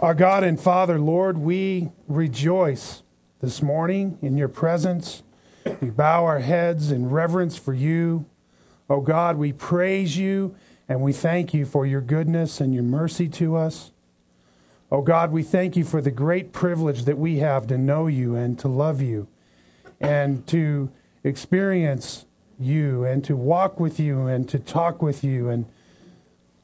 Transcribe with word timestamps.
Our 0.00 0.14
God 0.14 0.44
and 0.44 0.58
Father, 0.58 0.98
Lord, 0.98 1.36
we 1.36 1.90
rejoice 2.08 3.02
this 3.42 3.60
morning 3.60 4.16
in 4.22 4.38
your 4.38 4.48
presence. 4.48 5.22
We 5.82 5.90
bow 5.90 6.24
our 6.24 6.38
heads 6.38 6.90
in 6.90 7.10
reverence 7.10 7.58
for 7.58 7.74
you. 7.74 8.24
Oh 8.88 9.02
God, 9.02 9.36
we 9.36 9.52
praise 9.52 10.16
you 10.16 10.56
and 10.88 11.02
we 11.02 11.12
thank 11.12 11.52
you 11.52 11.66
for 11.66 11.84
your 11.84 12.00
goodness 12.00 12.62
and 12.62 12.72
your 12.72 12.82
mercy 12.82 13.28
to 13.28 13.56
us. 13.56 13.92
Oh 14.90 15.02
God, 15.02 15.32
we 15.32 15.42
thank 15.42 15.76
you 15.76 15.84
for 15.84 16.00
the 16.00 16.10
great 16.10 16.50
privilege 16.50 17.04
that 17.04 17.18
we 17.18 17.40
have 17.40 17.66
to 17.66 17.76
know 17.76 18.06
you 18.06 18.34
and 18.34 18.58
to 18.60 18.68
love 18.68 19.02
you 19.02 19.28
and 20.00 20.46
to 20.46 20.90
experience 21.24 22.24
you 22.58 23.04
and 23.04 23.22
to 23.24 23.36
walk 23.36 23.78
with 23.78 24.00
you 24.00 24.26
and 24.28 24.48
to 24.48 24.58
talk 24.58 25.02
with 25.02 25.22
you 25.22 25.50
and 25.50 25.66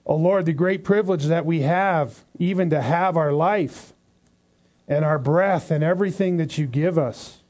Oh 0.06 0.14
Lord, 0.14 0.46
the 0.46 0.52
great 0.52 0.84
privilege 0.84 1.24
that 1.24 1.44
we 1.44 1.62
have, 1.62 2.24
even 2.38 2.70
to 2.70 2.80
have 2.80 3.16
our 3.16 3.32
life 3.32 3.92
and 4.86 5.04
our 5.04 5.18
breath 5.18 5.72
and 5.72 5.82
everything 5.82 6.36
that 6.36 6.56
you 6.56 6.66
give 6.66 6.96
us. 6.96 7.42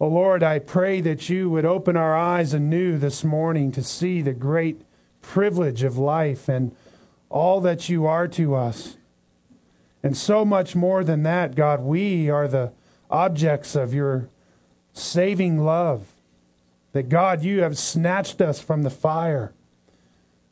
Oh 0.00 0.08
Lord, 0.08 0.42
I 0.42 0.58
pray 0.58 1.00
that 1.00 1.30
you 1.30 1.48
would 1.48 1.64
open 1.64 1.96
our 1.96 2.16
eyes 2.16 2.52
anew 2.52 2.98
this 2.98 3.22
morning 3.22 3.70
to 3.72 3.84
see 3.84 4.20
the 4.20 4.32
great 4.32 4.82
privilege 5.22 5.84
of 5.84 5.96
life 5.96 6.48
and 6.48 6.74
all 7.30 7.60
that 7.60 7.88
you 7.88 8.04
are 8.04 8.26
to 8.28 8.56
us. 8.56 8.96
And 10.02 10.16
so 10.16 10.44
much 10.44 10.74
more 10.74 11.04
than 11.04 11.22
that, 11.22 11.54
God, 11.54 11.80
we 11.82 12.28
are 12.28 12.48
the 12.48 12.72
objects 13.08 13.76
of 13.76 13.94
your 13.94 14.28
saving 14.92 15.60
love. 15.64 16.08
That 16.92 17.08
God, 17.08 17.42
you 17.42 17.62
have 17.62 17.78
snatched 17.78 18.40
us 18.40 18.60
from 18.60 18.82
the 18.82 18.90
fire 18.90 19.52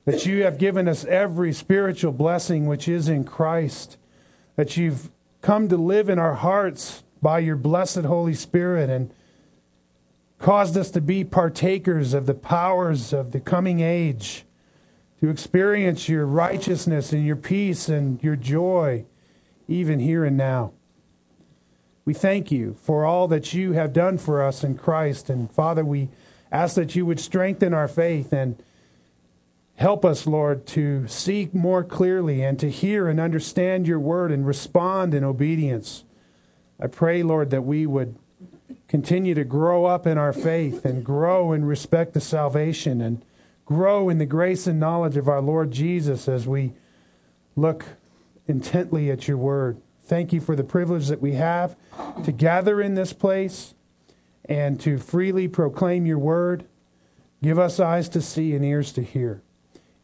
that 0.05 0.27
you 0.27 0.43
have 0.43 0.59
given 0.59 0.89
us 0.89 1.05
every 1.05 1.53
spiritual 1.53 2.13
blessing 2.13 2.67
which 2.67 2.89
is 2.89 3.09
in 3.09 3.25
Christ, 3.25 3.97
that 4.57 4.77
you've 4.77 5.11
come 5.41 5.69
to 5.69 5.77
live 5.77 6.09
in 6.09 6.19
our 6.19 6.35
hearts 6.35 7.05
by 7.21 7.39
your 7.39 7.57
blessed 7.57 8.05
Holy 8.05 8.35
Spirit 8.35 8.91
and 8.91 9.13
caused 10.39 10.77
us 10.77 10.91
to 10.91 11.01
be 11.01 11.23
partakers 11.23 12.15
of 12.15 12.27
the 12.27 12.35
powers 12.35 13.13
of 13.13 13.31
the 13.31 13.41
coming 13.41 13.81
age, 13.81 14.45
to 15.21 15.29
experience 15.29 16.09
your 16.09 16.27
righteousness 16.27 17.13
and 17.13 17.25
your 17.25 17.37
peace 17.37 17.89
and 17.89 18.21
your 18.25 18.35
joy, 18.35 19.05
even 19.69 20.01
here 20.01 20.25
and 20.25 20.37
now. 20.37 20.73
We 22.05 22.13
thank 22.13 22.51
you 22.51 22.75
for 22.75 23.05
all 23.05 23.29
that 23.29 23.55
you 23.55 23.73
have 23.73 23.93
done 23.93 24.19
for 24.19 24.43
us 24.43 24.65
in 24.65 24.77
Christ. 24.77 25.31
And 25.31 25.49
Father, 25.49 25.85
we 25.85 26.09
ask 26.51 26.75
that 26.75 26.97
you 26.97 27.07
would 27.07 27.21
strengthen 27.21 27.73
our 27.73 27.87
faith 27.87 28.33
and 28.33 28.61
Help 29.83 30.05
us, 30.05 30.29
Lord, 30.29 30.65
to 30.69 31.09
see 31.09 31.51
more 31.53 31.83
clearly 31.83 32.41
and 32.41 32.57
to 32.61 32.71
hear 32.71 33.09
and 33.09 33.19
understand 33.19 33.89
your 33.89 33.99
word 33.99 34.31
and 34.31 34.47
respond 34.47 35.13
in 35.13 35.25
obedience. 35.25 36.05
I 36.79 36.87
pray, 36.87 37.25
Lord, 37.25 37.51
that 37.51 37.63
we 37.63 37.85
would 37.85 38.17
continue 38.87 39.35
to 39.35 39.43
grow 39.43 39.85
up 39.85 40.07
in 40.07 40.19
our 40.19 40.33
faith 40.33 40.85
and 40.85 41.05
grow 41.05 41.51
in 41.51 41.65
respect 41.65 42.15
to 42.15 42.21
salvation 42.21 43.01
and 43.01 43.25
grow 43.65 44.09
in 44.09 44.19
the 44.19 44.25
grace 44.25 44.69
and 44.69 44.79
knowledge 44.79 45.17
of 45.17 45.27
our 45.27 45.41
Lord 45.41 45.73
Jesus 45.73 46.29
as 46.29 46.47
we 46.47 46.75
look 47.57 47.85
intently 48.47 49.11
at 49.11 49.27
your 49.27 49.37
word. 49.37 49.83
Thank 50.05 50.33
you 50.33 50.41
for 50.41 50.55
the 50.55 50.63
privilege 50.63 51.09
that 51.09 51.21
we 51.21 51.33
have 51.33 51.75
to 52.23 52.31
gather 52.31 52.81
in 52.81 52.95
this 52.95 53.13
place 53.13 53.75
and 54.45 54.81
to 54.81 54.97
freely 54.97 55.49
proclaim 55.49 56.07
your 56.07 56.21
word. 56.21 56.67
Give 57.43 57.59
us 57.59 57.81
eyes 57.81 58.09
to 58.11 58.21
see 58.23 58.55
and 58.55 58.65
ears 58.65 58.93
to 58.93 59.03
hear. 59.03 59.43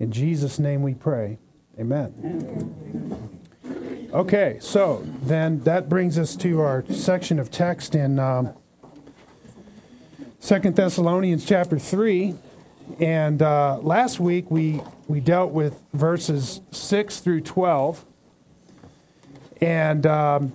In 0.00 0.12
Jesus' 0.12 0.60
name 0.60 0.82
we 0.82 0.94
pray. 0.94 1.38
Amen. 1.78 3.28
Okay, 4.12 4.58
so 4.60 5.04
then 5.22 5.60
that 5.60 5.88
brings 5.88 6.18
us 6.18 6.36
to 6.36 6.60
our 6.60 6.84
section 6.88 7.38
of 7.38 7.50
text 7.50 7.94
in 7.94 8.18
um, 8.18 8.54
Second 10.38 10.76
Thessalonians 10.76 11.44
chapter 11.44 11.78
3. 11.78 12.34
And 13.00 13.42
uh, 13.42 13.78
last 13.82 14.20
week 14.20 14.50
we, 14.50 14.80
we 15.08 15.18
dealt 15.18 15.50
with 15.50 15.82
verses 15.92 16.60
6 16.70 17.18
through 17.18 17.40
12. 17.40 18.04
And 19.60 20.06
um, 20.06 20.52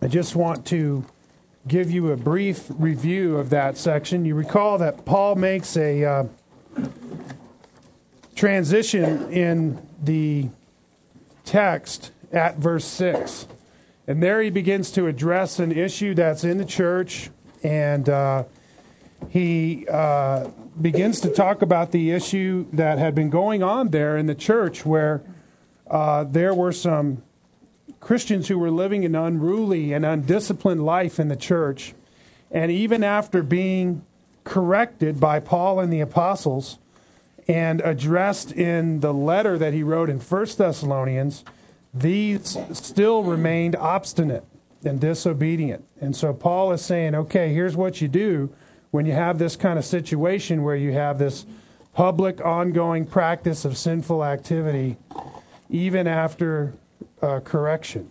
I 0.00 0.08
just 0.08 0.34
want 0.34 0.66
to 0.66 1.04
give 1.68 1.90
you 1.90 2.12
a 2.12 2.16
brief 2.16 2.64
review 2.70 3.36
of 3.36 3.50
that 3.50 3.76
section. 3.76 4.24
You 4.24 4.34
recall 4.34 4.78
that 4.78 5.04
Paul 5.04 5.34
makes 5.34 5.76
a. 5.76 6.04
Uh, 6.04 6.24
transition 8.34 9.30
in 9.32 9.86
the 10.02 10.48
text 11.44 12.10
at 12.32 12.56
verse 12.56 12.84
6. 12.84 13.46
And 14.06 14.22
there 14.22 14.42
he 14.42 14.50
begins 14.50 14.90
to 14.92 15.06
address 15.06 15.58
an 15.58 15.72
issue 15.72 16.14
that's 16.14 16.44
in 16.44 16.58
the 16.58 16.64
church, 16.64 17.30
and 17.62 18.08
uh, 18.08 18.44
he 19.30 19.86
uh, 19.90 20.48
begins 20.80 21.20
to 21.20 21.30
talk 21.30 21.62
about 21.62 21.92
the 21.92 22.10
issue 22.10 22.66
that 22.72 22.98
had 22.98 23.14
been 23.14 23.30
going 23.30 23.62
on 23.62 23.88
there 23.88 24.16
in 24.16 24.26
the 24.26 24.34
church 24.34 24.84
where 24.84 25.22
uh, 25.90 26.24
there 26.24 26.52
were 26.52 26.72
some 26.72 27.22
Christians 28.00 28.48
who 28.48 28.58
were 28.58 28.70
living 28.70 29.04
an 29.04 29.14
unruly 29.14 29.92
and 29.92 30.04
undisciplined 30.04 30.84
life 30.84 31.18
in 31.18 31.28
the 31.28 31.36
church. 31.36 31.94
And 32.50 32.70
even 32.70 33.02
after 33.02 33.42
being 33.42 34.04
corrected 34.44 35.18
by 35.18 35.40
Paul 35.40 35.80
and 35.80 35.90
the 35.90 36.00
apostles, 36.00 36.78
and 37.46 37.80
addressed 37.82 38.52
in 38.52 39.00
the 39.00 39.12
letter 39.12 39.58
that 39.58 39.72
he 39.72 39.82
wrote 39.82 40.08
in 40.08 40.20
First 40.20 40.58
Thessalonians, 40.58 41.44
these 41.92 42.56
still 42.72 43.22
remained 43.22 43.76
obstinate 43.76 44.44
and 44.84 45.00
disobedient. 45.00 45.84
And 46.00 46.16
so 46.16 46.32
Paul 46.32 46.72
is 46.72 46.82
saying, 46.82 47.14
okay, 47.14 47.52
here's 47.52 47.76
what 47.76 48.00
you 48.00 48.08
do 48.08 48.52
when 48.90 49.06
you 49.06 49.12
have 49.12 49.38
this 49.38 49.56
kind 49.56 49.78
of 49.78 49.84
situation 49.84 50.62
where 50.62 50.76
you 50.76 50.92
have 50.92 51.18
this 51.18 51.46
public, 51.94 52.40
ongoing 52.44 53.06
practice 53.06 53.64
of 53.64 53.76
sinful 53.76 54.24
activity, 54.24 54.96
even 55.70 56.06
after 56.06 56.74
uh, 57.22 57.40
correction. 57.40 58.10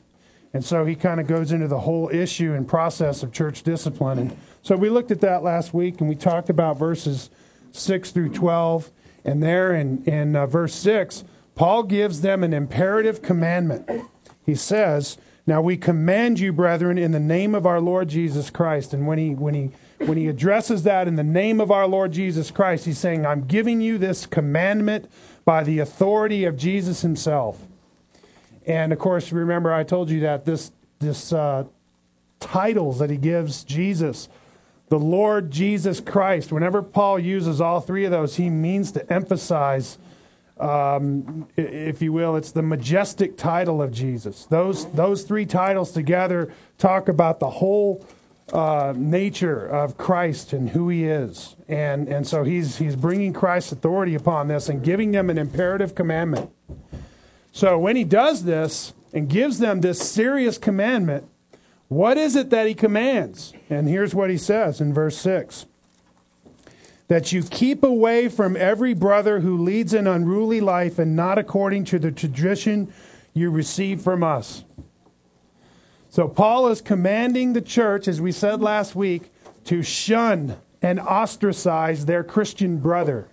And 0.54 0.64
so 0.64 0.86
he 0.86 0.96
kind 0.96 1.20
of 1.20 1.28
goes 1.28 1.52
into 1.52 1.68
the 1.68 1.80
whole 1.80 2.10
issue 2.10 2.54
and 2.54 2.68
process 2.68 3.24
of 3.24 3.32
church 3.32 3.64
discipline. 3.64 4.20
And 4.20 4.38
so 4.62 4.76
we 4.76 4.90
looked 4.90 5.12
at 5.12 5.22
that 5.22 5.44
last 5.44 5.74
week 5.74 6.00
and 6.00 6.08
we 6.08 6.16
talked 6.16 6.50
about 6.50 6.78
verses 6.78 7.30
6 7.72 8.12
through 8.12 8.30
12 8.30 8.92
and 9.25 9.41
there 9.41 9.73
in, 9.73 10.03
in 10.06 10.35
uh, 10.35 10.45
verse 10.45 10.75
6, 10.75 11.23
Paul 11.56 11.84
gives 11.84 12.22
them 12.22 12.44
an 12.44 12.53
imperative 12.53 13.22
commandment. 13.22 13.89
He 14.45 14.56
says, 14.56 15.17
Now 15.45 15.61
we 15.61 15.78
command 15.78 16.39
you, 16.39 16.51
brethren, 16.51 16.97
in 16.97 17.11
the 17.11 17.19
name 17.19 17.56
of 17.56 17.66
our 17.66 17.79
Lord 17.79 18.09
Jesus 18.09 18.50
Christ. 18.50 18.94
And 18.94 19.07
when 19.07 19.17
he, 19.17 19.35
when 19.35 19.53
he, 19.53 19.72
when 20.00 20.17
he 20.17 20.28
addresses 20.28 20.84
that 20.84 21.07
in 21.07 21.16
the 21.16 21.23
name 21.23 21.61
of 21.61 21.72
our 21.72 21.88
Lord 21.88 22.11
Jesus 22.11 22.51
Christ, 22.51 22.85
he's 22.85 22.97
saying, 22.97 23.25
I'm 23.25 23.45
giving 23.45 23.81
you 23.81 23.97
this 23.97 24.25
commandment 24.25 25.09
by 25.45 25.63
the 25.63 25.79
authority 25.79 26.45
of 26.45 26.57
Jesus 26.57 27.01
himself. 27.01 27.61
And 28.66 28.91
of 28.91 29.00
course, 29.00 29.31
remember 29.31 29.72
I 29.73 29.84
told 29.84 30.09
you 30.09 30.22
that 30.22 30.45
this, 30.45 30.72
this 31.00 31.31
uh, 31.34 31.66
titles 32.40 33.00
that 33.00 33.09
he 33.09 33.17
gives 33.17 33.63
Jesus 33.63 34.28
the 34.94 35.00
Lord 35.00 35.50
Jesus 35.50 36.00
Christ. 36.00 36.52
Whenever 36.52 36.84
Paul 36.84 37.18
uses 37.18 37.59
all 37.59 37.81
three 37.81 38.06
of 38.06 38.12
those, 38.12 38.36
he 38.36 38.52
means 38.52 38.92
to 38.92 39.12
emphasize, 39.12 39.98
um, 40.59 41.48
if 41.58 42.00
you 42.00 42.14
will, 42.14 42.36
it's 42.36 42.52
the 42.52 42.62
majestic 42.62 43.36
title 43.36 43.82
of 43.82 43.92
Jesus. 43.92 44.46
Those, 44.46 44.86
those 44.92 45.24
three 45.24 45.48
titles 45.48 45.94
together 45.94 46.53
talk 46.78 47.09
about 47.09 47.40
the 47.40 47.50
whole 47.50 48.06
uh, 48.53 48.94
nature 48.96 49.66
of 49.66 49.98
Christ 49.98 50.53
and 50.53 50.70
who 50.70 50.90
he 50.90 51.06
is. 51.06 51.56
And, 51.68 52.08
and 52.08 52.28
so 52.28 52.44
he's, 52.44 52.78
he's 52.78 52.96
bringing 52.96 53.34
Christ's 53.34 53.72
authority 53.72 54.14
upon 54.14 54.48
this 54.48 54.70
and 54.70 54.84
giving 54.84 55.09
them 55.09 55.32
an 55.32 55.40
imperative 55.40 55.96
commandment. 55.96 56.52
So 57.52 57.80
when 57.80 57.96
he 57.96 58.03
does 58.03 58.44
this 58.44 58.94
and 59.12 59.28
gives 59.28 59.58
them 59.58 59.82
this 59.82 60.08
serious 60.08 60.59
commandment, 60.59 61.28
what 61.95 62.17
is 62.17 62.35
it 62.35 62.49
that 62.49 62.67
he 62.67 62.73
commands? 62.73 63.53
And 63.69 63.87
here's 63.87 64.16
what 64.16 64.29
he 64.29 64.37
says 64.37 64.81
in 64.81 64.93
verse 64.93 65.17
6 65.17 65.66
that 67.09 67.31
you 67.31 67.43
keep 67.43 67.84
away 67.84 68.29
from 68.29 68.55
every 68.55 68.93
brother 68.93 69.41
who 69.41 69.57
leads 69.57 69.93
an 69.93 70.07
unruly 70.07 70.61
life 70.61 70.97
and 70.97 71.16
not 71.16 71.37
according 71.37 71.84
to 71.85 71.99
the 71.99 72.11
tradition 72.11 72.91
you 73.34 73.51
receive 73.51 74.01
from 74.01 74.23
us. 74.23 74.63
So, 76.09 76.28
Paul 76.28 76.69
is 76.69 76.81
commanding 76.81 77.53
the 77.53 77.61
church, 77.61 78.07
as 78.07 78.22
we 78.22 78.31
said 78.31 78.61
last 78.61 78.95
week, 78.95 79.31
to 79.66 79.84
shun 79.84 80.57
and 80.81 80.99
ostracize 80.99 82.05
their 82.05 82.23
Christian 82.23 82.78
brother 82.78 83.28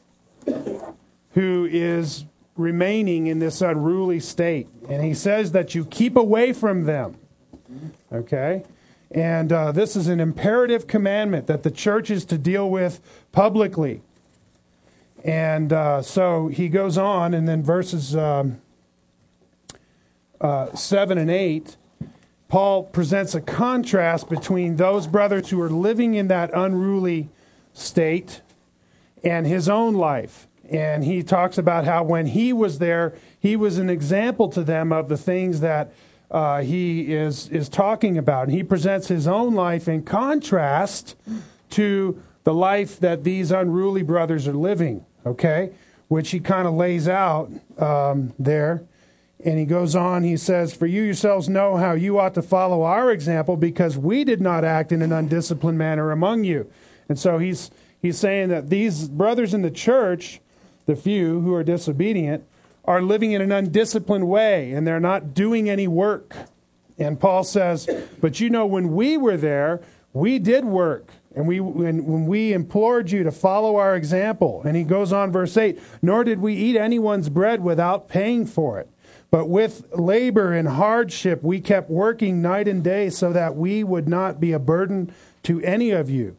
who 1.33 1.69
is 1.71 2.25
remaining 2.57 3.27
in 3.27 3.39
this 3.39 3.61
unruly 3.61 4.21
state. 4.21 4.69
And 4.89 5.05
he 5.05 5.15
says 5.15 5.53
that 5.53 5.75
you 5.75 5.85
keep 5.85 6.17
away 6.17 6.53
from 6.53 6.85
them. 6.85 7.17
Okay? 8.13 8.65
And 9.11 9.53
uh, 9.53 9.73
this 9.73 9.97
is 9.97 10.07
an 10.09 10.21
imperative 10.21 10.87
commandment 10.87 11.47
that 11.49 11.63
the 11.63 11.71
church 11.71 12.11
is 12.11 12.25
to 12.27 12.39
deal 12.39 12.71
with 12.71 13.01
publicly. 13.33 14.03
And 15.25 15.73
uh, 15.73 16.03
so 16.03 16.49
he 16.49 16.69
goes 16.69 16.97
on, 16.97 17.35
and 17.35 17.49
then 17.49 17.63
verses 17.63 18.15
um, 18.17 18.61
uh, 20.41 20.75
7 20.75 21.19
and 21.19 21.31
8, 21.31 21.77
Paul 22.49 22.85
presents 22.85 23.35
a 23.35 23.41
contrast 23.41 24.29
between 24.29 24.77
those 24.77 25.07
brothers 25.07 25.51
who 25.51 25.61
are 25.61 25.71
living 25.71 26.15
in 26.15 26.29
that 26.29 26.51
unruly 26.55 27.29
state 27.73 28.41
and 29.23 29.47
his 29.47 29.69
own 29.69 29.95
life. 29.95 30.49
And 30.69 31.05
he 31.05 31.23
talks 31.23 31.59
about 31.59 31.85
how 31.85 32.03
when 32.05 32.27
he 32.27 32.53
was 32.53 32.79
there, 32.79 33.15
he 33.39 33.57
was 33.57 33.79
an 33.79 33.91
example 33.91 34.49
to 34.51 34.63
them 34.63 34.93
of 34.93 35.09
the 35.09 35.17
things 35.17 35.61
that 35.61 35.93
uh, 36.31 36.63
he 36.63 37.13
is, 37.13 37.49
is 37.49 37.69
talking 37.69 38.17
about. 38.17 38.45
And 38.45 38.53
he 38.57 38.63
presents 38.63 39.09
his 39.09 39.27
own 39.27 39.55
life 39.55 39.89
in 39.89 40.03
contrast 40.03 41.17
to 41.71 42.23
the 42.45 42.55
life 42.55 42.99
that 43.01 43.25
these 43.25 43.51
unruly 43.51 44.03
brothers 44.03 44.47
are 44.47 44.55
living, 44.55 45.05
okay? 45.27 45.73
Which 46.09 46.31
he 46.31 46.41
kind 46.41 46.67
of 46.67 46.75
lays 46.75 47.09
out 47.09 47.51
um, 47.79 48.33
there. 48.39 48.83
And 49.45 49.59
he 49.59 49.65
goes 49.65 49.97
on, 49.97 50.23
he 50.23 50.37
says, 50.37 50.75
For 50.75 50.87
you 50.87 51.03
yourselves 51.03 51.49
know 51.49 51.77
how 51.77 51.93
you 51.93 52.19
ought 52.19 52.35
to 52.35 52.43
follow 52.43 52.83
our 52.83 53.11
example 53.11 53.57
because 53.57 53.97
we 53.97 54.25
did 54.25 54.41
not 54.41 54.65
act 54.65 54.93
in 54.93 55.03
an 55.03 55.13
undisciplined 55.13 55.79
manner 55.79 56.11
among 56.11 56.45
you. 56.45 56.71
And 57.09 57.19
so 57.19 57.39
he's, 57.39 57.71
he's 58.01 58.19
saying 58.19 58.51
that 58.51 58.69
these 58.69 59.09
brothers 59.09 59.55
in 59.55 59.63
the 59.63 59.71
church, 59.71 60.41
the 60.87 60.95
few 60.95 61.41
who 61.41 61.55
are 61.55 61.65
disobedient, 61.65 62.45
are 62.85 63.03
living 63.03 63.33
in 63.33 63.41
an 63.41 63.53
undisciplined 63.53 64.29
way 64.29 64.73
and 64.73 64.87
they're 64.87 65.01
not 65.01 65.35
doing 65.35 65.69
any 65.69 65.87
work. 65.89 66.35
And 66.99 67.19
Paul 67.19 67.45
says, 67.45 67.89
But 68.21 68.41
you 68.41 68.51
know, 68.51 68.67
when 68.67 68.95
we 68.95 69.17
were 69.17 69.37
there, 69.37 69.81
we 70.13 70.39
did 70.39 70.65
work. 70.65 71.09
And 71.35 71.47
we, 71.47 71.61
when, 71.61 72.05
when 72.07 72.27
we 72.27 72.53
implored 72.53 73.13
you 73.13 73.23
to 73.23 73.31
follow 73.31 73.77
our 73.77 73.95
example, 73.95 74.63
and 74.65 74.77
he 74.77 74.83
goes 74.83 75.13
on, 75.13 75.31
verse 75.31 75.57
8, 75.57 75.79
nor 76.03 76.25
did 76.25 76.41
we 76.41 76.55
eat 76.55 76.77
anyone's 76.77 77.29
bread 77.29 77.63
without 77.63 78.09
paying 78.09 78.47
for 78.47 78.81
it. 78.81 78.89
But 79.31 79.49
with 79.49 79.87
labor 79.97 80.53
and 80.53 80.69
hardship, 80.69 81.43
we 81.43 81.61
kept 81.61 81.89
working 81.89 82.43
night 82.43 82.67
and 82.67 82.83
day 82.83 83.11
so 83.11 83.33
that 83.33 83.55
we 83.55 83.85
would 83.85 84.09
not 84.09 84.41
be 84.41 84.51
a 84.51 84.59
burden 84.59 85.15
to 85.45 85.61
any 85.63 85.91
of 85.93 86.11
you. 86.11 86.37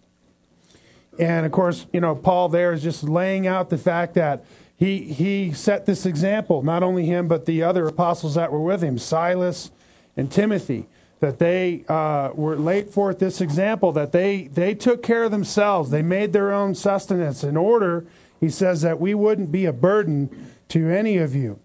And 1.18 1.46
of 1.46 1.54
course, 1.54 1.86
you 1.94 2.02
know, 2.02 2.16
Paul 2.16 2.50
there 2.50 2.74
is 2.74 2.84
just 2.84 3.04
laying 3.04 3.48
out 3.48 3.70
the 3.70 3.78
fact 3.78 4.14
that 4.16 4.44
he, 4.82 5.02
he 5.02 5.54
set 5.54 5.86
this 5.86 6.08
example, 6.08 6.64
not 6.64 6.82
only 6.82 7.06
him, 7.06 7.28
but 7.28 7.46
the 7.46 7.62
other 7.62 7.86
apostles 7.86 8.34
that 8.34 8.52
were 8.52 8.64
with 8.64 8.84
him, 8.84 8.98
Silas 8.98 9.70
and 10.18 10.32
Timothy, 10.32 10.88
that 11.20 11.38
they 11.38 11.86
uh, 11.88 12.32
were 12.34 12.56
laid 12.56 12.90
forth 12.90 13.20
this 13.20 13.42
example, 13.42 13.92
that 13.92 14.12
they, 14.12 14.48
they 14.48 14.74
took 14.74 15.04
care 15.04 15.26
of 15.26 15.30
themselves. 15.30 15.92
They 15.92 16.02
made 16.02 16.34
their 16.34 16.52
own 16.52 16.74
sustenance 16.74 17.44
in 17.44 17.58
order, 17.58 18.08
he 18.40 18.50
says, 18.50 18.82
that 18.82 19.00
we 19.00 19.14
wouldn't 19.14 19.52
be 19.52 19.66
a 19.66 19.72
burden 19.72 20.52
to 20.70 20.90
any 20.90 21.18
of 21.18 21.36
you. 21.36 21.60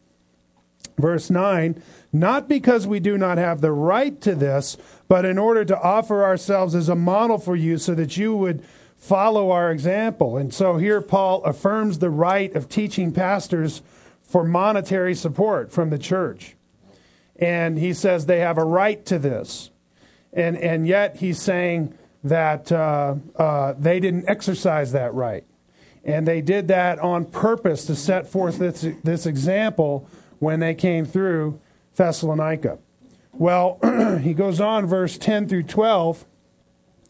Verse 0.98 1.30
9, 1.30 1.82
not 2.12 2.50
because 2.50 2.86
we 2.86 3.00
do 3.00 3.16
not 3.16 3.38
have 3.38 3.62
the 3.62 3.72
right 3.72 4.20
to 4.20 4.34
this, 4.34 4.76
but 5.08 5.24
in 5.24 5.38
order 5.38 5.64
to 5.64 5.80
offer 5.80 6.22
ourselves 6.22 6.74
as 6.74 6.90
a 6.90 6.94
model 6.94 7.38
for 7.38 7.56
you 7.56 7.78
so 7.78 7.94
that 7.94 8.18
you 8.18 8.36
would 8.36 8.62
follow 8.96 9.50
our 9.50 9.70
example. 9.70 10.36
And 10.36 10.52
so 10.52 10.76
here 10.76 11.00
Paul 11.00 11.42
affirms 11.44 11.98
the 11.98 12.10
right 12.10 12.54
of 12.54 12.68
teaching 12.68 13.12
pastors 13.12 13.82
for 14.22 14.44
monetary 14.44 15.14
support 15.14 15.72
from 15.72 15.90
the 15.90 15.98
church. 15.98 16.56
And 17.36 17.78
he 17.78 17.92
says 17.92 18.26
they 18.26 18.40
have 18.40 18.58
a 18.58 18.64
right 18.64 19.04
to 19.06 19.18
this. 19.18 19.70
And, 20.32 20.56
and 20.56 20.86
yet 20.86 21.16
he's 21.16 21.40
saying 21.40 21.94
that 22.24 22.72
uh, 22.72 23.14
uh, 23.36 23.74
they 23.78 24.00
didn't 24.00 24.28
exercise 24.28 24.92
that 24.92 25.14
right. 25.14 25.44
And 26.04 26.26
they 26.26 26.40
did 26.40 26.68
that 26.68 26.98
on 26.98 27.24
purpose 27.24 27.84
to 27.86 27.96
set 27.96 28.28
forth 28.28 28.58
this, 28.58 28.86
this 29.02 29.26
example 29.26 30.08
when 30.38 30.60
they 30.60 30.74
came 30.74 31.04
through 31.04 31.60
Thessalonica. 31.96 32.78
Well, 33.32 33.78
he 34.22 34.34
goes 34.34 34.60
on, 34.60 34.86
verse 34.86 35.18
10 35.18 35.48
through 35.48 35.64
12, 35.64 36.24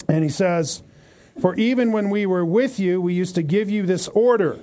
and 0.08 0.24
he 0.24 0.30
says, 0.30 0.82
For 1.40 1.54
even 1.56 1.92
when 1.92 2.10
we 2.10 2.24
were 2.26 2.44
with 2.44 2.80
you, 2.80 3.00
we 3.00 3.12
used 3.12 3.34
to 3.34 3.42
give 3.42 3.68
you 3.68 3.84
this 3.84 4.08
order. 4.08 4.58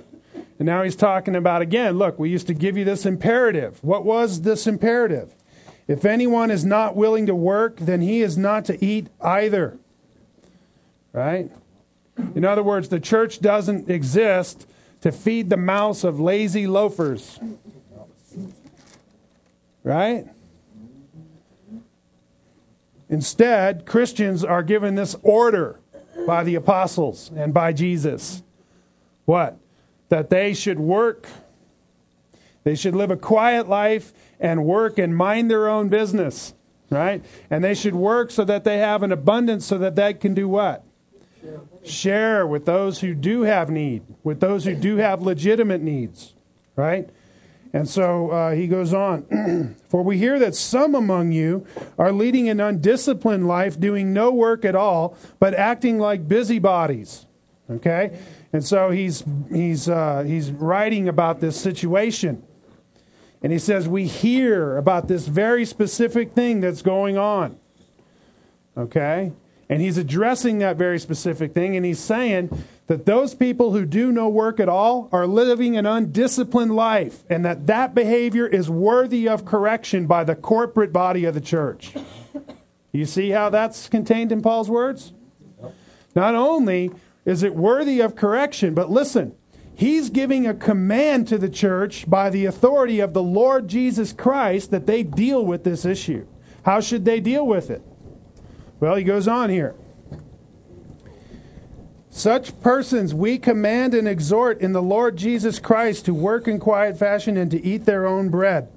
And 0.58 0.66
now 0.66 0.82
he's 0.82 0.96
talking 0.96 1.36
about 1.36 1.62
again, 1.62 1.98
look, 1.98 2.18
we 2.18 2.30
used 2.30 2.46
to 2.48 2.54
give 2.54 2.76
you 2.76 2.84
this 2.84 3.06
imperative. 3.06 3.82
What 3.82 4.04
was 4.04 4.42
this 4.42 4.66
imperative? 4.66 5.34
If 5.86 6.04
anyone 6.04 6.50
is 6.50 6.64
not 6.64 6.96
willing 6.96 7.26
to 7.26 7.34
work, 7.34 7.76
then 7.76 8.00
he 8.00 8.22
is 8.22 8.38
not 8.38 8.64
to 8.66 8.84
eat 8.84 9.08
either. 9.20 9.78
Right? 11.12 11.50
In 12.34 12.44
other 12.44 12.62
words, 12.62 12.88
the 12.88 13.00
church 13.00 13.40
doesn't 13.40 13.90
exist 13.90 14.66
to 15.02 15.12
feed 15.12 15.50
the 15.50 15.56
mouths 15.56 16.04
of 16.04 16.18
lazy 16.18 16.66
loafers. 16.66 17.38
Right? 19.82 20.26
Instead, 23.08 23.84
Christians 23.84 24.42
are 24.42 24.62
given 24.62 24.94
this 24.94 25.14
order 25.22 25.78
by 26.26 26.44
the 26.44 26.54
apostles 26.54 27.30
and 27.36 27.52
by 27.52 27.72
Jesus. 27.72 28.42
What? 29.24 29.58
That 30.08 30.30
they 30.30 30.54
should 30.54 30.78
work. 30.78 31.26
They 32.64 32.74
should 32.74 32.94
live 32.94 33.10
a 33.10 33.16
quiet 33.16 33.68
life 33.68 34.12
and 34.40 34.64
work 34.64 34.98
and 34.98 35.16
mind 35.16 35.50
their 35.50 35.68
own 35.68 35.88
business, 35.88 36.54
right? 36.90 37.22
And 37.50 37.62
they 37.62 37.74
should 37.74 37.94
work 37.94 38.30
so 38.30 38.44
that 38.44 38.64
they 38.64 38.78
have 38.78 39.02
an 39.02 39.12
abundance 39.12 39.66
so 39.66 39.78
that 39.78 39.96
they 39.96 40.14
can 40.14 40.34
do 40.34 40.48
what? 40.48 40.84
Share 41.82 42.46
with 42.46 42.64
those 42.64 43.00
who 43.00 43.14
do 43.14 43.42
have 43.42 43.70
need, 43.70 44.02
with 44.22 44.40
those 44.40 44.64
who 44.64 44.74
do 44.74 44.96
have 44.96 45.20
legitimate 45.20 45.82
needs, 45.82 46.34
right? 46.74 47.10
And 47.74 47.88
so 47.88 48.30
uh, 48.30 48.52
he 48.52 48.68
goes 48.68 48.94
on 48.94 49.74
For 49.88 50.02
we 50.02 50.16
hear 50.16 50.38
that 50.38 50.54
some 50.54 50.94
among 50.94 51.32
you 51.32 51.66
are 51.98 52.12
leading 52.12 52.48
an 52.48 52.60
undisciplined 52.60 53.48
life, 53.48 53.78
doing 53.78 54.12
no 54.12 54.30
work 54.30 54.64
at 54.64 54.76
all, 54.76 55.18
but 55.40 55.54
acting 55.54 55.98
like 55.98 56.28
busybodies. 56.28 57.26
Okay? 57.68 58.16
And 58.52 58.64
so 58.64 58.90
he's, 58.90 59.24
he's, 59.52 59.88
uh, 59.88 60.22
he's 60.24 60.52
writing 60.52 61.08
about 61.08 61.40
this 61.40 61.60
situation. 61.60 62.44
And 63.42 63.52
he 63.52 63.58
says, 63.58 63.88
We 63.88 64.06
hear 64.06 64.76
about 64.76 65.08
this 65.08 65.26
very 65.26 65.64
specific 65.64 66.32
thing 66.32 66.60
that's 66.60 66.80
going 66.80 67.18
on. 67.18 67.58
Okay? 68.76 69.32
And 69.68 69.80
he's 69.80 69.96
addressing 69.96 70.58
that 70.58 70.76
very 70.76 70.98
specific 70.98 71.54
thing, 71.54 71.76
and 71.76 71.86
he's 71.86 71.98
saying 71.98 72.64
that 72.86 73.06
those 73.06 73.34
people 73.34 73.72
who 73.72 73.86
do 73.86 74.12
no 74.12 74.28
work 74.28 74.60
at 74.60 74.68
all 74.68 75.08
are 75.10 75.26
living 75.26 75.76
an 75.76 75.86
undisciplined 75.86 76.74
life, 76.76 77.24
and 77.30 77.44
that 77.44 77.66
that 77.66 77.94
behavior 77.94 78.46
is 78.46 78.68
worthy 78.68 79.26
of 79.26 79.46
correction 79.46 80.06
by 80.06 80.22
the 80.22 80.34
corporate 80.34 80.92
body 80.92 81.24
of 81.24 81.34
the 81.34 81.40
church. 81.40 81.94
You 82.92 83.06
see 83.06 83.30
how 83.30 83.50
that's 83.50 83.88
contained 83.88 84.32
in 84.32 84.42
Paul's 84.42 84.68
words? 84.68 85.12
Not 86.14 86.34
only 86.34 86.92
is 87.24 87.42
it 87.42 87.54
worthy 87.54 88.00
of 88.00 88.14
correction, 88.14 88.74
but 88.74 88.90
listen, 88.90 89.34
he's 89.74 90.10
giving 90.10 90.46
a 90.46 90.54
command 90.54 91.26
to 91.28 91.38
the 91.38 91.48
church 91.48 92.08
by 92.08 92.28
the 92.28 92.44
authority 92.44 93.00
of 93.00 93.14
the 93.14 93.22
Lord 93.22 93.66
Jesus 93.66 94.12
Christ 94.12 94.70
that 94.70 94.86
they 94.86 95.02
deal 95.02 95.44
with 95.44 95.64
this 95.64 95.84
issue. 95.84 96.26
How 96.64 96.80
should 96.80 97.04
they 97.04 97.18
deal 97.18 97.46
with 97.46 97.70
it? 97.70 97.82
Well, 98.84 98.96
he 98.96 99.02
goes 99.02 99.26
on 99.26 99.48
here. 99.48 99.74
Such 102.10 102.60
persons 102.60 103.14
we 103.14 103.38
command 103.38 103.94
and 103.94 104.06
exhort 104.06 104.60
in 104.60 104.74
the 104.74 104.82
Lord 104.82 105.16
Jesus 105.16 105.58
Christ 105.58 106.04
to 106.04 106.12
work 106.12 106.46
in 106.46 106.60
quiet 106.60 106.98
fashion 106.98 107.38
and 107.38 107.50
to 107.50 107.64
eat 107.64 107.86
their 107.86 108.04
own 108.04 108.28
bread. 108.28 108.68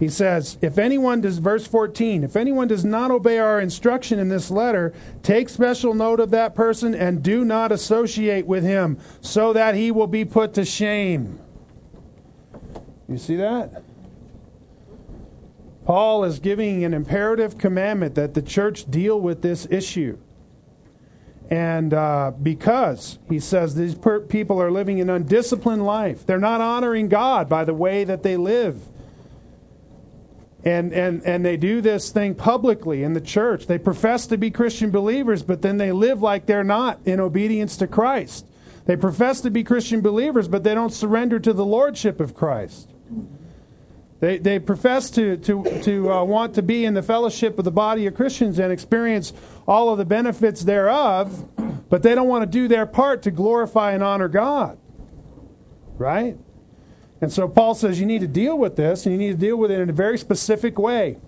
He 0.00 0.08
says, 0.08 0.58
if 0.60 0.76
anyone 0.76 1.20
does, 1.20 1.38
verse 1.38 1.68
14, 1.68 2.24
if 2.24 2.34
anyone 2.34 2.66
does 2.66 2.84
not 2.84 3.12
obey 3.12 3.38
our 3.38 3.60
instruction 3.60 4.18
in 4.18 4.28
this 4.28 4.50
letter, 4.50 4.92
take 5.22 5.48
special 5.48 5.94
note 5.94 6.18
of 6.18 6.32
that 6.32 6.56
person 6.56 6.92
and 6.92 7.22
do 7.22 7.44
not 7.44 7.70
associate 7.70 8.48
with 8.48 8.64
him, 8.64 8.98
so 9.20 9.52
that 9.52 9.76
he 9.76 9.92
will 9.92 10.08
be 10.08 10.24
put 10.24 10.52
to 10.54 10.64
shame. 10.64 11.38
You 13.08 13.18
see 13.18 13.36
that? 13.36 13.83
Paul 15.84 16.24
is 16.24 16.38
giving 16.38 16.84
an 16.84 16.94
imperative 16.94 17.58
commandment 17.58 18.14
that 18.14 18.34
the 18.34 18.42
church 18.42 18.90
deal 18.90 19.20
with 19.20 19.42
this 19.42 19.66
issue. 19.70 20.18
And 21.50 21.92
uh, 21.92 22.32
because 22.42 23.18
he 23.28 23.38
says 23.38 23.74
these 23.74 23.94
per- 23.94 24.20
people 24.20 24.60
are 24.62 24.70
living 24.70 25.00
an 25.00 25.10
undisciplined 25.10 25.84
life, 25.84 26.24
they're 26.24 26.38
not 26.38 26.62
honoring 26.62 27.08
God 27.08 27.48
by 27.48 27.64
the 27.64 27.74
way 27.74 28.04
that 28.04 28.22
they 28.22 28.36
live. 28.36 28.80
And, 30.64 30.94
and, 30.94 31.22
and 31.26 31.44
they 31.44 31.58
do 31.58 31.82
this 31.82 32.10
thing 32.10 32.34
publicly 32.34 33.02
in 33.02 33.12
the 33.12 33.20
church. 33.20 33.66
They 33.66 33.76
profess 33.76 34.26
to 34.28 34.38
be 34.38 34.50
Christian 34.50 34.90
believers, 34.90 35.42
but 35.42 35.60
then 35.60 35.76
they 35.76 35.92
live 35.92 36.22
like 36.22 36.46
they're 36.46 36.64
not 36.64 36.98
in 37.04 37.20
obedience 37.20 37.76
to 37.76 37.86
Christ. 37.86 38.46
They 38.86 38.96
profess 38.96 39.42
to 39.42 39.50
be 39.50 39.62
Christian 39.62 40.00
believers, 40.00 40.48
but 40.48 40.64
they 40.64 40.74
don't 40.74 40.92
surrender 40.92 41.38
to 41.40 41.52
the 41.52 41.66
lordship 41.66 42.18
of 42.18 42.34
Christ. 42.34 42.93
They, 44.24 44.38
they 44.38 44.58
profess 44.58 45.10
to, 45.10 45.36
to, 45.36 45.82
to 45.82 46.10
uh, 46.10 46.24
want 46.24 46.54
to 46.54 46.62
be 46.62 46.86
in 46.86 46.94
the 46.94 47.02
fellowship 47.02 47.58
of 47.58 47.66
the 47.66 47.70
body 47.70 48.06
of 48.06 48.14
Christians 48.14 48.58
and 48.58 48.72
experience 48.72 49.34
all 49.68 49.90
of 49.90 49.98
the 49.98 50.06
benefits 50.06 50.62
thereof, 50.62 51.46
but 51.90 52.02
they 52.02 52.14
don't 52.14 52.26
want 52.26 52.40
to 52.40 52.46
do 52.46 52.66
their 52.66 52.86
part 52.86 53.20
to 53.24 53.30
glorify 53.30 53.92
and 53.92 54.02
honor 54.02 54.28
God. 54.28 54.78
Right? 55.98 56.38
And 57.20 57.30
so 57.30 57.46
Paul 57.46 57.74
says 57.74 58.00
you 58.00 58.06
need 58.06 58.22
to 58.22 58.26
deal 58.26 58.56
with 58.56 58.76
this, 58.76 59.04
and 59.04 59.12
you 59.14 59.18
need 59.18 59.32
to 59.32 59.46
deal 59.46 59.58
with 59.58 59.70
it 59.70 59.78
in 59.78 59.90
a 59.90 59.92
very 59.92 60.16
specific 60.16 60.78
way. 60.78 61.18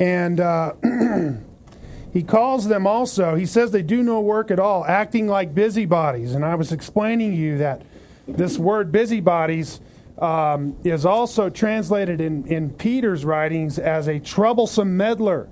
And 0.00 0.40
uh, 0.40 0.72
he 2.12 2.24
calls 2.24 2.66
them 2.66 2.88
also, 2.88 3.36
he 3.36 3.46
says 3.46 3.70
they 3.70 3.82
do 3.82 4.02
no 4.02 4.20
work 4.20 4.50
at 4.50 4.58
all, 4.58 4.84
acting 4.84 5.28
like 5.28 5.54
busybodies. 5.54 6.34
And 6.34 6.44
I 6.44 6.56
was 6.56 6.72
explaining 6.72 7.30
to 7.30 7.36
you 7.36 7.58
that 7.58 7.82
this 8.26 8.58
word 8.58 8.90
busybodies 8.90 9.78
um, 10.18 10.76
is 10.84 11.04
also 11.04 11.50
translated 11.50 12.20
in, 12.20 12.46
in 12.46 12.70
Peter's 12.70 13.24
writings 13.24 13.78
as 13.78 14.08
a 14.08 14.20
troublesome 14.20 14.96
meddler. 14.96 15.48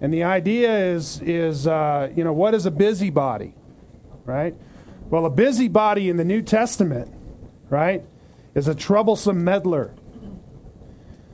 And 0.00 0.12
the 0.12 0.24
idea 0.24 0.92
is, 0.92 1.20
is 1.22 1.66
uh, 1.66 2.10
you 2.14 2.24
know, 2.24 2.32
what 2.32 2.54
is 2.54 2.66
a 2.66 2.70
busybody? 2.70 3.54
Right? 4.24 4.54
Well, 5.08 5.26
a 5.26 5.30
busybody 5.30 6.08
in 6.08 6.16
the 6.16 6.24
New 6.24 6.42
Testament, 6.42 7.12
right, 7.68 8.04
is 8.54 8.68
a 8.68 8.74
troublesome 8.74 9.42
meddler. 9.42 9.94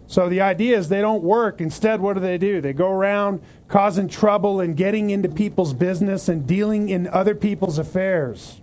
So 0.07 0.29
the 0.29 0.41
idea 0.41 0.79
is 0.79 0.89
they 0.89 1.01
don't 1.01 1.23
work. 1.23 1.61
Instead, 1.61 2.01
what 2.01 2.15
do 2.15 2.21
they 2.21 2.39
do? 2.39 2.61
They 2.61 2.73
go 2.73 2.89
around 2.91 3.43
causing 3.69 4.09
trouble 4.09 4.61
and 4.61 4.77
getting 4.77 5.11
into 5.11 5.29
people's 5.29 5.75
business 5.75 6.29
and 6.29 6.47
dealing 6.47 6.89
in 6.89 7.09
other 7.09 7.35
people's 7.35 7.79
affairs. 7.79 8.61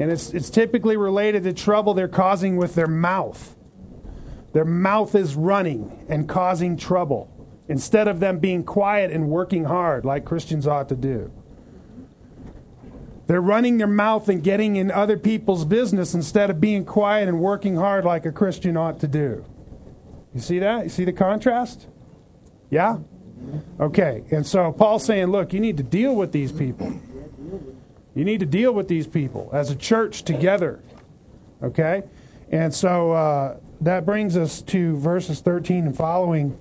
And 0.00 0.10
it's, 0.10 0.32
it's 0.32 0.48
typically 0.48 0.96
related 0.96 1.44
to 1.44 1.52
trouble 1.52 1.92
they're 1.92 2.08
causing 2.08 2.56
with 2.56 2.74
their 2.74 2.86
mouth. 2.86 3.54
Their 4.54 4.64
mouth 4.64 5.14
is 5.14 5.34
running 5.36 6.06
and 6.08 6.26
causing 6.26 6.78
trouble 6.78 7.30
instead 7.68 8.08
of 8.08 8.18
them 8.18 8.38
being 8.38 8.64
quiet 8.64 9.12
and 9.12 9.28
working 9.28 9.64
hard 9.64 10.06
like 10.06 10.24
Christians 10.24 10.66
ought 10.66 10.88
to 10.88 10.96
do. 10.96 11.30
They're 13.26 13.42
running 13.42 13.76
their 13.76 13.86
mouth 13.86 14.28
and 14.28 14.42
getting 14.42 14.74
in 14.74 14.90
other 14.90 15.18
people's 15.18 15.66
business 15.66 16.14
instead 16.14 16.48
of 16.48 16.60
being 16.60 16.84
quiet 16.86 17.28
and 17.28 17.38
working 17.38 17.76
hard 17.76 18.04
like 18.06 18.24
a 18.24 18.32
Christian 18.32 18.78
ought 18.78 19.00
to 19.00 19.06
do. 19.06 19.44
You 20.34 20.40
see 20.40 20.58
that? 20.60 20.84
You 20.84 20.88
see 20.88 21.04
the 21.04 21.12
contrast? 21.12 21.86
Yeah? 22.70 22.98
Okay. 23.78 24.24
And 24.30 24.46
so 24.46 24.72
Paul's 24.72 25.04
saying, 25.04 25.26
look, 25.26 25.52
you 25.52 25.60
need 25.60 25.76
to 25.76 25.82
deal 25.82 26.16
with 26.16 26.32
these 26.32 26.50
people. 26.52 27.00
You 28.14 28.24
need 28.24 28.40
to 28.40 28.46
deal 28.46 28.72
with 28.72 28.88
these 28.88 29.06
people 29.06 29.50
as 29.52 29.70
a 29.70 29.76
church 29.76 30.24
together. 30.24 30.80
Okay? 31.62 32.02
And 32.50 32.74
so 32.74 33.12
uh, 33.12 33.56
that 33.80 34.04
brings 34.04 34.36
us 34.36 34.62
to 34.62 34.96
verses 34.96 35.40
13 35.40 35.86
and 35.86 35.96
following. 35.96 36.58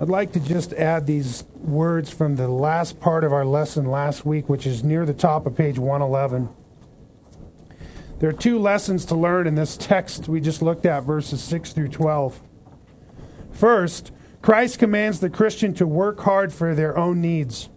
I'd 0.00 0.08
like 0.08 0.32
to 0.32 0.40
just 0.40 0.72
add 0.72 1.06
these 1.06 1.44
words 1.54 2.10
from 2.10 2.36
the 2.36 2.48
last 2.48 2.98
part 3.00 3.22
of 3.22 3.32
our 3.32 3.44
lesson 3.44 3.86
last 3.86 4.26
week, 4.26 4.48
which 4.48 4.66
is 4.66 4.82
near 4.82 5.06
the 5.06 5.14
top 5.14 5.46
of 5.46 5.56
page 5.56 5.78
111. 5.78 6.48
There 8.18 8.30
are 8.30 8.32
two 8.32 8.58
lessons 8.58 9.04
to 9.06 9.14
learn 9.14 9.46
in 9.46 9.54
this 9.54 9.76
text 9.76 10.28
we 10.28 10.40
just 10.40 10.62
looked 10.62 10.86
at, 10.86 11.04
verses 11.04 11.42
6 11.42 11.72
through 11.72 11.88
12. 11.88 12.40
First, 13.52 14.12
Christ 14.44 14.78
commands 14.78 15.20
the 15.20 15.30
Christian 15.30 15.72
to 15.72 15.86
work 15.86 16.20
hard 16.20 16.52
for 16.52 16.74
their 16.74 16.98
own 16.98 17.22
needs. 17.22 17.70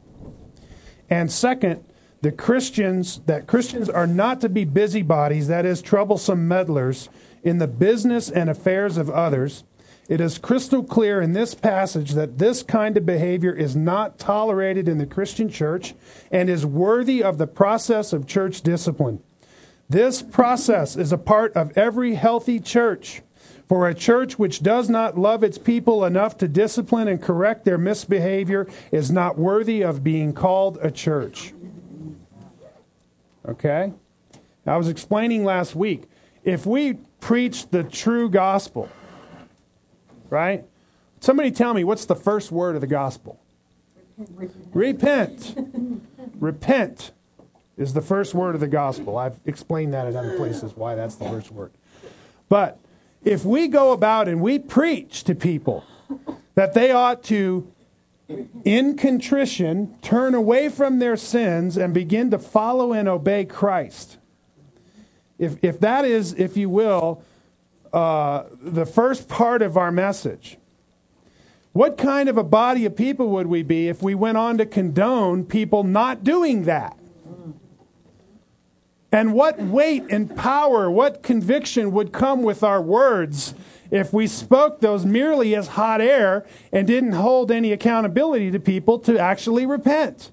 And 1.09 1.31
second, 1.31 1.81
the 2.19 2.33
Christians 2.33 3.21
that 3.25 3.47
Christians 3.47 3.88
are 3.89 4.05
not 4.05 4.41
to 4.41 4.50
be 4.50 4.65
busybodies, 4.65 5.47
that 5.47 5.65
is 5.65 5.81
troublesome 5.81 6.45
meddlers 6.45 7.07
in 7.41 7.59
the 7.59 7.69
business 7.69 8.29
and 8.29 8.50
affairs 8.50 8.97
of 8.97 9.09
others. 9.09 9.63
It 10.09 10.19
is 10.19 10.38
crystal 10.38 10.83
clear 10.83 11.21
in 11.21 11.31
this 11.31 11.55
passage 11.55 12.15
that 12.15 12.38
this 12.38 12.63
kind 12.63 12.97
of 12.97 13.05
behavior 13.05 13.53
is 13.53 13.77
not 13.77 14.19
tolerated 14.19 14.89
in 14.89 14.97
the 14.97 15.05
Christian 15.05 15.47
church 15.47 15.95
and 16.33 16.50
is 16.50 16.65
worthy 16.65 17.24
of 17.24 17.38
the 17.38 17.47
process 17.47 18.12
of 18.12 18.27
church 18.27 18.62
discipline. 18.62 19.24
This 19.88 20.21
process 20.21 20.97
is 20.97 21.13
a 21.13 21.17
part 21.17 21.53
of 21.55 21.77
every 21.77 22.15
healthy 22.15 22.59
church. 22.59 23.21
For 23.67 23.89
a 23.89 23.93
church 23.93 24.39
which 24.39 24.63
does 24.63 24.89
not 24.89 25.17
love 25.17 25.43
its 25.43 25.57
people 25.57 26.05
enough 26.05 26.38
to 26.38 26.47
discipline 26.47 27.09
and 27.09 27.21
correct 27.21 27.65
their 27.65 27.77
misbehavior 27.77 28.67
is 28.91 29.12
not 29.12 29.38
worthy 29.38 29.81
of 29.81 30.03
being 30.03 30.33
called 30.33 30.77
a 30.81 30.89
church. 30.89 31.53
Okay? 33.45 33.91
I 34.65 34.77
was 34.77 34.88
explaining 34.88 35.43
last 35.43 35.75
week 35.75 36.03
if 36.43 36.65
we 36.65 36.95
preach 37.19 37.69
the 37.69 37.83
true 37.83 38.29
gospel, 38.29 38.89
right? 40.29 40.65
Somebody 41.19 41.51
tell 41.51 41.74
me 41.74 41.83
what's 41.83 42.05
the 42.05 42.15
first 42.15 42.51
word 42.51 42.75
of 42.75 42.81
the 42.81 42.88
gospel? 42.88 43.39
Repent. 44.17 44.63
Repent, 44.74 46.01
Repent 46.39 47.12
is 47.77 47.93
the 47.93 48.01
first 48.01 48.33
word 48.33 48.55
of 48.55 48.62
the 48.62 48.67
gospel. 48.67 49.17
I've 49.17 49.39
explained 49.45 49.93
that 49.93 50.07
in 50.07 50.15
other 50.15 50.36
places 50.38 50.75
why 50.75 50.95
that's 50.95 51.15
the 51.15 51.25
first 51.25 51.51
word. 51.51 51.71
But 52.50 52.79
if 53.24 53.43
we 53.43 53.67
go 53.67 53.91
about 53.91 54.27
and 54.27 54.41
we 54.41 54.59
preach 54.59 55.24
to 55.25 55.36
people 55.36 55.83
that 56.55 56.74
they 56.74 56.91
ought 56.91 57.24
to, 57.24 57.71
in 58.63 58.95
contrition, 58.97 59.95
turn 60.01 60.33
away 60.33 60.69
from 60.69 61.00
their 61.00 61.17
sins 61.17 61.77
and 61.77 61.93
begin 61.93 62.31
to 62.31 62.39
follow 62.39 62.93
and 62.93 63.07
obey 63.07 63.45
Christ, 63.45 64.17
if, 65.38 65.57
if 65.63 65.79
that 65.79 66.05
is, 66.05 66.33
if 66.33 66.57
you 66.57 66.69
will, 66.69 67.24
uh, 67.93 68.43
the 68.62 68.86
first 68.86 69.27
part 69.27 69.62
of 69.62 69.77
our 69.77 69.91
message, 69.91 70.57
what 71.74 71.97
kind 71.97 72.27
of 72.27 72.38
a 72.38 72.43
body 72.43 72.86
of 72.86 72.95
people 72.95 73.29
would 73.29 73.47
we 73.47 73.62
be 73.62 73.88
if 73.88 74.01
we 74.01 74.15
went 74.15 74.38
on 74.38 74.57
to 74.57 74.65
condone 74.65 75.45
people 75.45 75.83
not 75.83 76.24
doing 76.24 76.63
that? 76.63 76.97
And 79.12 79.34
what 79.34 79.60
weight 79.60 80.04
and 80.10 80.36
power, 80.36 80.92
what 80.92 81.24
conviction 81.24 81.92
would 81.94 82.12
come 82.12 82.44
with 82.44 82.62
our 82.62 82.82
words 82.82 83.54
if 83.90 84.12
we 84.12 84.28
spoke 84.28 84.82
those 84.82 85.06
merely 85.06 85.56
as 85.56 85.68
hot 85.70 86.02
air 86.02 86.46
and 86.74 86.86
didn't 86.86 87.14
hold 87.14 87.50
any 87.52 87.72
accountability 87.72 88.52
to 88.52 88.60
people 88.60 89.00
to 89.00 89.18
actually 89.18 89.66
repent? 89.66 90.32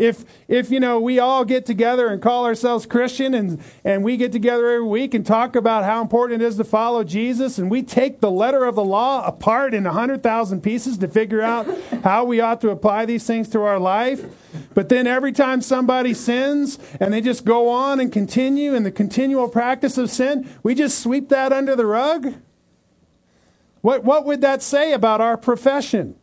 If 0.00 0.24
if 0.48 0.70
you 0.70 0.80
know 0.80 0.98
we 0.98 1.18
all 1.18 1.44
get 1.44 1.66
together 1.66 2.08
and 2.08 2.22
call 2.22 2.46
ourselves 2.46 2.86
Christian 2.86 3.34
and 3.34 3.62
and 3.84 4.02
we 4.02 4.16
get 4.16 4.32
together 4.32 4.66
every 4.70 4.86
week 4.86 5.12
and 5.12 5.24
talk 5.24 5.54
about 5.54 5.84
how 5.84 6.00
important 6.00 6.40
it 6.40 6.46
is 6.46 6.56
to 6.56 6.64
follow 6.64 7.04
Jesus 7.04 7.58
and 7.58 7.70
we 7.70 7.82
take 7.82 8.20
the 8.20 8.30
letter 8.30 8.64
of 8.64 8.74
the 8.74 8.84
law 8.84 9.22
apart 9.26 9.74
in 9.74 9.86
a 9.86 9.92
hundred 9.92 10.22
thousand 10.22 10.62
pieces 10.62 10.96
to 10.98 11.06
figure 11.06 11.42
out 11.42 11.68
how 12.02 12.24
we 12.24 12.40
ought 12.40 12.62
to 12.62 12.70
apply 12.70 13.04
these 13.04 13.26
things 13.26 13.48
to 13.50 13.60
our 13.60 13.78
life, 13.78 14.24
but 14.72 14.88
then 14.88 15.06
every 15.06 15.32
time 15.32 15.60
somebody 15.60 16.14
sins 16.14 16.78
and 16.98 17.12
they 17.12 17.20
just 17.20 17.44
go 17.44 17.68
on 17.68 18.00
and 18.00 18.10
continue 18.10 18.74
in 18.74 18.84
the 18.84 18.90
continual 18.90 19.50
practice 19.50 19.98
of 19.98 20.10
sin, 20.10 20.48
we 20.62 20.74
just 20.74 20.98
sweep 20.98 21.28
that 21.28 21.52
under 21.52 21.76
the 21.76 21.86
rug. 21.86 22.34
What 23.82 24.02
what 24.02 24.24
would 24.24 24.40
that 24.40 24.62
say 24.62 24.94
about 24.94 25.20
our 25.20 25.36
profession? 25.36 26.16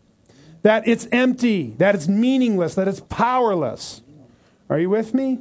That 0.67 0.85
it's 0.85 1.07
empty, 1.13 1.73
that 1.77 1.95
it's 1.95 2.09
meaningless, 2.09 2.75
that 2.75 2.89
it's 2.89 2.99
powerless. 2.99 4.01
Are 4.69 4.77
you 4.77 4.89
with 4.89 5.13
me? 5.13 5.39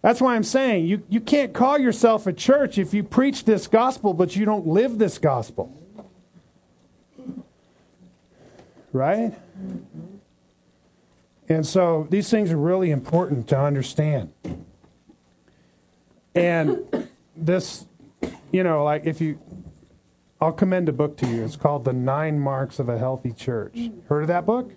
That's 0.00 0.20
why 0.20 0.36
I'm 0.36 0.44
saying 0.44 0.86
you, 0.86 1.02
you 1.08 1.20
can't 1.20 1.52
call 1.52 1.76
yourself 1.76 2.24
a 2.28 2.32
church 2.32 2.78
if 2.78 2.94
you 2.94 3.02
preach 3.02 3.46
this 3.46 3.66
gospel, 3.66 4.14
but 4.14 4.36
you 4.36 4.44
don't 4.44 4.68
live 4.68 4.96
this 4.96 5.18
gospel. 5.18 5.76
Right? 8.92 9.34
And 11.48 11.66
so 11.66 12.06
these 12.08 12.30
things 12.30 12.52
are 12.52 12.56
really 12.56 12.92
important 12.92 13.48
to 13.48 13.58
understand. 13.58 14.32
And 16.32 17.08
this, 17.34 17.86
you 18.52 18.62
know, 18.62 18.84
like 18.84 19.04
if 19.04 19.20
you 19.20 19.40
I'll 20.42 20.52
commend 20.52 20.88
a 20.88 20.92
book 20.92 21.18
to 21.18 21.26
you. 21.26 21.44
It's 21.44 21.56
called 21.56 21.84
The 21.84 21.92
Nine 21.92 22.38
Marks 22.40 22.78
of 22.78 22.88
a 22.88 22.96
Healthy 22.96 23.34
Church. 23.34 23.76
Heard 24.08 24.22
of 24.22 24.28
that 24.28 24.46
book? 24.46 24.72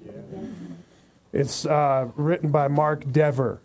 It's 1.31 1.65
uh, 1.65 2.09
written 2.17 2.51
by 2.51 2.67
Mark 2.67 3.09
Dever. 3.09 3.61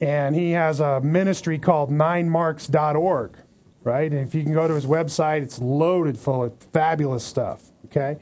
And 0.00 0.36
he 0.36 0.52
has 0.52 0.78
a 0.78 1.00
ministry 1.00 1.58
called 1.58 1.90
ninemarks.org, 1.90 3.36
right? 3.82 4.12
And 4.12 4.26
if 4.26 4.32
you 4.32 4.44
can 4.44 4.52
go 4.52 4.68
to 4.68 4.74
his 4.74 4.86
website, 4.86 5.42
it's 5.42 5.58
loaded 5.58 6.18
full 6.18 6.44
of 6.44 6.56
fabulous 6.72 7.24
stuff, 7.24 7.70
okay? 7.86 8.18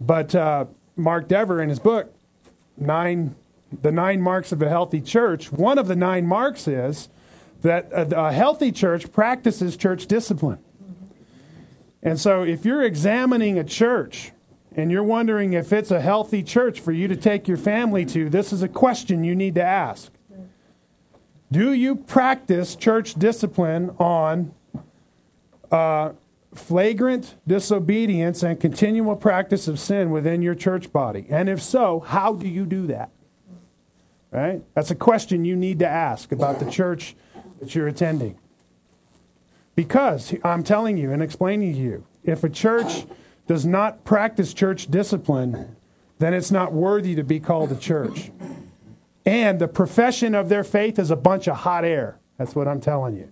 But 0.00 0.34
uh, 0.34 0.66
Mark 0.96 1.28
Dever, 1.28 1.60
in 1.60 1.68
his 1.68 1.78
book, 1.78 2.14
Nine, 2.78 3.34
The 3.82 3.92
Nine 3.92 4.22
Marks 4.22 4.52
of 4.52 4.62
a 4.62 4.68
Healthy 4.70 5.02
Church, 5.02 5.52
one 5.52 5.78
of 5.78 5.86
the 5.86 5.96
nine 5.96 6.26
marks 6.26 6.66
is 6.66 7.10
that 7.60 7.90
a, 7.92 8.26
a 8.28 8.32
healthy 8.32 8.72
church 8.72 9.12
practices 9.12 9.76
church 9.76 10.06
discipline. 10.06 10.58
And 12.02 12.20
so 12.20 12.42
if 12.42 12.64
you're 12.64 12.82
examining 12.82 13.58
a 13.58 13.64
church 13.64 14.32
and 14.76 14.90
you're 14.90 15.02
wondering 15.02 15.54
if 15.54 15.72
it's 15.72 15.90
a 15.90 16.00
healthy 16.00 16.42
church 16.42 16.80
for 16.80 16.92
you 16.92 17.08
to 17.08 17.16
take 17.16 17.48
your 17.48 17.56
family 17.56 18.04
to, 18.06 18.28
this 18.28 18.52
is 18.52 18.62
a 18.62 18.68
question 18.68 19.24
you 19.24 19.34
need 19.34 19.54
to 19.54 19.62
ask. 19.62 20.12
Do 21.50 21.72
you 21.72 21.96
practice 21.96 22.74
church 22.74 23.14
discipline 23.14 23.90
on 23.98 24.52
uh, 25.70 26.12
flagrant 26.54 27.36
disobedience 27.46 28.42
and 28.42 28.58
continual 28.60 29.16
practice 29.16 29.68
of 29.68 29.78
sin 29.78 30.10
within 30.10 30.42
your 30.42 30.54
church 30.54 30.92
body? 30.92 31.26
And 31.30 31.48
if 31.48 31.62
so, 31.62 32.00
how 32.00 32.34
do 32.34 32.48
you 32.48 32.66
do 32.66 32.88
that? 32.88 33.10
Right? 34.32 34.62
That's 34.74 34.90
a 34.90 34.96
question 34.96 35.44
you 35.44 35.56
need 35.56 35.78
to 35.78 35.88
ask 35.88 36.32
about 36.32 36.58
the 36.58 36.70
church 36.70 37.14
that 37.60 37.74
you're 37.74 37.88
attending. 37.88 38.38
Because 39.76 40.34
I'm 40.42 40.64
telling 40.64 40.96
you 40.96 41.12
and 41.12 41.22
explaining 41.22 41.74
to 41.74 41.78
you, 41.78 42.06
if 42.24 42.42
a 42.42 42.48
church 42.48 43.06
does 43.46 43.64
not 43.64 44.04
practice 44.04 44.52
church 44.52 44.90
discipline, 44.90 45.76
then 46.18 46.34
it's 46.34 46.50
not 46.50 46.72
worthy 46.72 47.14
to 47.14 47.22
be 47.22 47.38
called 47.38 47.70
a 47.70 47.76
church. 47.76 48.32
And 49.24 49.58
the 49.58 49.68
profession 49.68 50.34
of 50.34 50.48
their 50.48 50.64
faith 50.64 50.98
is 50.98 51.10
a 51.10 51.16
bunch 51.16 51.46
of 51.46 51.58
hot 51.58 51.84
air. 51.84 52.18
That's 52.38 52.54
what 52.54 52.66
I'm 52.66 52.80
telling 52.80 53.16
you. 53.16 53.30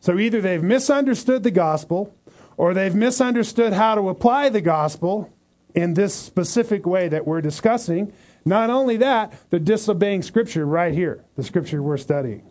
So 0.00 0.18
either 0.18 0.40
they've 0.40 0.62
misunderstood 0.62 1.42
the 1.42 1.50
gospel 1.50 2.14
or 2.56 2.72
they've 2.72 2.94
misunderstood 2.94 3.72
how 3.72 3.96
to 3.96 4.08
apply 4.08 4.48
the 4.48 4.60
gospel 4.60 5.32
in 5.74 5.94
this 5.94 6.14
specific 6.14 6.86
way 6.86 7.08
that 7.08 7.26
we're 7.26 7.40
discussing. 7.40 8.12
Not 8.44 8.70
only 8.70 8.96
that, 8.98 9.32
they're 9.50 9.58
disobeying 9.58 10.22
Scripture 10.22 10.64
right 10.64 10.94
here, 10.94 11.24
the 11.36 11.42
Scripture 11.42 11.82
we're 11.82 11.96
studying. 11.96 12.47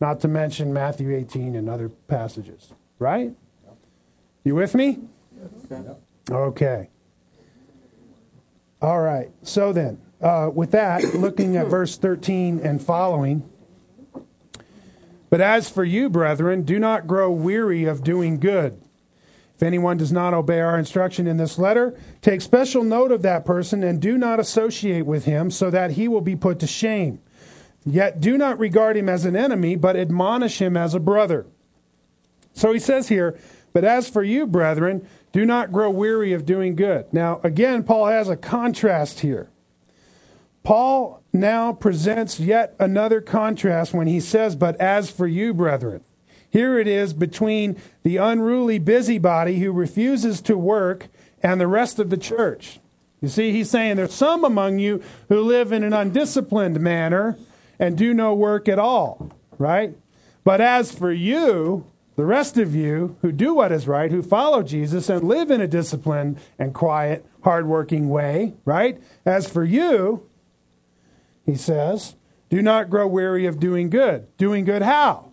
Not 0.00 0.20
to 0.20 0.28
mention 0.28 0.72
Matthew 0.72 1.14
18 1.14 1.56
and 1.56 1.68
other 1.68 1.88
passages. 1.88 2.72
Right? 2.98 3.32
You 4.44 4.54
with 4.54 4.74
me? 4.74 4.98
Okay. 6.30 6.88
All 8.80 9.00
right. 9.00 9.30
So 9.42 9.72
then, 9.72 10.00
uh, 10.20 10.50
with 10.52 10.70
that, 10.70 11.02
looking 11.14 11.56
at 11.56 11.66
verse 11.66 11.96
13 11.96 12.60
and 12.60 12.82
following. 12.82 13.48
But 15.30 15.40
as 15.40 15.68
for 15.68 15.84
you, 15.84 16.08
brethren, 16.08 16.62
do 16.62 16.78
not 16.78 17.06
grow 17.06 17.30
weary 17.30 17.84
of 17.84 18.02
doing 18.02 18.38
good. 18.38 18.80
If 19.54 19.62
anyone 19.62 19.96
does 19.96 20.12
not 20.12 20.34
obey 20.34 20.60
our 20.60 20.78
instruction 20.78 21.26
in 21.26 21.36
this 21.36 21.58
letter, 21.58 21.98
take 22.22 22.40
special 22.40 22.84
note 22.84 23.10
of 23.10 23.22
that 23.22 23.44
person 23.44 23.82
and 23.82 24.00
do 24.00 24.16
not 24.16 24.38
associate 24.38 25.04
with 25.04 25.24
him, 25.24 25.50
so 25.50 25.68
that 25.70 25.92
he 25.92 26.06
will 26.06 26.20
be 26.20 26.36
put 26.36 26.60
to 26.60 26.66
shame. 26.66 27.20
Yet 27.90 28.20
do 28.20 28.36
not 28.36 28.58
regard 28.58 28.96
him 28.96 29.08
as 29.08 29.24
an 29.24 29.34
enemy, 29.34 29.74
but 29.76 29.96
admonish 29.96 30.60
him 30.60 30.76
as 30.76 30.94
a 30.94 31.00
brother. 31.00 31.46
So 32.52 32.72
he 32.72 32.78
says 32.78 33.08
here, 33.08 33.38
But 33.72 33.84
as 33.84 34.08
for 34.10 34.22
you, 34.22 34.46
brethren, 34.46 35.06
do 35.32 35.46
not 35.46 35.72
grow 35.72 35.90
weary 35.90 36.32
of 36.32 36.44
doing 36.44 36.74
good. 36.74 37.06
Now, 37.12 37.40
again, 37.42 37.84
Paul 37.84 38.06
has 38.06 38.28
a 38.28 38.36
contrast 38.36 39.20
here. 39.20 39.48
Paul 40.62 41.22
now 41.32 41.72
presents 41.72 42.38
yet 42.38 42.74
another 42.78 43.20
contrast 43.20 43.94
when 43.94 44.06
he 44.06 44.20
says, 44.20 44.54
But 44.54 44.76
as 44.76 45.10
for 45.10 45.26
you, 45.26 45.54
brethren. 45.54 46.02
Here 46.50 46.78
it 46.78 46.86
is 46.86 47.12
between 47.12 47.76
the 48.02 48.16
unruly 48.16 48.78
busybody 48.78 49.60
who 49.60 49.70
refuses 49.72 50.40
to 50.42 50.58
work 50.58 51.08
and 51.42 51.60
the 51.60 51.66
rest 51.66 51.98
of 51.98 52.10
the 52.10 52.16
church. 52.16 52.80
You 53.20 53.28
see, 53.28 53.52
he's 53.52 53.70
saying 53.70 53.96
there's 53.96 54.14
some 54.14 54.44
among 54.44 54.78
you 54.78 55.02
who 55.28 55.40
live 55.40 55.72
in 55.72 55.84
an 55.84 55.92
undisciplined 55.92 56.80
manner 56.80 57.36
and 57.78 57.96
do 57.96 58.12
no 58.14 58.34
work 58.34 58.68
at 58.68 58.78
all, 58.78 59.32
right? 59.58 59.96
But 60.44 60.60
as 60.60 60.92
for 60.92 61.12
you, 61.12 61.86
the 62.16 62.24
rest 62.24 62.58
of 62.58 62.74
you 62.74 63.16
who 63.22 63.30
do 63.30 63.54
what 63.54 63.70
is 63.70 63.86
right, 63.86 64.10
who 64.10 64.22
follow 64.22 64.62
Jesus 64.62 65.08
and 65.08 65.28
live 65.28 65.50
in 65.50 65.60
a 65.60 65.68
disciplined 65.68 66.38
and 66.58 66.74
quiet, 66.74 67.24
hardworking 67.44 68.08
way, 68.08 68.54
right? 68.64 69.00
As 69.24 69.48
for 69.48 69.62
you, 69.62 70.28
he 71.46 71.54
says, 71.54 72.16
do 72.48 72.60
not 72.60 72.90
grow 72.90 73.06
weary 73.06 73.46
of 73.46 73.60
doing 73.60 73.88
good. 73.88 74.26
Doing 74.36 74.64
good 74.64 74.82
how? 74.82 75.30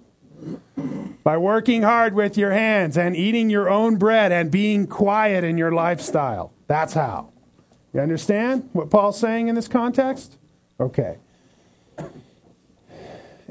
By 1.24 1.38
working 1.38 1.82
hard 1.82 2.14
with 2.14 2.38
your 2.38 2.52
hands 2.52 2.98
and 2.98 3.16
eating 3.16 3.50
your 3.50 3.70
own 3.70 3.96
bread 3.98 4.32
and 4.32 4.52
being 4.52 4.86
quiet 4.86 5.44
in 5.44 5.58
your 5.58 5.72
lifestyle. 5.72 6.54
That's 6.68 6.94
how. 6.94 7.32
You 7.94 8.02
understand 8.02 8.70
what 8.74 8.90
Paul's 8.90 9.20
saying 9.20 9.48
in 9.48 9.56
this 9.56 9.68
context? 9.68 10.38
Okay. 10.80 11.18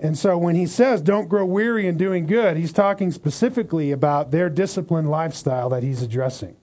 And 0.05 0.19
so 0.19 0.37
when 0.37 0.55
he 0.55 0.67
says 0.67 1.01
don't 1.01 1.31
grow 1.31 1.47
weary 1.47 1.87
in 1.87 1.97
doing 1.97 2.27
good, 2.27 2.59
he's 2.59 2.75
talking 2.75 3.11
specifically 3.11 3.91
about 3.91 4.33
their 4.33 4.51
disciplined 4.51 5.11
lifestyle 5.11 5.71
that 5.71 5.83
he's 5.83 6.03
addressing. 6.03 6.57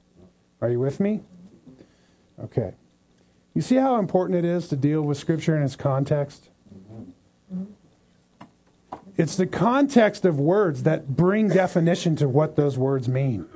Are 0.61 0.69
you 0.69 0.79
with 0.79 0.99
me? 0.99 1.21
Okay. 2.43 2.75
You 3.55 3.63
see 3.63 3.77
how 3.77 3.97
important 3.97 4.37
it 4.37 4.45
is 4.45 4.67
to 4.67 4.75
deal 4.75 5.01
with 5.01 5.17
Scripture 5.17 5.57
in 5.57 5.63
its 5.63 5.75
context? 5.75 6.49
Mm-hmm. 6.71 7.63
It's 9.17 9.35
the 9.35 9.47
context 9.47 10.23
of 10.23 10.39
words 10.39 10.83
that 10.83 11.15
bring 11.15 11.49
definition 11.49 12.15
to 12.17 12.29
what 12.29 12.55
those 12.55 12.77
words 12.77 13.09
mean. 13.09 13.47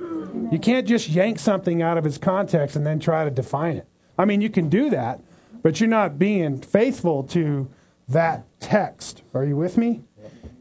You 0.51 0.57
can't 0.57 0.88
just 0.88 1.10
yank 1.10 1.38
something 1.38 1.83
out 1.83 1.99
of 1.99 2.07
its 2.07 2.17
context 2.17 2.75
and 2.75 2.88
then 2.88 2.99
try 2.99 3.23
to 3.23 3.29
define 3.29 3.77
it. 3.77 3.88
I 4.17 4.25
mean, 4.25 4.41
you 4.41 4.49
can 4.49 4.67
do 4.67 4.89
that, 4.89 5.21
but 5.62 5.79
you're 5.79 5.88
not 5.88 6.17
being 6.17 6.60
faithful 6.60 7.21
to 7.25 7.69
that 8.07 8.45
text. 8.59 9.23
Are 9.33 9.43
you 9.43 9.55
with 9.55 9.77
me? 9.77 10.03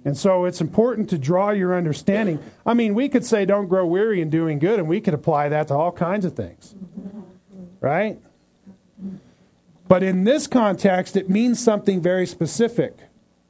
And 0.04 0.16
so 0.16 0.44
it's 0.44 0.60
important 0.60 1.08
to 1.10 1.18
draw 1.18 1.50
your 1.50 1.74
understanding. 1.74 2.38
I 2.66 2.74
mean, 2.74 2.94
we 2.94 3.08
could 3.08 3.24
say 3.24 3.46
don't 3.46 3.68
grow 3.68 3.86
weary 3.86 4.20
in 4.20 4.28
doing 4.28 4.58
good, 4.58 4.78
and 4.78 4.86
we 4.86 5.00
could 5.00 5.14
apply 5.14 5.48
that 5.48 5.68
to 5.68 5.74
all 5.74 5.92
kinds 5.92 6.24
of 6.24 6.34
things. 6.34 6.74
Right? 7.80 8.18
But 9.88 10.02
in 10.02 10.24
this 10.24 10.46
context, 10.46 11.16
it 11.16 11.30
means 11.30 11.62
something 11.62 12.00
very 12.00 12.26
specific. 12.26 12.98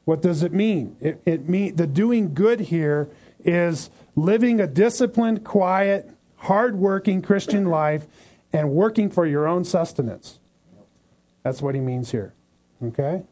What 0.04 0.22
does 0.22 0.42
it 0.42 0.52
mean? 0.52 0.96
It, 1.00 1.20
it 1.24 1.48
mean 1.48 1.76
the 1.76 1.86
doing 1.86 2.34
good 2.34 2.60
here 2.60 3.08
is 3.44 3.90
living 4.16 4.60
a 4.60 4.66
disciplined, 4.66 5.44
quiet, 5.44 6.10
hardworking 6.36 7.22
Christian 7.22 7.66
life 7.66 8.06
and 8.52 8.70
working 8.70 9.10
for 9.10 9.26
your 9.26 9.46
own 9.46 9.64
sustenance. 9.64 10.40
That's 11.42 11.62
what 11.62 11.74
he 11.74 11.80
means 11.80 12.10
here. 12.10 12.34
Okay? 12.82 13.24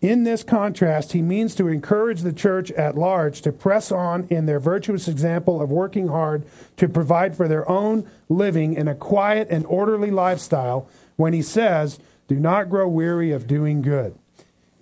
In 0.00 0.22
this 0.22 0.44
contrast, 0.44 1.12
he 1.12 1.22
means 1.22 1.56
to 1.56 1.66
encourage 1.66 2.20
the 2.20 2.32
church 2.32 2.70
at 2.72 2.96
large 2.96 3.42
to 3.42 3.50
press 3.50 3.90
on 3.90 4.28
in 4.30 4.46
their 4.46 4.60
virtuous 4.60 5.08
example 5.08 5.60
of 5.60 5.70
working 5.70 6.06
hard 6.06 6.44
to 6.76 6.88
provide 6.88 7.36
for 7.36 7.48
their 7.48 7.68
own 7.68 8.08
living 8.28 8.74
in 8.74 8.86
a 8.86 8.94
quiet 8.94 9.48
and 9.50 9.66
orderly 9.66 10.12
lifestyle 10.12 10.88
when 11.16 11.32
he 11.32 11.42
says, 11.42 11.98
Do 12.28 12.36
not 12.36 12.70
grow 12.70 12.86
weary 12.86 13.32
of 13.32 13.48
doing 13.48 13.82
good. 13.82 14.16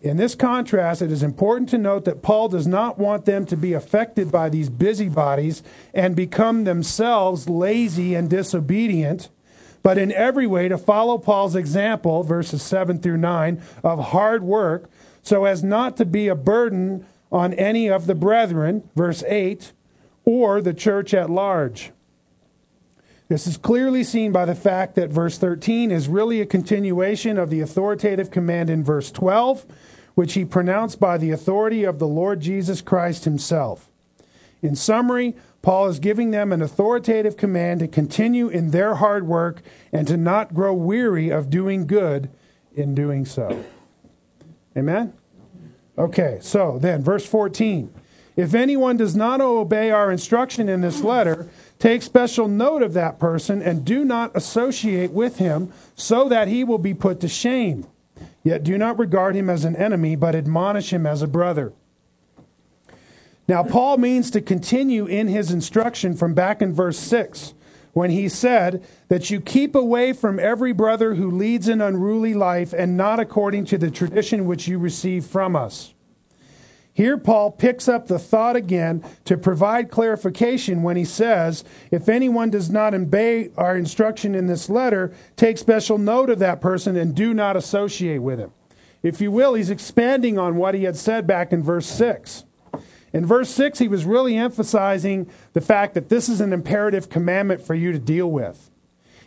In 0.02 0.18
this 0.18 0.34
contrast, 0.34 1.00
it 1.00 1.10
is 1.10 1.22
important 1.22 1.70
to 1.70 1.78
note 1.78 2.04
that 2.04 2.20
Paul 2.22 2.48
does 2.50 2.66
not 2.66 2.98
want 2.98 3.24
them 3.24 3.46
to 3.46 3.56
be 3.56 3.72
affected 3.72 4.30
by 4.30 4.50
these 4.50 4.68
busybodies 4.68 5.62
and 5.94 6.14
become 6.14 6.64
themselves 6.64 7.48
lazy 7.48 8.14
and 8.14 8.28
disobedient, 8.28 9.30
but 9.82 9.96
in 9.96 10.12
every 10.12 10.46
way 10.46 10.68
to 10.68 10.76
follow 10.76 11.16
Paul's 11.16 11.56
example, 11.56 12.22
verses 12.22 12.62
7 12.62 12.98
through 12.98 13.16
9, 13.16 13.62
of 13.82 13.98
hard 14.10 14.42
work 14.42 14.90
so 15.26 15.44
as 15.44 15.64
not 15.64 15.96
to 15.96 16.04
be 16.04 16.28
a 16.28 16.36
burden 16.36 17.04
on 17.32 17.52
any 17.54 17.88
of 17.90 18.06
the 18.06 18.14
brethren, 18.14 18.88
verse 18.94 19.24
8, 19.24 19.72
or 20.24 20.60
the 20.60 20.72
church 20.72 21.12
at 21.12 21.28
large. 21.28 21.90
This 23.26 23.48
is 23.48 23.56
clearly 23.56 24.04
seen 24.04 24.30
by 24.30 24.44
the 24.44 24.54
fact 24.54 24.94
that 24.94 25.10
verse 25.10 25.36
13 25.36 25.90
is 25.90 26.06
really 26.06 26.40
a 26.40 26.46
continuation 26.46 27.38
of 27.38 27.50
the 27.50 27.60
authoritative 27.60 28.30
command 28.30 28.70
in 28.70 28.84
verse 28.84 29.10
12, 29.10 29.66
which 30.14 30.34
he 30.34 30.44
pronounced 30.44 31.00
by 31.00 31.18
the 31.18 31.32
authority 31.32 31.82
of 31.82 31.98
the 31.98 32.06
Lord 32.06 32.38
Jesus 32.38 32.80
Christ 32.80 33.24
himself. 33.24 33.90
In 34.62 34.76
summary, 34.76 35.34
Paul 35.60 35.88
is 35.88 35.98
giving 35.98 36.30
them 36.30 36.52
an 36.52 36.62
authoritative 36.62 37.36
command 37.36 37.80
to 37.80 37.88
continue 37.88 38.46
in 38.46 38.70
their 38.70 38.94
hard 38.94 39.26
work 39.26 39.60
and 39.92 40.06
to 40.06 40.16
not 40.16 40.54
grow 40.54 40.72
weary 40.72 41.30
of 41.30 41.50
doing 41.50 41.88
good 41.88 42.30
in 42.76 42.94
doing 42.94 43.24
so. 43.24 43.64
Amen? 44.76 45.12
Okay, 45.98 46.38
so 46.42 46.78
then, 46.78 47.02
verse 47.02 47.26
14. 47.26 47.92
If 48.36 48.54
anyone 48.54 48.98
does 48.98 49.16
not 49.16 49.40
obey 49.40 49.90
our 49.90 50.10
instruction 50.10 50.68
in 50.68 50.82
this 50.82 51.00
letter, 51.00 51.48
take 51.78 52.02
special 52.02 52.48
note 52.48 52.82
of 52.82 52.92
that 52.92 53.18
person 53.18 53.62
and 53.62 53.84
do 53.84 54.04
not 54.04 54.36
associate 54.36 55.10
with 55.12 55.38
him, 55.38 55.72
so 55.94 56.28
that 56.28 56.48
he 56.48 56.62
will 56.62 56.78
be 56.78 56.92
put 56.92 57.20
to 57.20 57.28
shame. 57.28 57.86
Yet 58.42 58.62
do 58.62 58.76
not 58.76 58.98
regard 58.98 59.34
him 59.34 59.48
as 59.48 59.64
an 59.64 59.74
enemy, 59.74 60.16
but 60.16 60.34
admonish 60.34 60.92
him 60.92 61.06
as 61.06 61.22
a 61.22 61.26
brother. 61.26 61.72
Now, 63.48 63.62
Paul 63.62 63.96
means 63.96 64.30
to 64.32 64.40
continue 64.40 65.06
in 65.06 65.28
his 65.28 65.50
instruction 65.50 66.14
from 66.14 66.34
back 66.34 66.60
in 66.60 66.74
verse 66.74 66.98
6 66.98 67.54
when 67.96 68.10
he 68.10 68.28
said 68.28 68.84
that 69.08 69.30
you 69.30 69.40
keep 69.40 69.74
away 69.74 70.12
from 70.12 70.38
every 70.38 70.70
brother 70.70 71.14
who 71.14 71.30
leads 71.30 71.66
an 71.66 71.80
unruly 71.80 72.34
life 72.34 72.74
and 72.74 72.94
not 72.94 73.18
according 73.18 73.64
to 73.64 73.78
the 73.78 73.90
tradition 73.90 74.44
which 74.44 74.68
you 74.68 74.78
receive 74.78 75.24
from 75.24 75.56
us. 75.56 75.94
Here, 76.92 77.16
Paul 77.16 77.52
picks 77.52 77.88
up 77.88 78.06
the 78.06 78.18
thought 78.18 78.54
again 78.54 79.02
to 79.24 79.38
provide 79.38 79.90
clarification 79.90 80.82
when 80.82 80.98
he 80.98 81.06
says, 81.06 81.64
If 81.90 82.06
anyone 82.06 82.50
does 82.50 82.68
not 82.68 82.92
obey 82.92 83.50
our 83.56 83.78
instruction 83.78 84.34
in 84.34 84.46
this 84.46 84.68
letter, 84.68 85.14
take 85.36 85.56
special 85.56 85.96
note 85.96 86.28
of 86.28 86.38
that 86.40 86.60
person 86.60 86.96
and 86.96 87.14
do 87.14 87.32
not 87.32 87.56
associate 87.56 88.18
with 88.18 88.38
him. 88.38 88.52
If 89.02 89.22
you 89.22 89.30
will, 89.30 89.54
he's 89.54 89.70
expanding 89.70 90.38
on 90.38 90.56
what 90.56 90.74
he 90.74 90.84
had 90.84 90.96
said 90.96 91.26
back 91.26 91.50
in 91.50 91.62
verse 91.62 91.86
6. 91.86 92.44
In 93.16 93.24
verse 93.24 93.48
6, 93.48 93.78
he 93.78 93.88
was 93.88 94.04
really 94.04 94.36
emphasizing 94.36 95.26
the 95.54 95.62
fact 95.62 95.94
that 95.94 96.10
this 96.10 96.28
is 96.28 96.42
an 96.42 96.52
imperative 96.52 97.08
commandment 97.08 97.62
for 97.62 97.74
you 97.74 97.90
to 97.90 97.98
deal 97.98 98.30
with. 98.30 98.70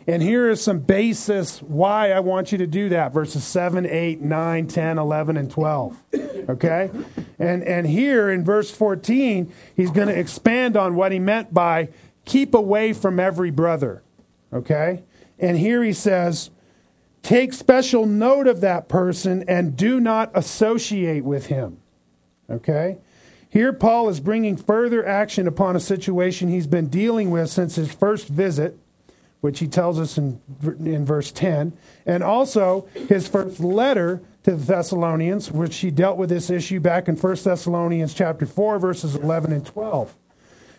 And 0.06 0.22
here 0.22 0.48
is 0.48 0.62
some 0.62 0.78
basis 0.78 1.60
why 1.60 2.12
I 2.12 2.20
want 2.20 2.52
you 2.52 2.58
to 2.58 2.68
do 2.68 2.88
that 2.90 3.12
verses 3.12 3.42
7, 3.42 3.84
8, 3.84 4.20
9, 4.20 4.66
10, 4.68 4.98
11, 4.98 5.36
and 5.36 5.50
12. 5.50 6.02
Okay? 6.50 6.90
And, 7.40 7.64
and 7.64 7.84
here 7.84 8.30
in 8.30 8.44
verse 8.44 8.70
14, 8.70 9.52
he's 9.74 9.90
going 9.90 10.06
to 10.06 10.16
expand 10.16 10.76
on 10.76 10.94
what 10.94 11.10
he 11.10 11.18
meant 11.18 11.52
by 11.52 11.88
keep 12.24 12.54
away 12.54 12.92
from 12.92 13.18
every 13.18 13.50
brother. 13.50 14.04
Okay? 14.52 15.02
And 15.36 15.58
here 15.58 15.82
he 15.82 15.94
says, 15.94 16.50
take 17.24 17.52
special 17.52 18.06
note 18.06 18.46
of 18.46 18.60
that 18.60 18.88
person 18.88 19.42
and 19.48 19.76
do 19.76 19.98
not 19.98 20.30
associate 20.32 21.24
with 21.24 21.46
him. 21.46 21.78
Okay? 22.48 22.98
Here, 23.50 23.72
Paul 23.72 24.08
is 24.08 24.20
bringing 24.20 24.56
further 24.56 25.04
action 25.04 25.48
upon 25.48 25.74
a 25.74 25.80
situation 25.80 26.48
he's 26.48 26.68
been 26.68 26.86
dealing 26.86 27.32
with 27.32 27.50
since 27.50 27.74
his 27.74 27.92
first 27.92 28.28
visit, 28.28 28.78
which 29.40 29.58
he 29.58 29.66
tells 29.66 29.98
us 29.98 30.16
in, 30.16 30.40
in 30.62 31.04
verse 31.04 31.32
10, 31.32 31.72
and 32.06 32.22
also 32.22 32.86
his 33.08 33.26
first 33.26 33.58
letter 33.58 34.22
to 34.44 34.52
the 34.52 34.64
Thessalonians, 34.64 35.50
which 35.50 35.78
he 35.78 35.90
dealt 35.90 36.16
with 36.16 36.28
this 36.28 36.48
issue 36.48 36.78
back 36.78 37.08
in 37.08 37.16
1 37.16 37.36
Thessalonians 37.42 38.14
chapter 38.14 38.46
4, 38.46 38.78
verses 38.78 39.16
11 39.16 39.52
and 39.52 39.66
12. 39.66 40.14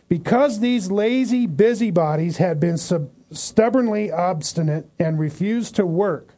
Because 0.08 0.62
these 0.62 0.90
lazy 0.90 1.48
busybodies 1.48 2.38
had 2.38 2.58
been 2.58 2.78
sub- 2.78 3.12
stubbornly 3.32 4.12
obstinate 4.12 4.90
and 4.98 5.20
refused 5.20 5.76
to 5.76 5.86
work, 5.86 6.36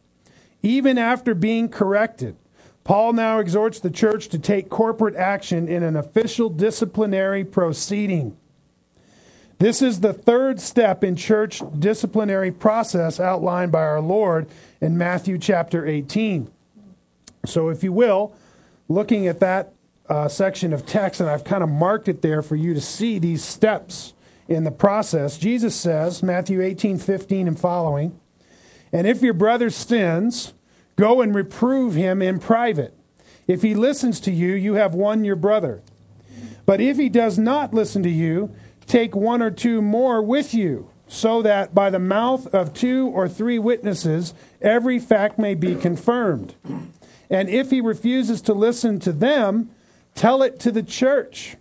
even 0.64 0.98
after 0.98 1.36
being 1.36 1.70
corrected, 1.70 2.36
Paul 2.84 3.14
now 3.14 3.40
exhorts 3.40 3.80
the 3.80 3.90
church 3.90 4.28
to 4.30 4.40
take 4.40 4.70
corporate 4.70 5.16
action 5.16 5.68
in 5.68 5.84
an 5.84 5.96
official 5.96 6.50
disciplinary 6.50 7.46
proceeding. 7.46 8.36
This 9.60 9.82
is 9.82 10.02
the 10.02 10.12
third 10.12 10.60
step 10.60 11.04
in 11.04 11.16
church 11.16 11.62
disciplinary 11.80 12.52
process 12.52 13.20
outlined 13.20 13.72
by 13.72 13.84
our 13.84 14.02
Lord 14.02 14.48
in 14.82 14.98
Matthew 14.98 15.38
chapter 15.38 15.86
18. 15.86 16.52
So, 17.46 17.70
if 17.70 17.84
you 17.84 17.94
will, 17.94 18.36
looking 18.90 19.28
at 19.28 19.40
that 19.40 19.74
uh, 20.10 20.28
section 20.28 20.74
of 20.74 20.86
text, 20.86 21.22
and 21.22 21.30
I've 21.30 21.46
kind 21.46 21.64
of 21.64 21.70
marked 21.70 22.10
it 22.10 22.22
there 22.22 22.42
for 22.42 22.58
you 22.58 22.74
to 22.74 22.82
see 22.82 23.20
these 23.20 23.44
steps 23.44 24.14
in 24.50 24.66
the 24.66 24.72
process. 24.72 25.38
Jesus 25.38 25.76
says, 25.76 26.22
Matthew 26.22 26.62
18, 26.62 26.98
15 26.98 27.48
and 27.48 27.58
following, 27.58 28.20
and 28.92 29.08
if 29.08 29.22
your 29.22 29.34
brother 29.34 29.70
sins, 29.70 30.54
Go 30.96 31.22
and 31.22 31.34
reprove 31.34 31.96
him 31.96 32.22
in 32.22 32.40
private. 32.40 32.94
If 33.48 33.62
he 33.62 33.74
listens 33.74 34.20
to 34.22 34.32
you, 34.32 34.54
you 34.54 34.76
have 34.76 34.94
won 34.94 35.26
your 35.26 35.36
brother. 35.36 35.82
But 36.66 36.80
if 36.80 36.98
he 36.98 37.10
does 37.10 37.38
not 37.38 37.74
listen 37.74 38.04
to 38.04 38.10
you, 38.10 38.54
take 38.86 39.16
one 39.16 39.42
or 39.42 39.52
two 39.52 39.82
more 39.82 40.22
with 40.22 40.54
you, 40.54 40.90
so 41.08 41.42
that 41.42 41.76
by 41.76 41.90
the 41.90 42.00
mouth 42.00 42.48
of 42.54 42.74
two 42.74 43.08
or 43.08 43.28
three 43.28 43.60
witnesses 43.60 44.34
every 44.62 45.00
fact 45.00 45.38
may 45.38 45.56
be 45.56 45.76
confirmed. 45.76 46.56
And 47.30 47.50
if 47.50 47.70
he 47.70 47.82
refuses 47.82 48.42
to 48.44 48.54
listen 48.54 49.00
to 49.02 49.12
them, 49.12 49.72
tell 50.16 50.42
it 50.42 50.60
to 50.62 50.72
the 50.72 50.84
church. 50.84 51.58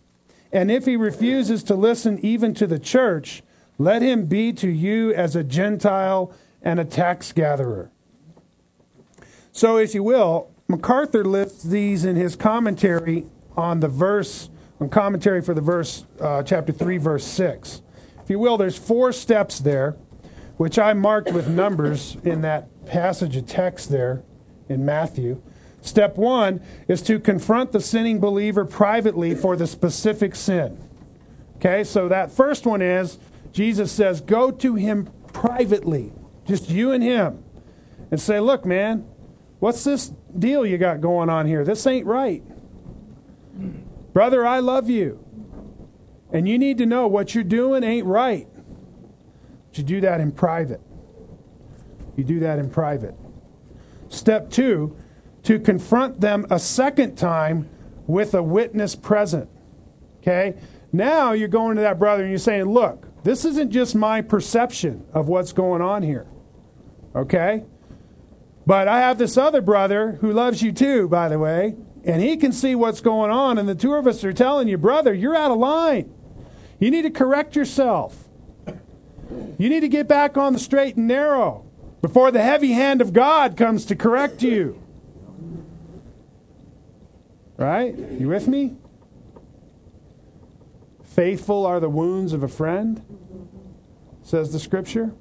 And 0.53 0.71
if 0.71 0.85
he 0.85 0.97
refuses 0.97 1.63
to 1.65 1.75
listen 1.75 2.19
even 2.25 2.55
to 2.55 2.67
the 2.67 2.79
church, 2.79 3.43
let 3.79 4.03
him 4.03 4.27
be 4.27 4.53
to 4.53 4.69
you 4.69 5.13
as 5.15 5.35
a 5.35 5.43
Gentile 5.43 6.33
and 6.63 6.79
a 6.79 6.85
tax 6.85 7.33
gatherer. 7.33 7.91
So, 9.55 9.77
if 9.77 9.95
you 9.95 10.03
will, 10.03 10.51
MacArthur 10.67 11.27
lists 11.27 11.63
these 11.63 12.07
in 12.07 12.17
his 12.17 12.37
commentary 12.37 13.27
on 13.55 13.81
the 13.81 13.89
verse, 13.89 14.49
on 14.81 14.89
commentary 14.89 15.43
for 15.43 15.53
the 15.53 15.61
verse, 15.61 16.07
uh, 16.21 16.43
chapter 16.43 16.73
3, 16.73 16.97
verse 16.97 17.25
6. 17.25 17.83
If 18.25 18.31
you 18.31 18.39
will, 18.39 18.57
there's 18.57 18.79
four 18.79 19.13
steps 19.13 19.59
there, 19.59 19.97
which 20.57 20.79
I 20.79 20.95
marked 20.95 21.33
with 21.33 21.49
numbers 21.49 22.17
in 22.25 22.41
that 22.41 22.87
passage 22.87 23.37
of 23.37 23.47
text 23.47 23.91
there 23.91 24.23
in 24.71 24.87
Matthew. 24.87 25.43
Step 25.83 26.17
one 26.17 26.63
is 26.89 27.03
to 27.03 27.21
confront 27.21 27.73
the 27.73 27.81
sinning 27.81 28.21
believer 28.21 28.65
privately 28.65 29.35
for 29.35 29.55
the 29.55 29.67
specific 29.67 30.35
sin. 30.35 30.79
Okay, 31.57 31.85
so 31.85 32.09
that 32.09 32.31
first 32.31 32.65
one 32.65 32.81
is 32.81 33.19
Jesus 33.53 33.93
says, 33.93 34.23
go 34.23 34.51
to 34.51 34.77
him 34.77 35.11
privately, 35.35 36.11
just 36.47 36.71
you 36.71 36.93
and 36.93 37.03
him, 37.03 37.45
and 38.11 38.19
say, 38.19 38.41
look, 38.41 38.65
man, 38.65 39.05
What's 39.63 39.85
this 39.85 40.13
deal 40.37 40.67
you 40.67 40.77
got 40.77 41.01
going 41.01 41.31
on 41.31 41.47
here? 41.47 41.65
This 41.65 41.87
ain't 41.87 42.05
right. 42.05 42.43
Brother, 44.13 44.45
I 44.45 44.59
love 44.59 44.91
you. 44.91 45.25
And 46.33 46.49
you 46.49 46.59
need 46.59 46.79
to 46.79 46.85
know 46.85 47.07
what 47.07 47.33
you're 47.37 47.45
doing 47.45 47.85
ain't 47.85 48.05
right. 48.05 48.49
But 49.69 49.79
you 49.79 49.85
do 49.85 50.01
that 50.01 50.21
in 50.21 50.33
private. 50.33 50.81
You 52.17 52.25
do 52.25 52.41
that 52.41 52.59
in 52.59 52.71
private. 52.71 53.15
Step 54.09 54.51
two, 54.51 54.97
to 55.45 55.61
confront 55.61 56.21
them 56.21 56.45
a 56.51 56.59
second 56.59 57.15
time 57.15 57.69
with 58.09 58.35
a 58.35 58.43
witness 58.43 58.97
present. 58.97 59.49
Okay? 60.19 60.57
Now 60.93 61.35
you're 61.35 61.47
going 61.47 61.77
to 61.77 61.83
that 61.83 62.01
brother 62.01 62.25
and 62.25 62.33
you're 62.33 62.39
saying, 62.41 62.65
look, 62.65 63.07
this 63.23 63.45
isn't 63.45 63.71
just 63.71 63.95
my 63.95 64.23
perception 64.23 65.07
of 65.15 65.29
what's 65.29 65.53
going 65.53 65.83
on 65.83 66.03
here. 66.03 66.27
Okay? 67.15 67.63
But 68.67 68.89
I 68.89 69.01
have 69.01 69.19
this 69.19 69.37
other 69.37 69.61
brother 69.61 70.19
who 70.21 70.33
loves 70.33 70.63
you 70.63 70.73
too, 70.73 71.09
by 71.09 71.29
the 71.29 71.39
way, 71.39 71.75
and 72.05 72.23
he 72.23 72.37
can 72.37 72.53
see 72.53 72.75
what's 72.75 73.01
going 73.01 73.31
on, 73.31 73.59
and 73.59 73.69
the 73.69 73.75
two 73.75 73.95
of 73.95 74.07
us 74.07 74.23
are 74.25 74.33
telling 74.33 74.69
you, 74.69 74.79
brother, 74.79 75.13
you're 75.13 75.37
out 75.37 75.51
of 75.51 75.59
line. 75.59 76.13
You 76.79 76.91
need 76.91 77.03
to 77.03 77.11
correct 77.11 77.57
yourself. 77.57 78.29
You 79.59 79.69
need 79.69 79.81
to 79.81 79.89
get 79.89 80.09
back 80.09 80.37
on 80.37 80.53
the 80.53 80.59
straight 80.59 80.97
and 80.97 81.07
narrow 81.07 81.65
before 82.01 82.31
the 82.31 82.43
heavy 82.43 82.73
hand 82.73 83.01
of 83.01 83.13
God 83.13 83.57
comes 83.57 83.85
to 83.87 83.97
correct 83.97 84.43
you. 84.43 84.81
Right? 87.57 87.97
You 87.97 88.29
with 88.29 88.49
me? 88.49 88.77
Faithful 91.05 91.65
are 91.67 91.79
the 91.79 91.89
wounds 91.89 92.33
of 92.33 92.43
a 92.43 92.49
friend, 92.49 93.05
says 94.23 94.53
the 94.53 94.59
scripture. 94.59 95.13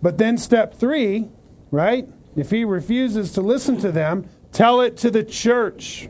But 0.00 0.18
then 0.18 0.38
step 0.38 0.74
three, 0.74 1.28
right? 1.70 2.08
If 2.36 2.50
he 2.50 2.64
refuses 2.64 3.32
to 3.32 3.40
listen 3.40 3.78
to 3.78 3.90
them, 3.90 4.28
tell 4.52 4.80
it 4.80 4.96
to 4.98 5.10
the 5.10 5.24
church. 5.24 6.08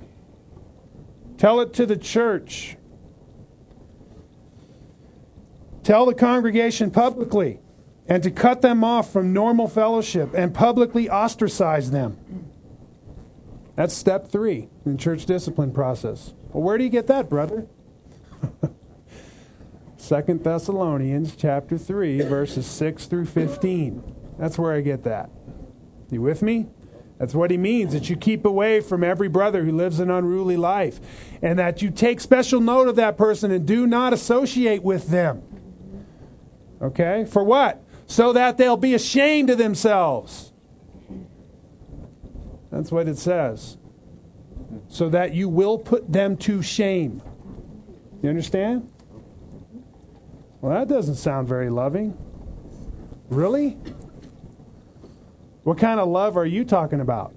Tell 1.39 1.61
it 1.61 1.73
to 1.75 1.87
the 1.87 1.97
church. 1.97 2.77
Tell 5.83 6.05
the 6.05 6.15
congregation 6.15 6.91
publicly 6.91 7.61
and 8.09 8.23
to 8.23 8.31
cut 8.31 8.61
them 8.63 8.85
off 8.85 9.13
from 9.13 9.33
normal 9.33 9.69
fellowship 9.69 10.35
and 10.35 10.53
publicly 10.53 11.09
ostracize 11.09 11.91
them. 11.91 12.19
That's 13.75 13.95
step 13.95 14.29
three 14.29 14.69
in 14.85 14.99
church 14.99 15.25
discipline 15.25 15.73
process. 15.73 16.35
Well, 16.53 16.63
where 16.63 16.77
do 16.77 16.85
you 16.85 16.91
get 16.91 17.07
that, 17.07 17.31
brother? 17.31 17.69
Second 19.99 20.45
Thessalonians 20.45 21.35
chapter 21.35 21.77
3 21.77 22.23
verses 22.23 22.67
6 22.67 23.07
through 23.07 23.27
15. 23.27 24.15
That's 24.39 24.57
where 24.57 24.73
I 24.73 24.81
get 24.81 25.03
that. 25.03 25.29
You 26.11 26.23
with 26.23 26.41
me? 26.41 26.69
That's 27.19 27.35
what 27.35 27.51
he 27.51 27.57
means 27.57 27.93
that 27.93 28.09
you 28.09 28.17
keep 28.17 28.45
away 28.45 28.81
from 28.81 29.03
every 29.03 29.29
brother 29.29 29.65
who 29.65 29.73
lives 29.73 29.99
an 29.99 30.09
unruly 30.09 30.57
life 30.57 31.01
and 31.43 31.59
that 31.59 31.83
you 31.83 31.91
take 31.91 32.21
special 32.21 32.61
note 32.61 32.87
of 32.87 32.95
that 32.95 33.19
person 33.19 33.51
and 33.51 33.67
do 33.67 33.89
not 33.89 34.13
associate 34.13 34.85
with 34.85 35.09
them. 35.09 35.43
Okay? 36.81 37.25
For 37.25 37.43
what? 37.43 37.83
So 38.07 38.33
that 38.33 38.57
they'll 38.57 38.77
be 38.77 38.95
ashamed 38.95 39.51
of 39.51 39.59
themselves. 39.59 40.53
That's 42.71 42.93
what 42.93 43.09
it 43.09 43.19
says. 43.19 43.79
So 44.87 45.09
that 45.09 45.35
you 45.35 45.49
will 45.49 45.77
put 45.77 46.13
them 46.13 46.37
to 46.39 46.63
shame. 46.63 47.21
You 48.23 48.29
understand? 48.29 48.89
Well, 50.61 50.77
that 50.77 50.89
doesn't 50.89 51.17
sound 51.17 51.47
very 51.47 51.71
loving. 51.71 52.17
Really? 53.29 53.77
What 55.63 55.79
kind 55.79 56.01
of 56.01 56.09
love 56.09 56.37
are 56.37 56.47
you 56.47 56.65
talking 56.65 57.01
about? 57.01 57.35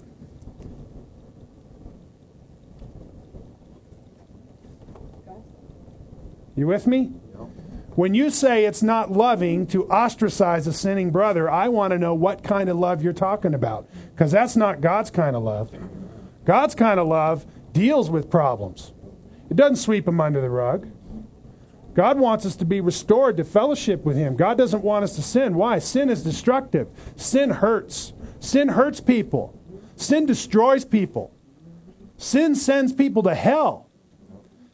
You 6.56 6.66
with 6.66 6.86
me? 6.86 7.12
When 7.94 8.14
you 8.14 8.30
say 8.30 8.64
it's 8.64 8.82
not 8.82 9.12
loving 9.12 9.66
to 9.68 9.86
ostracize 9.90 10.66
a 10.66 10.72
sinning 10.72 11.10
brother, 11.10 11.50
I 11.50 11.68
want 11.68 11.92
to 11.92 11.98
know 11.98 12.14
what 12.14 12.42
kind 12.42 12.68
of 12.68 12.78
love 12.78 13.02
you're 13.02 13.12
talking 13.12 13.54
about. 13.54 13.86
Because 14.14 14.32
that's 14.32 14.56
not 14.56 14.80
God's 14.80 15.10
kind 15.10 15.36
of 15.36 15.42
love. 15.42 15.70
God's 16.44 16.74
kind 16.74 16.98
of 16.98 17.06
love 17.06 17.46
deals 17.72 18.10
with 18.10 18.30
problems, 18.30 18.92
it 19.48 19.56
doesn't 19.56 19.76
sweep 19.76 20.04
them 20.04 20.20
under 20.20 20.40
the 20.40 20.50
rug. 20.50 20.88
God 21.94 22.18
wants 22.18 22.46
us 22.46 22.56
to 22.56 22.64
be 22.64 22.80
restored 22.80 23.36
to 23.36 23.44
fellowship 23.44 24.04
with 24.04 24.16
Him. 24.16 24.36
God 24.36 24.56
doesn't 24.56 24.82
want 24.82 25.04
us 25.04 25.14
to 25.16 25.22
sin. 25.22 25.54
Why? 25.54 25.78
Sin 25.78 26.08
is 26.08 26.22
destructive. 26.22 26.88
Sin 27.16 27.50
hurts. 27.50 28.12
Sin 28.40 28.68
hurts 28.68 29.00
people. 29.00 29.58
Sin 29.96 30.26
destroys 30.26 30.84
people. 30.84 31.34
Sin 32.16 32.54
sends 32.54 32.92
people 32.92 33.22
to 33.24 33.34
hell. 33.34 33.88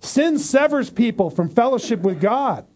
Sin 0.00 0.38
severs 0.38 0.90
people 0.90 1.28
from 1.28 1.48
fellowship 1.48 2.00
with 2.00 2.20
God. 2.20 2.66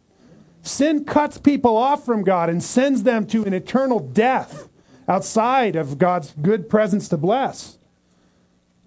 Sin 0.63 1.05
cuts 1.05 1.39
people 1.39 1.77
off 1.77 2.05
from 2.05 2.25
God 2.25 2.49
and 2.49 2.63
sends 2.63 3.03
them 3.03 3.27
to 3.29 3.45
an 3.45 3.53
eternal 3.53 4.01
death 4.01 4.69
outside 5.09 5.77
of 5.77 5.99
God's 5.99 6.35
good 6.41 6.69
presence 6.69 7.09
to 7.09 7.17
bless. 7.17 7.79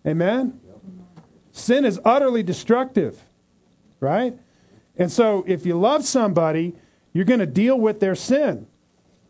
Amen? 0.06 0.60
Sin 1.52 1.86
is 1.86 2.00
utterly 2.04 2.44
destructive, 2.44 3.24
right? 4.00 4.38
And 4.98 5.12
so 5.12 5.44
if 5.48 5.66
you 5.66 5.78
love 5.78 6.06
somebody, 6.06 6.76
you're 7.14 7.26
going 7.26 7.40
to 7.40 7.46
deal 7.46 7.80
with 7.80 8.00
their 8.00 8.16
sin. 8.16 8.68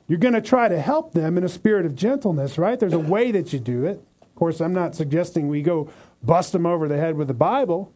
You're 0.08 0.19
going 0.19 0.34
to 0.34 0.41
try 0.41 0.67
to 0.67 0.80
help 0.80 1.13
them 1.13 1.38
in 1.38 1.43
a 1.43 1.49
spirit 1.49 1.86
of 1.86 1.95
gentleness, 1.95 2.58
right? 2.58 2.80
There's 2.80 2.93
a 2.93 2.99
way 2.99 3.32
that 3.32 3.54
you 3.54 3.60
do 3.60 3.86
it. 3.86 4.04
Of 4.21 4.36
course, 4.36 4.60
I'm 4.60 4.73
not 4.73 4.95
suggesting 4.95 5.47
we 5.47 5.62
go 5.62 5.89
bust 6.21 6.51
them 6.51 6.65
over 6.65 6.88
the 6.88 6.97
head 6.97 7.15
with 7.15 7.28
the 7.28 7.34
Bible 7.34 7.93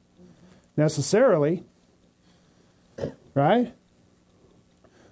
necessarily, 0.77 1.63
right? 3.35 3.73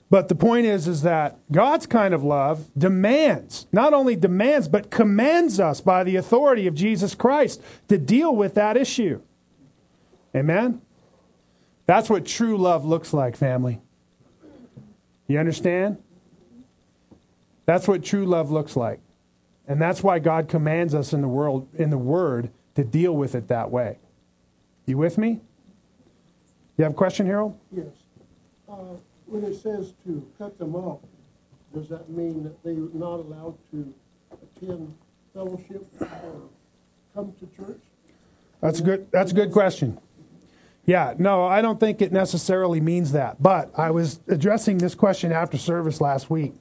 But 0.10 0.30
the 0.30 0.36
point 0.36 0.66
is, 0.66 0.88
is 0.88 1.02
that 1.02 1.38
God's 1.52 1.86
kind 1.86 2.14
of 2.14 2.24
love 2.24 2.72
demands, 2.78 3.68
not 3.74 3.94
only 3.94 4.16
demands, 4.16 4.68
but 4.70 4.90
commands 4.90 5.60
us 5.60 5.82
by 5.82 6.04
the 6.04 6.16
authority 6.16 6.66
of 6.66 6.74
Jesus 6.74 7.14
Christ 7.14 7.62
to 7.90 7.98
deal 7.98 8.34
with 8.34 8.54
that 8.56 8.78
issue. 8.78 9.22
Amen? 10.34 10.82
That's 11.88 12.10
what 12.10 12.26
true 12.26 12.58
love 12.58 12.86
looks 12.86 13.14
like, 13.14 13.36
family. 13.36 13.82
You 15.28 15.40
understand? 15.40 15.98
That's 17.66 17.88
what 17.88 18.04
true 18.04 18.26
love 18.26 18.52
looks 18.52 18.76
like. 18.76 19.00
And 19.68 19.82
that's 19.82 20.04
why 20.04 20.20
God 20.20 20.48
commands 20.48 20.94
us 20.94 21.12
in 21.12 21.22
the 21.22 21.28
world 21.28 21.68
in 21.74 21.90
the 21.90 21.98
word 21.98 22.52
to 22.76 22.84
deal 22.84 23.14
with 23.14 23.36
it 23.36 23.48
that 23.48 23.72
way. 23.72 23.98
You 24.86 24.98
with 24.98 25.18
me? 25.18 25.42
You 26.78 26.84
have 26.84 26.94
a 26.94 26.96
question, 26.96 27.26
Harold? 27.26 27.58
Yes. 27.72 27.88
Uh, 28.70 28.96
when 29.26 29.44
it 29.44 29.56
says 29.56 29.94
to 30.06 30.26
cut 30.38 30.58
them 30.58 30.76
off, 30.76 31.00
does 31.74 31.90
that 31.90 32.10
mean 32.10 32.44
that 32.44 32.64
they're 32.64 32.76
not 32.94 33.20
allowed 33.20 33.58
to 33.72 33.94
attend 34.32 34.94
fellowship 35.34 35.86
or 36.00 36.42
come 37.14 37.34
to 37.40 37.48
church? 37.58 37.82
That's 38.62 38.80
a 38.80 38.84
good 38.84 39.08
that's 39.12 39.32
a 39.32 39.36
good 39.36 39.52
question. 39.52 40.00
Yeah, 40.88 41.16
no, 41.18 41.44
I 41.44 41.62
don't 41.62 41.82
think 41.82 42.02
it 42.02 42.14
necessarily 42.14 42.80
means 42.80 43.12
that. 43.12 43.44
But 43.44 43.78
I 43.78 43.92
was 43.92 44.22
addressing 44.30 44.78
this 44.78 44.96
question 44.96 45.34
after 45.34 45.58
service 45.58 46.00
last 46.00 46.30
week. 46.30 46.54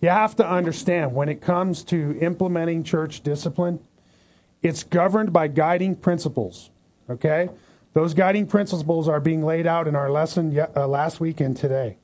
You 0.00 0.08
have 0.08 0.34
to 0.36 0.46
understand 0.46 1.14
when 1.14 1.28
it 1.28 1.40
comes 1.40 1.84
to 1.84 2.18
implementing 2.20 2.82
church 2.82 3.22
discipline, 3.22 3.78
it's 4.60 4.82
governed 4.82 5.32
by 5.32 5.46
guiding 5.46 5.94
principles. 5.94 6.70
Okay? 7.08 7.48
Those 7.94 8.12
guiding 8.12 8.48
principles 8.48 9.08
are 9.08 9.20
being 9.20 9.44
laid 9.44 9.68
out 9.68 9.86
in 9.86 9.94
our 9.94 10.10
lesson 10.10 10.58
uh, 10.76 10.88
last 10.88 11.20
week 11.20 11.40
and 11.40 11.56
today 11.56 11.96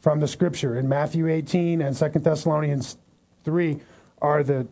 from 0.00 0.18
the 0.18 0.26
scripture. 0.26 0.76
In 0.76 0.88
Matthew 0.88 1.28
18 1.28 1.80
and 1.80 1.96
2 1.96 2.08
Thessalonians 2.18 2.98
3 3.44 3.80
are 4.20 4.42
the 4.42 4.66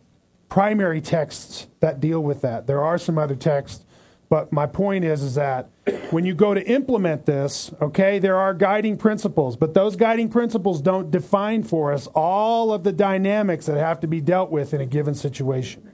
primary 0.48 1.00
texts 1.00 1.68
that 1.78 2.00
deal 2.00 2.20
with 2.20 2.40
that. 2.40 2.66
There 2.66 2.82
are 2.82 2.98
some 2.98 3.18
other 3.18 3.36
texts 3.36 3.84
but 4.28 4.52
my 4.52 4.66
point 4.66 5.04
is, 5.04 5.22
is 5.22 5.36
that 5.36 5.70
when 6.10 6.26
you 6.26 6.34
go 6.34 6.52
to 6.52 6.62
implement 6.68 7.24
this, 7.24 7.72
okay, 7.80 8.18
there 8.18 8.36
are 8.36 8.52
guiding 8.52 8.98
principles, 8.98 9.56
but 9.56 9.72
those 9.72 9.96
guiding 9.96 10.28
principles 10.28 10.82
don't 10.82 11.10
define 11.10 11.62
for 11.62 11.92
us 11.92 12.06
all 12.08 12.72
of 12.72 12.84
the 12.84 12.92
dynamics 12.92 13.66
that 13.66 13.78
have 13.78 14.00
to 14.00 14.06
be 14.06 14.20
dealt 14.20 14.50
with 14.50 14.74
in 14.74 14.82
a 14.82 14.86
given 14.86 15.14
situation. 15.14 15.88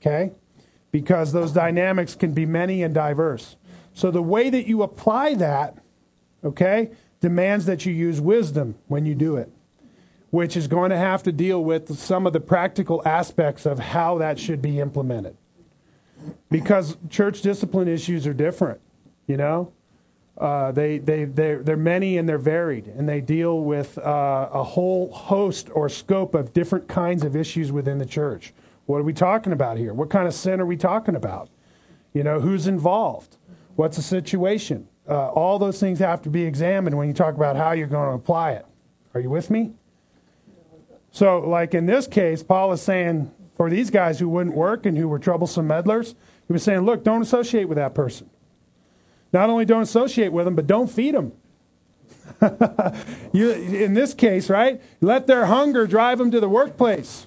Okay? 0.00 0.30
Because 0.92 1.32
those 1.32 1.50
dynamics 1.50 2.14
can 2.14 2.34
be 2.34 2.46
many 2.46 2.84
and 2.84 2.94
diverse. 2.94 3.56
So 3.94 4.12
the 4.12 4.22
way 4.22 4.48
that 4.50 4.66
you 4.66 4.82
apply 4.82 5.34
that, 5.34 5.76
okay, 6.44 6.90
demands 7.20 7.66
that 7.66 7.84
you 7.84 7.92
use 7.92 8.20
wisdom 8.20 8.76
when 8.86 9.06
you 9.06 9.16
do 9.16 9.36
it, 9.36 9.50
which 10.30 10.56
is 10.56 10.68
going 10.68 10.90
to 10.90 10.96
have 10.96 11.24
to 11.24 11.32
deal 11.32 11.64
with 11.64 11.98
some 11.98 12.28
of 12.28 12.32
the 12.32 12.40
practical 12.40 13.02
aspects 13.04 13.66
of 13.66 13.80
how 13.80 14.18
that 14.18 14.38
should 14.38 14.62
be 14.62 14.78
implemented 14.78 15.36
because 16.50 16.96
church 17.10 17.42
discipline 17.42 17.88
issues 17.88 18.26
are 18.26 18.34
different, 18.34 18.80
you 19.26 19.36
know? 19.36 19.72
Uh, 20.36 20.72
they, 20.72 20.98
they, 20.98 21.24
they're, 21.24 21.62
they're 21.62 21.76
many 21.76 22.18
and 22.18 22.28
they're 22.28 22.38
varied, 22.38 22.88
and 22.88 23.08
they 23.08 23.20
deal 23.20 23.60
with 23.60 23.98
uh, 23.98 24.48
a 24.52 24.64
whole 24.64 25.12
host 25.12 25.70
or 25.72 25.88
scope 25.88 26.34
of 26.34 26.52
different 26.52 26.88
kinds 26.88 27.22
of 27.22 27.36
issues 27.36 27.70
within 27.70 27.98
the 27.98 28.06
church. 28.06 28.52
What 28.86 28.98
are 28.98 29.04
we 29.04 29.12
talking 29.12 29.52
about 29.52 29.78
here? 29.78 29.94
What 29.94 30.10
kind 30.10 30.26
of 30.26 30.34
sin 30.34 30.60
are 30.60 30.66
we 30.66 30.76
talking 30.76 31.14
about? 31.14 31.48
You 32.12 32.24
know, 32.24 32.40
who's 32.40 32.66
involved? 32.66 33.36
What's 33.76 33.96
the 33.96 34.02
situation? 34.02 34.88
Uh, 35.08 35.28
all 35.28 35.58
those 35.58 35.78
things 35.78 36.00
have 36.00 36.22
to 36.22 36.30
be 36.30 36.42
examined 36.42 36.96
when 36.96 37.06
you 37.06 37.14
talk 37.14 37.34
about 37.34 37.56
how 37.56 37.72
you're 37.72 37.86
going 37.86 38.08
to 38.08 38.14
apply 38.14 38.52
it. 38.52 38.66
Are 39.14 39.20
you 39.20 39.30
with 39.30 39.50
me? 39.50 39.72
So, 41.10 41.38
like 41.38 41.74
in 41.74 41.86
this 41.86 42.08
case, 42.08 42.42
Paul 42.42 42.72
is 42.72 42.82
saying 42.82 43.30
for 43.56 43.70
these 43.70 43.90
guys 43.90 44.18
who 44.18 44.28
wouldn't 44.28 44.56
work 44.56 44.86
and 44.86 44.98
who 44.98 45.08
were 45.08 45.18
troublesome 45.18 45.66
meddlers, 45.66 46.14
he 46.46 46.52
was 46.52 46.62
saying, 46.62 46.80
look, 46.80 47.04
don't 47.04 47.22
associate 47.22 47.68
with 47.68 47.76
that 47.76 47.94
person. 47.94 48.28
Not 49.32 49.50
only 49.50 49.64
don't 49.64 49.82
associate 49.82 50.32
with 50.32 50.44
them, 50.44 50.54
but 50.54 50.66
don't 50.66 50.90
feed 50.90 51.14
them. 51.14 51.32
you, 53.32 53.50
in 53.50 53.94
this 53.94 54.14
case, 54.14 54.50
right? 54.50 54.80
Let 55.00 55.26
their 55.26 55.46
hunger 55.46 55.86
drive 55.86 56.18
them 56.18 56.30
to 56.30 56.40
the 56.40 56.48
workplace, 56.48 57.26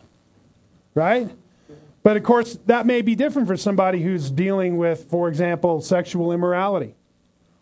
right? 0.94 1.30
But 2.04 2.16
of 2.16 2.24
course, 2.24 2.58
that 2.68 2.86
may 2.86 3.02
be 3.02 3.16
different 3.16 3.48
for 3.48 3.58
somebody 3.58 4.02
who's 4.02 4.32
dealing 4.32 4.78
with, 4.78 5.10
for 5.10 5.28
example, 5.28 5.82
sexual 5.82 6.32
immorality 6.32 6.96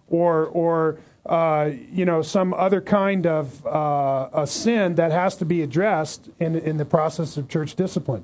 or, 0.08 0.46
or 0.46 1.00
uh, 1.26 1.72
you 1.92 2.06
know, 2.06 2.22
some 2.22 2.54
other 2.54 2.82
kind 2.82 3.26
of 3.26 3.66
uh, 3.66 4.30
a 4.34 4.46
sin 4.46 4.96
that 4.96 5.12
has 5.12 5.36
to 5.38 5.46
be 5.46 5.64
addressed 5.64 6.30
in, 6.40 6.56
in 6.56 6.78
the 6.78 6.86
process 6.86 7.38
of 7.38 7.50
church 7.50 7.76
discipline. 7.76 8.24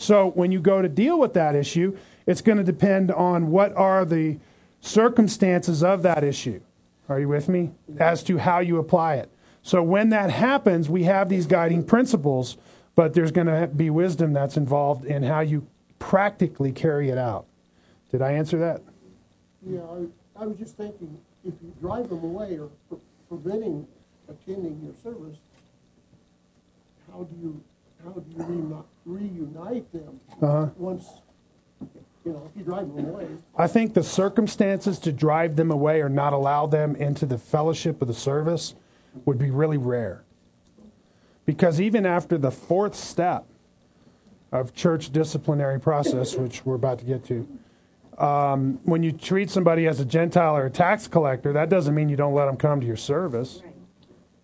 So 0.00 0.30
when 0.30 0.50
you 0.50 0.60
go 0.60 0.80
to 0.80 0.88
deal 0.88 1.18
with 1.20 1.34
that 1.34 1.54
issue, 1.54 1.94
it's 2.26 2.40
going 2.40 2.56
to 2.56 2.64
depend 2.64 3.12
on 3.12 3.50
what 3.50 3.76
are 3.76 4.06
the 4.06 4.38
circumstances 4.80 5.82
of 5.82 6.02
that 6.02 6.24
issue. 6.24 6.62
Are 7.10 7.20
you 7.20 7.28
with 7.28 7.50
me? 7.50 7.72
As 7.98 8.22
to 8.24 8.38
how 8.38 8.60
you 8.60 8.78
apply 8.78 9.16
it. 9.16 9.30
So 9.62 9.82
when 9.82 10.08
that 10.08 10.30
happens, 10.30 10.88
we 10.88 11.02
have 11.02 11.28
these 11.28 11.44
guiding 11.44 11.84
principles, 11.84 12.56
but 12.94 13.12
there's 13.12 13.30
going 13.30 13.48
to 13.48 13.66
be 13.66 13.90
wisdom 13.90 14.32
that's 14.32 14.56
involved 14.56 15.04
in 15.04 15.22
how 15.22 15.40
you 15.40 15.66
practically 15.98 16.72
carry 16.72 17.10
it 17.10 17.18
out. 17.18 17.44
Did 18.10 18.22
I 18.22 18.32
answer 18.32 18.58
that? 18.58 18.80
Yeah, 19.66 19.80
I, 19.80 20.42
I 20.42 20.46
was 20.46 20.56
just 20.56 20.78
thinking 20.78 21.18
if 21.44 21.52
you 21.62 21.74
drive 21.78 22.08
them 22.08 22.24
away 22.24 22.58
or 22.58 22.70
pre- 22.88 22.98
preventing 23.28 23.86
attending 24.30 24.80
your 24.82 24.94
service, 25.02 25.36
how 27.12 27.24
do 27.24 27.36
you 27.42 27.62
how 28.02 28.12
do 28.12 28.24
you 28.30 28.86
reunite 29.10 29.90
them 29.92 30.20
uh-huh. 30.40 30.68
once 30.76 31.06
you 32.24 32.32
know 32.32 32.42
if 32.50 32.56
you 32.56 32.64
drive 32.64 32.94
them 32.94 33.06
away? 33.06 33.26
I 33.56 33.66
think 33.66 33.94
the 33.94 34.02
circumstances 34.02 34.98
to 35.00 35.12
drive 35.12 35.56
them 35.56 35.70
away 35.70 36.00
or 36.00 36.08
not 36.08 36.32
allow 36.32 36.66
them 36.66 36.94
into 36.96 37.26
the 37.26 37.38
fellowship 37.38 38.02
of 38.02 38.08
the 38.08 38.14
service 38.14 38.74
would 39.24 39.38
be 39.38 39.50
really 39.50 39.78
rare. 39.78 40.24
Because 41.46 41.80
even 41.80 42.06
after 42.06 42.38
the 42.38 42.50
fourth 42.50 42.94
step 42.94 43.46
of 44.52 44.74
church 44.74 45.10
disciplinary 45.10 45.80
process, 45.80 46.36
which 46.36 46.64
we're 46.64 46.74
about 46.74 46.98
to 47.00 47.04
get 47.04 47.24
to, 47.24 47.48
um, 48.18 48.78
when 48.84 49.02
you 49.02 49.12
treat 49.12 49.48
somebody 49.48 49.86
as 49.86 49.98
a 49.98 50.04
Gentile 50.04 50.56
or 50.56 50.66
a 50.66 50.70
tax 50.70 51.08
collector, 51.08 51.52
that 51.54 51.70
doesn't 51.70 51.94
mean 51.94 52.08
you 52.08 52.16
don't 52.16 52.34
let 52.34 52.46
them 52.46 52.56
come 52.56 52.80
to 52.80 52.86
your 52.86 52.96
service 52.96 53.62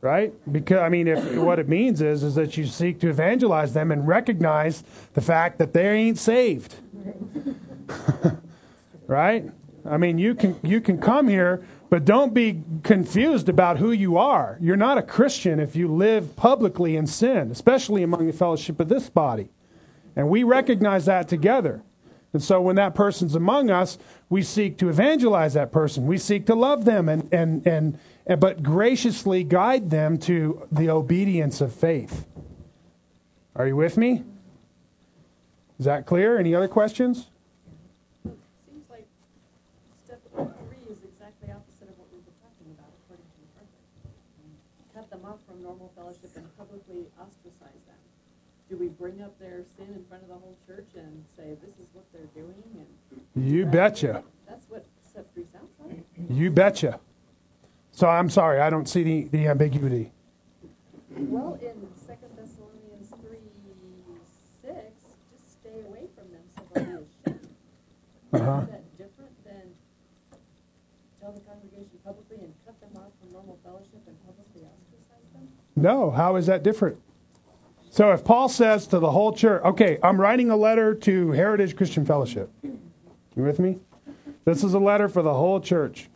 right? 0.07 0.33
Because 0.53 0.79
I 0.79 0.89
mean, 0.89 1.09
if 1.09 1.35
what 1.35 1.59
it 1.59 1.69
means 1.69 2.01
is 2.01 2.23
is 2.23 2.37
that 2.37 2.57
you 2.57 2.65
seek 2.65 3.01
to 3.01 3.09
evangelize 3.09 3.75
them 3.75 3.91
and 3.91 4.07
recognize 4.07 4.85
the 5.15 5.21
fact 5.21 5.59
that 5.59 5.73
they 5.73 5.89
ain't 5.89 6.17
saved, 6.17 6.77
right? 9.09 9.51
I 9.85 9.97
mean, 9.97 10.19
you 10.19 10.37
can 10.37 10.61
you 10.63 10.81
can 10.81 10.99
come 10.99 11.27
here, 11.27 11.67
but 11.91 12.05
don't 12.05 12.33
be 12.33 12.63
confused 12.85 13.49
about 13.49 13.79
who 13.79 13.91
you 13.91 14.17
are. 14.17 14.59
You're 14.61 14.77
not 14.77 14.97
a 14.97 15.03
Christian 15.03 15.59
if 15.59 15.75
you 15.75 15.89
live 15.89 16.37
publicly 16.37 16.97
in 16.97 17.09
sin, 17.09 17.51
especially 17.51 18.05
among 18.05 18.29
the 18.29 18.33
fellowship 18.33 18.79
of 18.79 18.89
this 18.89 19.11
body, 19.11 19.49
and 20.15 20.29
we 20.29 20.45
recognize 20.45 21.07
that 21.07 21.27
together. 21.27 21.83
And 22.37 22.45
so 22.45 22.61
when 22.61 22.77
that 22.77 22.95
person's 22.95 23.35
among 23.35 23.71
us, 23.71 23.97
we 24.29 24.43
seek 24.43 24.77
to 24.77 24.91
evangelize 24.91 25.55
that 25.55 25.73
person. 25.73 26.07
We 26.07 26.19
seek 26.19 26.45
to 26.47 26.55
love 26.55 26.85
them 26.85 27.09
and, 27.09 27.33
and, 27.33 27.67
and, 27.67 27.99
and 28.27 28.39
but 28.39 28.63
graciously 28.63 29.43
guide 29.43 29.89
them 29.89 30.19
to 30.29 30.69
the 30.71 30.91
obedience 30.91 31.63
of 31.63 31.73
faith. 31.73 32.27
Are 33.55 33.67
you 33.67 33.75
with 33.75 33.97
me? 33.97 34.23
Is 35.79 35.87
that 35.87 36.05
clear? 36.05 36.37
Any 36.37 36.55
other 36.55 36.69
questions? 36.69 37.31
Seems 38.23 38.85
like 38.91 39.07
step 40.05 40.21
three 40.35 40.93
is 40.93 40.99
exactly 41.09 41.49
opposite 41.57 41.89
of 41.89 41.97
what 41.97 42.13
we've 42.13 42.29
talking 42.45 42.69
about, 42.77 42.93
according 43.01 43.25
to 43.33 43.41
the 43.49 45.01
Cut 45.01 45.09
them 45.09 45.25
off 45.25 45.39
from 45.49 45.63
normal 45.63 45.91
fellowship 45.97 46.37
and 46.37 46.45
publicly 46.59 47.07
ostracize 47.19 47.81
them 47.89 47.97
do 48.69 48.77
we 48.77 48.89
bring 48.89 49.23
up 49.23 49.39
their 49.39 49.63
sin 49.77 49.87
in 49.95 50.05
front 50.09 50.23
of 50.23 50.29
the 50.29 50.35
whole 50.35 50.57
church 50.67 50.89
and 50.97 51.25
say 51.37 51.55
this 51.63 51.71
is 51.79 51.87
they're 52.17 52.43
doing? 52.43 52.55
And 53.35 53.49
you 53.49 53.67
betcha. 53.67 54.25
That's 54.49 54.65
what 54.69 54.85
step 55.09 55.27
three 55.35 55.45
sounds 55.53 55.71
like. 55.85 56.05
You 56.31 56.51
betcha. 56.51 57.01
So 57.93 58.09
I'm 58.09 58.31
sorry, 58.31 58.61
I 58.61 58.71
don't 58.71 58.89
see 58.89 59.03
the, 59.03 59.25
the 59.25 59.47
ambiguity. 59.49 60.13
Well, 61.17 61.59
in 61.63 61.89
Second 61.97 62.37
Thessalonians 62.37 63.09
three 63.23 63.39
six, 64.63 64.93
just 65.33 65.53
stay 65.61 65.81
away 65.89 66.09
from 66.15 66.31
them 66.31 66.43
so 66.57 66.63
they'll 66.75 66.85
be 66.85 66.91
ashamed. 66.91 67.49
Uh-huh. 68.33 68.61
Is 68.61 68.69
that 68.69 68.99
different 68.99 69.45
than 69.45 69.63
tell 71.21 71.33
the 71.33 71.41
congregation 71.41 71.99
publicly 72.05 72.37
and 72.41 72.53
cut 72.67 72.79
them 72.81 73.03
off 73.03 73.13
from 73.21 73.33
normal 73.33 73.59
fellowship 73.65 74.03
and 74.07 74.17
publicly 74.27 74.69
ostracize 74.69 75.33
them? 75.33 75.49
No, 75.75 76.11
how 76.11 76.37
is 76.37 76.47
that 76.47 76.63
different? 76.63 77.01
So 77.97 78.13
if 78.13 78.25
Paul 78.25 78.51
says 78.51 78.87
to 78.89 78.99
the 78.99 79.11
whole 79.11 79.33
church, 79.33 79.65
okay, 79.65 79.99
I'm 80.03 80.21
writing 80.21 80.51
a 80.51 80.57
letter 80.57 80.95
to 80.95 81.31
Heritage 81.31 81.77
Christian 81.77 82.05
Fellowship. 82.05 82.51
You 82.63 83.43
with 83.43 83.59
me? 83.59 83.79
This 84.45 84.63
is 84.63 84.75
a 84.75 84.79
letter 84.79 85.09
for 85.09 85.23
the 85.23 85.33
whole 85.33 85.61
church. 85.61 86.11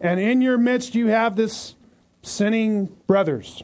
And 0.00 0.18
in 0.18 0.40
your 0.40 0.56
midst, 0.56 0.94
you 0.94 1.08
have 1.08 1.36
this 1.36 1.74
sinning 2.22 2.86
brothers 3.06 3.62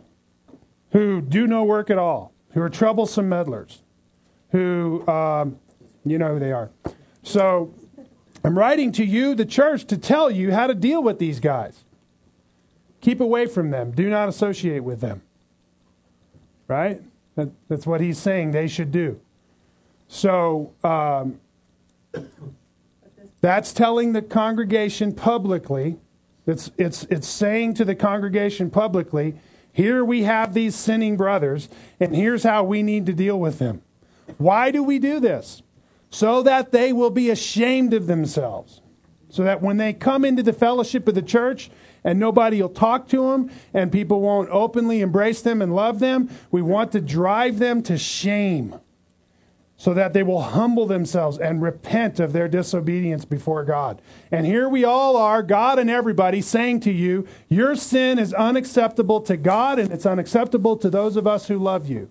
who 0.93 1.23
do 1.23 1.47
no 1.47 1.65
work 1.65 1.89
at 1.89 1.97
all, 1.97 2.31
who 2.53 2.61
are 2.61 2.69
troublesome 2.69 3.27
meddlers, 3.27 3.81
who, 4.51 5.09
um, 5.09 5.59
you 6.05 6.19
know 6.19 6.35
who 6.35 6.39
they 6.39 6.53
are. 6.53 6.69
So 7.23 7.73
I'm 8.45 8.59
writing 8.59 8.93
to 8.93 9.05
you, 9.05 9.35
the 9.35 9.47
church, 9.47 9.87
to 9.87 9.97
tell 9.97 10.31
you 10.31 10.53
how 10.53 10.67
to 10.67 10.75
deal 10.75 11.03
with 11.03 11.19
these 11.19 11.41
guys. 11.41 11.87
Keep 13.01 13.19
away 13.19 13.47
from 13.47 13.71
them, 13.71 13.93
do 13.93 14.11
not 14.11 14.29
associate 14.29 14.85
with 14.85 15.01
them. 15.01 15.23
Right? 16.69 17.01
That, 17.37 17.51
that's 17.69 17.87
what 17.87 18.01
he's 18.01 18.19
saying 18.19 18.51
they 18.51 18.67
should 18.67 18.91
do. 18.91 19.21
So 20.09 20.73
um, 20.83 21.41
that's 23.41 23.73
telling 23.73 24.13
the 24.13 24.23
congregation 24.23 25.15
publicly. 25.15 25.99
It's, 26.47 26.71
it's, 26.79 27.05
it's 27.05 27.29
saying 27.29 27.75
to 27.75 27.85
the 27.85 27.95
congregation 27.95 28.71
publicly, 28.71 29.37
here 29.73 30.05
we 30.05 30.23
have 30.23 30.55
these 30.55 30.75
sinning 30.75 31.17
brothers, 31.17 31.69
and 32.01 32.17
here's 32.17 32.45
how 32.45 32.65
we 32.65 32.83
need 32.83 33.05
to 33.07 33.13
deal 33.13 33.39
with 33.39 33.59
them. 33.59 33.83
Why 34.39 34.71
do 34.71 34.83
we 34.83 34.99
do 34.99 35.21
this? 35.21 35.63
So 36.09 36.43
that 36.43 36.73
they 36.73 36.93
will 36.93 37.11
be 37.11 37.29
ashamed 37.31 37.93
of 37.93 38.07
themselves. 38.07 38.81
So 39.37 39.45
that 39.45 39.61
when 39.61 39.77
they 39.77 39.93
come 39.93 40.25
into 40.25 40.43
the 40.43 40.55
fellowship 40.55 41.07
of 41.07 41.15
the 41.15 41.21
church 41.21 41.69
and 42.03 42.19
nobody 42.19 42.63
will 42.63 42.71
talk 42.71 43.07
to 43.09 43.33
them 43.33 43.51
and 43.75 43.93
people 43.93 44.23
won't 44.23 44.49
openly 44.49 45.03
embrace 45.03 45.43
them 45.43 45.61
and 45.61 45.77
love 45.77 45.99
them, 45.99 46.31
we 46.51 46.63
want 46.63 46.91
to 46.93 47.03
drive 47.03 47.59
them 47.59 47.83
to 47.83 47.99
shame 47.99 48.81
so 49.77 49.93
that 49.93 50.15
they 50.15 50.23
will 50.23 50.41
humble 50.41 50.87
themselves 50.87 51.37
and 51.37 51.61
repent 51.61 52.19
of 52.19 52.33
their 52.33 52.49
disobedience 52.49 53.27
before 53.27 53.63
God. 53.63 54.01
And 54.33 54.47
here 54.47 54.71
we 54.71 54.85
all 54.85 55.19
are, 55.19 55.43
God 55.43 55.79
and 55.79 55.91
everybody, 55.91 56.41
saying 56.41 56.81
to 56.81 56.91
you, 56.91 57.29
Your 57.51 57.77
sin 57.77 58.19
is 58.19 58.33
unacceptable 58.33 59.21
to 59.21 59.37
God 59.37 59.79
and 59.79 59.93
it's 59.93 60.07
unacceptable 60.07 60.79
to 60.79 60.89
those 60.89 61.15
of 61.15 61.27
us 61.27 61.49
who 61.49 61.59
love 61.59 61.91
you. 61.91 62.09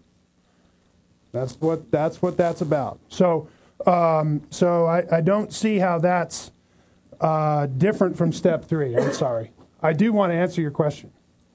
That's 1.31 1.59
what 1.59 1.89
that's, 1.89 2.21
what 2.21 2.37
that's 2.37 2.61
about. 2.61 2.99
So, 3.09 3.47
um, 3.87 4.43
so 4.51 4.85
I, 4.85 5.03
I, 5.11 5.21
don't 5.21 5.51
see 5.51 5.79
how 5.79 5.97
that's 5.97 6.51
uh, 7.21 7.65
different 7.67 8.17
from 8.17 8.31
step 8.31 8.65
three. 8.65 8.95
I'm 8.95 9.13
sorry. 9.13 9.51
I 9.81 9.93
do 9.93 10.11
want 10.13 10.31
to 10.31 10.35
answer 10.35 10.61
your 10.61 10.71
question. 10.71 11.11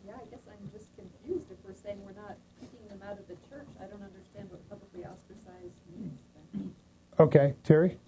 Yeah, 0.07 0.13
I 0.15 0.25
guess 0.31 0.41
I'm 0.49 0.71
just 0.73 0.89
confused 0.97 1.51
if 1.51 1.59
we're 1.65 1.75
saying 1.75 1.99
we're 2.05 2.21
not 2.21 2.37
kicking 2.61 2.87
them 2.89 3.01
out 3.07 3.19
of 3.19 3.27
the 3.29 3.35
church. 3.49 3.67
I 3.81 3.85
don't 3.87 4.03
understand 4.03 4.51
what 4.51 4.69
publicly 4.69 5.05
ostracized 5.05 5.75
means 5.97 6.21
then. 6.53 6.73
Okay, 7.19 7.55
Terry? 7.65 7.99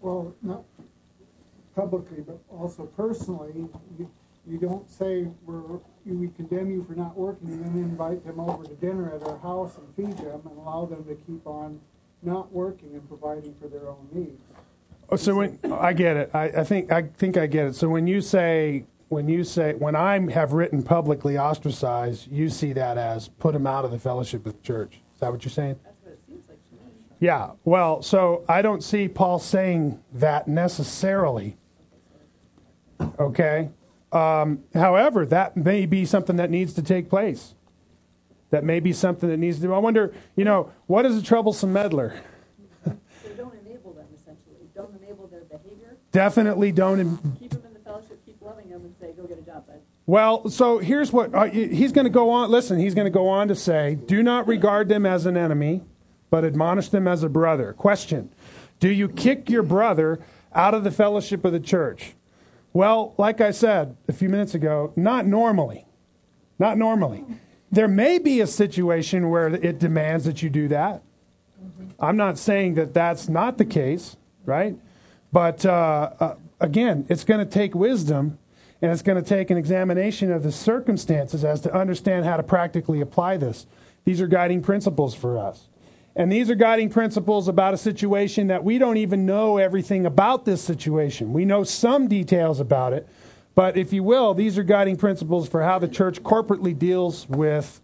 Well, 0.00 0.34
not 0.42 0.64
publicly, 1.74 2.22
but 2.26 2.38
also 2.48 2.86
personally, 2.86 3.52
you, 3.98 4.10
you 4.46 4.58
don't 4.58 4.88
say 4.90 5.26
we're, 5.44 5.80
we 6.04 6.28
condemn 6.28 6.70
you 6.70 6.84
for 6.84 6.94
not 6.94 7.16
working 7.16 7.48
and 7.48 7.64
then 7.64 7.82
invite 7.82 8.24
them 8.24 8.40
over 8.40 8.64
to 8.64 8.74
dinner 8.74 9.12
at 9.14 9.22
our 9.24 9.38
house 9.38 9.76
and 9.78 9.94
feed 9.96 10.16
them 10.18 10.40
and 10.48 10.58
allow 10.58 10.86
them 10.86 11.04
to 11.04 11.14
keep 11.26 11.46
on 11.46 11.80
not 12.22 12.52
working 12.52 12.90
and 12.94 13.06
providing 13.08 13.54
for 13.54 13.68
their 13.68 13.88
own 13.88 14.08
needs. 14.12 14.40
Oh, 15.08 15.16
so 15.16 15.36
when 15.36 15.58
I 15.70 15.92
get 15.92 16.16
it, 16.16 16.30
I, 16.34 16.44
I 16.44 16.64
think 16.64 16.90
I 16.90 17.02
think 17.02 17.36
I 17.36 17.46
get 17.46 17.66
it. 17.66 17.76
So 17.76 17.88
when 17.88 18.06
you 18.06 18.20
say 18.20 18.84
when 19.08 19.28
you 19.28 19.44
say 19.44 19.74
when 19.74 19.94
I 19.94 20.18
have 20.32 20.52
written 20.52 20.82
publicly 20.82 21.38
ostracized, 21.38 22.30
you 22.30 22.48
see 22.48 22.72
that 22.72 22.98
as 22.98 23.28
put 23.28 23.54
him 23.54 23.66
out 23.66 23.84
of 23.84 23.90
the 23.90 23.98
fellowship 23.98 24.46
of 24.46 24.54
the 24.54 24.62
church. 24.62 25.00
Is 25.14 25.20
that 25.20 25.30
what 25.30 25.44
you're 25.44 25.52
saying? 25.52 25.76
That's 25.84 25.96
what 26.02 26.12
it 26.12 26.20
seems 26.26 26.48
like 26.48 26.58
to 26.70 26.74
me. 26.74 26.90
Yeah. 27.20 27.50
Well, 27.64 28.02
so 28.02 28.44
I 28.48 28.62
don't 28.62 28.82
see 28.82 29.08
Paul 29.08 29.38
saying 29.38 30.02
that 30.14 30.48
necessarily. 30.48 31.56
Okay. 33.18 33.70
Um, 34.12 34.64
however, 34.74 35.26
that 35.26 35.56
may 35.56 35.86
be 35.86 36.04
something 36.04 36.36
that 36.36 36.50
needs 36.50 36.72
to 36.74 36.82
take 36.82 37.08
place. 37.08 37.54
That 38.50 38.64
may 38.64 38.80
be 38.80 38.92
something 38.92 39.28
that 39.28 39.36
needs 39.36 39.60
to. 39.60 39.74
I 39.74 39.78
wonder, 39.78 40.14
you 40.36 40.44
know, 40.44 40.72
what 40.86 41.04
is 41.04 41.16
a 41.16 41.22
troublesome 41.22 41.72
meddler? 41.72 42.20
So 42.84 42.92
don't 43.36 43.54
enable 43.66 43.92
them 43.92 44.06
essentially. 44.14 44.68
Don't 44.74 44.94
enable 45.02 45.26
their 45.26 45.42
behavior. 45.42 45.96
Definitely 46.16 46.72
don't. 46.72 46.98
Keep 47.38 47.50
them 47.50 47.62
in 47.66 47.74
the 47.74 47.80
fellowship, 47.80 48.24
keep 48.24 48.40
loving 48.40 48.70
them, 48.70 48.80
and 48.86 48.94
say, 48.98 49.12
go 49.12 49.24
get 49.24 49.38
a 49.38 49.42
job, 49.42 49.66
bud. 49.66 49.82
Well, 50.06 50.48
so 50.48 50.78
here's 50.78 51.12
what 51.12 51.34
uh, 51.34 51.44
he's 51.44 51.92
going 51.92 52.06
to 52.06 52.10
go 52.10 52.30
on. 52.30 52.50
Listen, 52.50 52.78
he's 52.78 52.94
going 52.94 53.04
to 53.04 53.10
go 53.10 53.28
on 53.28 53.48
to 53.48 53.54
say, 53.54 53.96
do 53.96 54.22
not 54.22 54.48
regard 54.48 54.88
them 54.88 55.04
as 55.04 55.26
an 55.26 55.36
enemy, 55.36 55.82
but 56.30 56.42
admonish 56.42 56.88
them 56.88 57.06
as 57.06 57.22
a 57.22 57.28
brother. 57.28 57.74
Question 57.74 58.32
Do 58.80 58.88
you 58.88 59.10
kick 59.10 59.50
your 59.50 59.62
brother 59.62 60.18
out 60.54 60.72
of 60.72 60.84
the 60.84 60.90
fellowship 60.90 61.44
of 61.44 61.52
the 61.52 61.60
church? 61.60 62.14
Well, 62.72 63.12
like 63.18 63.42
I 63.42 63.50
said 63.50 63.94
a 64.08 64.14
few 64.14 64.30
minutes 64.30 64.54
ago, 64.54 64.94
not 64.96 65.26
normally. 65.26 65.86
Not 66.58 66.78
normally. 66.78 67.26
There 67.70 67.88
may 67.88 68.18
be 68.18 68.40
a 68.40 68.46
situation 68.46 69.28
where 69.28 69.48
it 69.48 69.78
demands 69.78 70.24
that 70.24 70.40
you 70.40 70.48
do 70.48 70.68
that. 70.68 71.02
I'm 72.00 72.16
not 72.16 72.38
saying 72.38 72.76
that 72.76 72.94
that's 72.94 73.28
not 73.28 73.58
the 73.58 73.66
case, 73.66 74.16
right? 74.46 74.78
But 75.36 75.66
uh, 75.66 76.12
uh, 76.18 76.34
again, 76.60 77.04
it's 77.10 77.22
going 77.22 77.40
to 77.40 77.44
take 77.44 77.74
wisdom 77.74 78.38
and 78.80 78.90
it's 78.90 79.02
going 79.02 79.22
to 79.22 79.28
take 79.28 79.50
an 79.50 79.58
examination 79.58 80.32
of 80.32 80.42
the 80.42 80.50
circumstances 80.50 81.44
as 81.44 81.60
to 81.60 81.74
understand 81.74 82.24
how 82.24 82.38
to 82.38 82.42
practically 82.42 83.02
apply 83.02 83.36
this. 83.36 83.66
These 84.06 84.22
are 84.22 84.28
guiding 84.28 84.62
principles 84.62 85.14
for 85.14 85.36
us. 85.36 85.68
And 86.14 86.32
these 86.32 86.48
are 86.48 86.54
guiding 86.54 86.88
principles 86.88 87.48
about 87.48 87.74
a 87.74 87.76
situation 87.76 88.46
that 88.46 88.64
we 88.64 88.78
don't 88.78 88.96
even 88.96 89.26
know 89.26 89.58
everything 89.58 90.06
about 90.06 90.46
this 90.46 90.62
situation. 90.62 91.34
We 91.34 91.44
know 91.44 91.64
some 91.64 92.08
details 92.08 92.58
about 92.58 92.94
it, 92.94 93.06
but 93.54 93.76
if 93.76 93.92
you 93.92 94.02
will, 94.04 94.32
these 94.32 94.56
are 94.56 94.62
guiding 94.62 94.96
principles 94.96 95.50
for 95.50 95.62
how 95.62 95.78
the 95.78 95.88
church 95.88 96.22
corporately 96.22 96.78
deals 96.78 97.28
with 97.28 97.82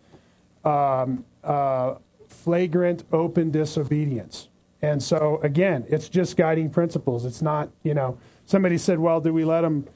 um, 0.64 1.26
uh, 1.44 1.96
flagrant, 2.28 3.04
open 3.12 3.50
disobedience. 3.50 4.48
And 4.82 5.00
so, 5.00 5.38
again, 5.42 5.84
it's 5.88 6.08
just 6.08 6.36
guiding 6.36 6.68
principles. 6.68 7.24
It's 7.24 7.40
not, 7.40 7.70
you 7.84 7.94
know, 7.94 8.18
somebody 8.44 8.76
said, 8.78 8.98
well, 8.98 9.20
do 9.20 9.32
we 9.32 9.44
let 9.44 9.60
them 9.60 9.86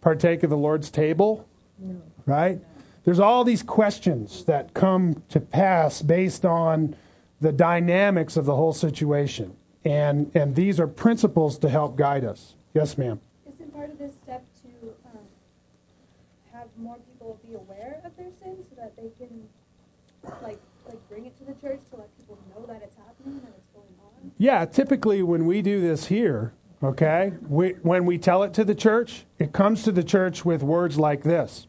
partake 0.00 0.44
of 0.44 0.50
the 0.50 0.56
Lord's 0.56 0.90
table? 0.90 1.48
No. 1.78 2.00
Right? 2.24 2.60
There's 3.04 3.18
all 3.18 3.42
these 3.42 3.62
questions 3.62 4.44
that 4.44 4.74
come 4.74 5.22
to 5.30 5.40
pass 5.40 6.02
based 6.02 6.44
on 6.44 6.94
the 7.40 7.52
dynamics 7.52 8.36
of 8.36 8.44
the 8.44 8.54
whole 8.54 8.72
situation. 8.72 9.56
And, 9.84 10.30
and 10.34 10.54
these 10.54 10.78
are 10.78 10.86
principles 10.86 11.58
to 11.58 11.68
help 11.68 11.96
guide 11.96 12.24
us. 12.24 12.54
Yes, 12.74 12.98
ma'am. 12.98 13.20
Isn't 13.52 13.74
part 13.74 13.90
of 13.90 13.98
this 13.98 14.12
step 14.22 14.44
to 14.62 14.68
um, 15.06 15.24
have 16.52 16.68
more 16.76 16.96
people 17.10 17.40
be 17.46 17.54
aware 17.54 18.00
of 18.04 18.16
their 18.16 18.30
sin 18.42 18.58
so 18.68 18.76
that 18.76 18.94
they 18.96 19.10
can, 19.18 19.48
like, 20.42 20.60
like 20.86 21.08
bring 21.08 21.26
it 21.26 21.36
to 21.38 21.44
the 21.44 21.54
church 21.54 21.80
to 21.90 21.96
let 21.96 22.16
people 22.18 22.38
know 22.54 22.66
that 22.66 22.82
it's 22.82 22.96
happening, 22.96 23.40
that 23.40 23.54
it's 23.56 23.70
going 23.74 23.94
on? 24.04 24.27
Yeah, 24.40 24.64
typically 24.66 25.20
when 25.24 25.46
we 25.46 25.62
do 25.62 25.80
this 25.80 26.06
here, 26.06 26.52
okay, 26.80 27.32
we, 27.48 27.70
when 27.82 28.06
we 28.06 28.18
tell 28.18 28.44
it 28.44 28.54
to 28.54 28.64
the 28.64 28.74
church, 28.74 29.24
it 29.40 29.52
comes 29.52 29.82
to 29.82 29.90
the 29.90 30.04
church 30.04 30.44
with 30.44 30.62
words 30.62 30.96
like 30.96 31.24
this 31.24 31.66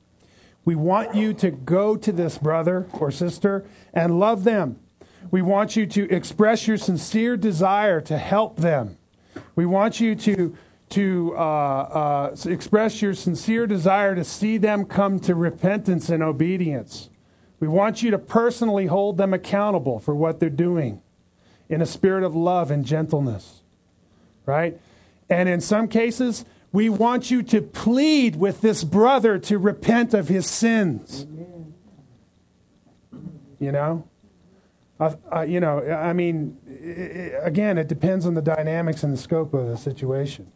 We 0.65 0.75
want 0.75 1.15
you 1.15 1.33
to 1.33 1.49
go 1.49 1.97
to 1.97 2.11
this 2.11 2.37
brother 2.37 2.87
or 2.93 3.09
sister 3.09 3.65
and 3.91 4.19
love 4.19 4.43
them. 4.43 4.79
We 5.31 5.41
want 5.41 5.75
you 5.75 5.87
to 5.87 6.09
express 6.11 6.67
your 6.67 6.77
sincere 6.77 7.35
desire 7.37 8.01
to 8.01 8.19
help 8.19 8.57
them. 8.57 8.99
We 9.55 9.65
want 9.65 9.99
you 9.99 10.13
to, 10.15 10.55
to 10.89 11.33
uh, 11.35 11.39
uh, 11.39 12.35
express 12.45 13.01
your 13.01 13.15
sincere 13.15 13.65
desire 13.65 14.13
to 14.13 14.23
see 14.23 14.57
them 14.59 14.85
come 14.85 15.19
to 15.21 15.33
repentance 15.33 16.09
and 16.09 16.21
obedience. 16.21 17.09
We 17.59 17.67
want 17.67 18.03
you 18.03 18.11
to 18.11 18.19
personally 18.19 18.85
hold 18.85 19.17
them 19.17 19.33
accountable 19.33 19.99
for 19.99 20.13
what 20.13 20.39
they're 20.39 20.51
doing 20.51 21.01
in 21.69 21.81
a 21.81 21.85
spirit 21.85 22.23
of 22.23 22.35
love 22.35 22.71
and 22.71 22.85
gentleness. 22.85 23.61
Right? 24.45 24.79
And 25.29 25.47
in 25.47 25.61
some 25.61 25.87
cases, 25.87 26.43
we 26.71 26.89
want 26.89 27.31
you 27.31 27.43
to 27.43 27.61
plead 27.61 28.35
with 28.35 28.61
this 28.61 28.83
brother 28.83 29.37
to 29.39 29.57
repent 29.57 30.13
of 30.13 30.27
his 30.27 30.47
sins. 30.47 31.25
You 33.59 33.71
know? 33.71 34.07
Uh, 34.99 35.15
uh, 35.33 35.41
you 35.41 35.59
know, 35.59 35.79
I 35.89 36.11
mean, 36.13 36.57
it, 36.67 37.39
again, 37.41 37.77
it 37.77 37.87
depends 37.87 38.25
on 38.25 38.33
the 38.33 38.41
dynamics 38.41 39.03
and 39.03 39.13
the 39.13 39.17
scope 39.17 39.53
of 39.53 39.67
the 39.67 39.77
situation. 39.77 40.51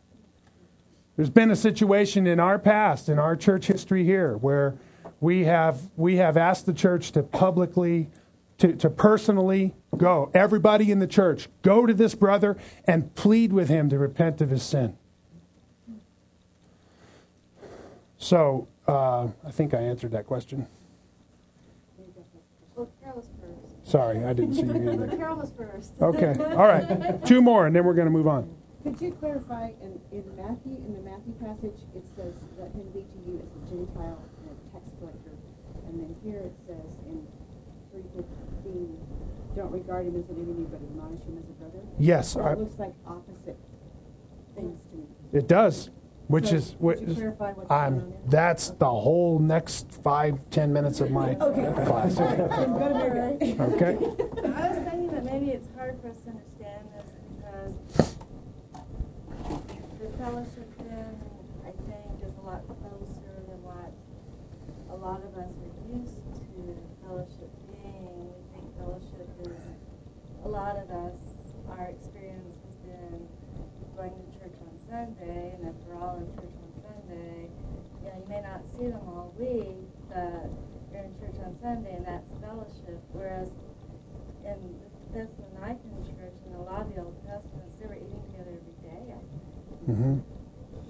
There's 1.16 1.30
been 1.30 1.51
a 1.51 1.55
situation 1.55 2.28
in 2.28 2.39
our 2.39 2.59
past, 2.59 3.07
in 3.07 3.20
our 3.20 3.36
church 3.36 3.68
history 3.68 4.03
here, 4.03 4.36
where 4.36 4.76
we 5.22 5.45
have 5.45 5.89
we 5.95 6.18
have 6.18 6.36
asked 6.36 6.66
the 6.66 6.74
church 6.74 7.11
to 7.14 7.24
publicly, 7.24 8.09
to, 8.57 8.74
to 8.74 8.89
personally 8.89 9.76
go. 9.98 10.32
Everybody 10.34 10.91
in 10.91 11.00
the 11.00 11.08
church, 11.08 11.48
go 11.62 11.86
to 11.86 11.94
this 11.94 12.16
brother 12.16 12.58
and 12.86 13.14
plead 13.16 13.54
with 13.54 13.70
him 13.70 13.89
to 13.89 13.98
repent 13.98 14.41
of 14.41 14.50
his 14.50 14.64
sin. 14.64 14.98
So 18.18 18.68
uh, 18.88 19.28
I 19.46 19.52
think 19.52 19.74
I 19.74 19.80
answered 19.80 20.12
that 20.12 20.26
question. 20.26 20.68
Well, 22.76 22.89
Carol 23.02 23.18
was 23.18 23.30
first. 23.39 23.91
Sorry, 23.91 24.24
I 24.24 24.34
didn't 24.34 24.56
see 24.56 24.62
you 24.62 24.68
Well, 24.68 25.04
either. 25.04 25.18
Carol 25.18 25.38
was 25.38 25.52
first. 25.56 25.94
Okay, 26.02 26.34
all 26.56 26.68
right. 26.68 27.26
Two 27.26 27.41
more, 27.41 27.68
and 27.68 27.76
then 27.76 27.84
we're 27.84 27.94
going 27.94 28.08
to 28.08 28.12
move 28.12 28.28
on. 28.28 28.50
Could 28.84 29.00
you 29.00 29.12
clarify, 29.12 29.72
in, 29.82 30.00
in 30.12 30.24
Matthew, 30.36 30.76
in 30.76 30.94
the 30.96 31.02
Matthew 31.08 31.34
passage, 31.39 31.80
it 31.96 32.04
says, 32.16 32.34
let 32.60 32.72
him 32.72 32.84
be 32.94 33.00
to 33.00 33.20
you 33.26 33.39
as 33.39 33.48
a 33.48 33.62
Gentile 33.70 34.20
and 34.44 34.52
a 34.52 34.74
tax 34.74 34.91
collector. 35.00 35.32
And 35.88 36.00
then 36.02 36.16
here 36.24 36.39
it 36.39 36.56
says 36.68 36.91
in 37.08 37.28
three 37.91 38.04
fifteen, 38.16 38.98
don't 39.56 39.72
regard 39.72 40.06
him 40.08 40.16
as 40.16 40.30
an 40.30 40.36
enemy, 40.41 40.66
but 40.70 40.78
admonish 40.82 41.22
him 41.24 41.38
as 41.38 41.49
a 41.49 41.54
brother. 41.54 41.80
Yes, 41.99 42.36
I, 42.36 42.49
That 42.49 42.60
looks 42.60 42.80
like 42.80 42.93
opposite 43.08 43.58
things 44.56 44.82
to 44.91 44.97
me. 44.97 45.04
it 45.34 45.47
does, 45.47 45.89
which 46.28 46.47
So, 46.49 46.56
is 46.56 46.70
could 46.72 46.80
what 46.80 47.01
you 47.01 47.08
is. 47.08 47.16
clarify 47.18 47.51
what's 47.54 47.72
I'm. 47.72 47.93
going 47.99 48.04
on 48.06 48.10
there? 48.12 48.20
That's 48.30 48.70
the 48.72 48.89
whole 48.89 49.39
next 49.39 49.91
five 50.04 50.39
ten 50.49 50.72
minutes 50.74 50.99
of 51.01 51.12
my 51.12 51.36
Okay. 51.36 51.86
class. 51.86 52.16
Then 52.18 52.47
go 52.74 52.89
to 52.89 52.93
Mary. 52.95 53.38
Okay. 53.60 53.97
I 54.56 54.70
was 54.70 54.78
thinking 54.89 55.12
that 55.12 55.24
maybe 55.26 55.51
it's 55.51 55.68
hard 55.76 55.99
for 56.01 56.10
us 56.10 56.18
to 56.26 56.30
understand 56.30 56.88
this 56.95 57.12
because 57.36 57.74
the 59.99 60.10
fellowship 60.18 60.70
then, 60.80 61.16
I 61.66 61.72
think, 61.72 62.24
is 62.26 62.34
a 62.38 62.45
lot 62.45 62.62
closer 62.68 63.34
than 63.47 63.60
what 63.64 63.91
a 64.91 64.95
lot 64.95 65.22
of 65.24 65.34
us 65.38 65.51
are 65.51 65.97
used 65.97 66.18
to 66.18 66.76
fellowship 67.06 67.49
being. 67.68 68.30
We 68.30 68.41
think 68.54 68.66
fellowship 68.78 69.28
is, 69.41 69.64
a 70.44 70.48
lot 70.48 70.76
of 70.78 70.89
us, 70.91 71.20
our 71.70 71.88
experience 71.88 72.56
has 72.66 72.76
been 72.84 73.28
going 73.96 74.12
to 74.12 74.26
church 74.39 74.56
on 74.62 74.78
Sunday, 74.78 75.56
and 75.58 75.70
if 75.70 75.76
we're 75.88 75.96
all 76.02 76.18
in 76.18 76.28
church 76.36 76.52
on 76.52 76.72
Sunday, 76.82 77.50
you 78.02 78.08
know, 78.10 78.16
you 78.20 78.28
may 78.28 78.41
not 78.41 78.62
see 78.66 78.88
them 78.88 79.00
all 79.08 79.34
week, 79.38 79.88
but 80.10 80.50
you're 80.91 81.04
in 81.04 81.14
church 81.20 81.39
on 81.46 81.56
Sunday, 81.58 81.96
and 81.96 82.06
that's 82.06 82.32
fellowship. 82.41 83.00
Whereas 83.14 83.50
in 84.44 84.76
this 85.14 85.30
and 85.39 85.56
the 85.56 85.62
Thessalonican 85.62 86.04
church 86.06 86.38
and 86.46 86.56
a 86.56 86.62
lot 86.62 86.82
of 86.82 86.94
the 86.96 87.02
Old 87.02 87.16
Testaments, 87.24 87.78
they 87.80 87.88
were 87.88 87.96
eating 87.96 88.22
together 88.32 88.60
every 88.60 88.76
day. 88.84 89.14
I 89.14 89.20
think. 89.86 89.98
hmm 89.98 90.20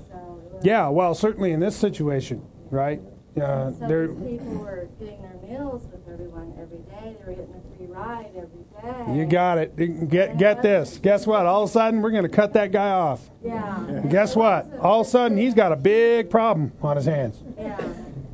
So 0.09 0.41
it 0.45 0.51
was, 0.53 0.65
Yeah, 0.65 0.87
well, 0.89 1.13
certainly 1.13 1.51
in 1.51 1.59
this 1.59 1.75
situation, 1.75 2.41
right? 2.71 3.01
Uh, 3.41 3.71
so 3.71 3.87
these 3.87 4.39
people 4.39 4.53
were 4.59 4.87
getting 4.99 5.21
their 5.23 5.39
meals 5.49 5.87
with 5.91 6.07
everyone 6.07 6.53
every 6.61 6.77
day. 6.79 7.15
They 7.19 7.25
were 7.25 7.33
getting 7.33 7.55
a 7.55 7.77
free 7.77 7.87
ride 7.87 8.27
every 8.37 9.07
day. 9.11 9.17
you 9.17 9.25
got 9.25 9.57
it. 9.57 9.75
Get 10.09 10.37
get 10.37 10.61
this. 10.61 10.99
Guess 10.99 11.25
what? 11.25 11.45
All 11.47 11.63
of 11.63 11.69
a 11.69 11.73
sudden, 11.73 12.01
we're 12.03 12.11
going 12.11 12.23
to 12.23 12.29
cut 12.29 12.53
that 12.53 12.71
guy 12.71 12.89
off. 12.91 13.29
Yeah. 13.43 13.85
And 13.87 14.09
guess 14.11 14.35
what? 14.35 14.71
All 14.79 15.01
of 15.01 15.07
a 15.07 15.09
sudden, 15.09 15.37
he's 15.37 15.55
got 15.55 15.71
a 15.71 15.75
big 15.75 16.29
problem 16.29 16.73
on 16.83 16.95
his 16.95 17.05
hands. 17.05 17.41
Yeah. 17.57 17.75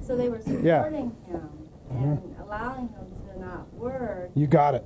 So 0.01 0.17
they 0.17 0.27
were 0.27 0.39
supporting 0.39 0.65
Yeah. 0.65 0.89
him 0.89 1.11
and 1.91 2.35
allowing 2.41 2.89
him 2.89 3.05
to 3.33 3.39
not 3.39 3.73
work. 3.75 4.31
You 4.35 4.47
got 4.47 4.75
it. 4.75 4.85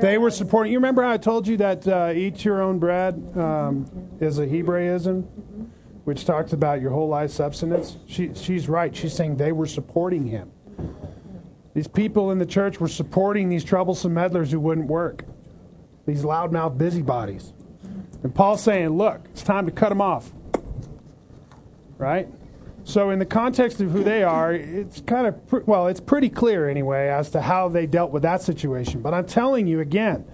They 0.00 0.18
were 0.18 0.30
supporting. 0.30 0.72
You 0.72 0.78
remember 0.78 1.02
how 1.02 1.10
I 1.12 1.16
told 1.18 1.46
you 1.46 1.56
that 1.58 1.86
uh, 1.86 2.12
"eat 2.14 2.44
your 2.44 2.60
own 2.62 2.78
bread" 2.78 3.22
um, 3.36 3.86
is 4.18 4.38
a 4.38 4.46
Hebraism, 4.46 5.28
which 6.06 6.24
talks 6.24 6.52
about 6.52 6.80
your 6.80 6.92
whole 6.92 7.08
life 7.08 7.32
substance. 7.32 7.96
She, 8.06 8.32
she's 8.32 8.68
right. 8.68 8.94
She's 8.94 9.12
saying 9.12 9.38
they 9.38 9.50
were 9.50 9.66
supporting 9.66 10.24
him. 10.28 10.52
These 11.74 11.88
people 11.88 12.30
in 12.30 12.38
the 12.38 12.46
church 12.46 12.78
were 12.78 12.86
supporting 12.86 13.48
these 13.48 13.64
troublesome 13.64 14.14
meddlers 14.14 14.52
who 14.52 14.60
wouldn't 14.60 14.86
work. 14.86 15.24
These 16.06 16.22
loudmouth 16.22 16.78
busybodies. 16.78 17.52
And 18.22 18.32
Paul's 18.32 18.62
saying, 18.62 18.90
"Look, 18.90 19.22
it's 19.32 19.42
time 19.42 19.66
to 19.66 19.72
cut 19.72 19.88
them 19.88 20.00
off." 20.00 20.30
Right. 21.98 22.28
So, 22.84 23.10
in 23.10 23.18
the 23.18 23.26
context 23.26 23.80
of 23.80 23.90
who 23.90 24.04
they 24.04 24.22
are, 24.22 24.52
it's 24.52 25.00
kind 25.00 25.26
of, 25.26 25.66
well, 25.66 25.88
it's 25.88 25.98
pretty 25.98 26.28
clear 26.28 26.68
anyway 26.68 27.08
as 27.08 27.30
to 27.30 27.40
how 27.40 27.68
they 27.68 27.84
dealt 27.84 28.12
with 28.12 28.22
that 28.22 28.42
situation. 28.42 29.02
But 29.02 29.12
I'm 29.12 29.26
telling 29.26 29.66
you 29.66 29.80
again, 29.80 30.24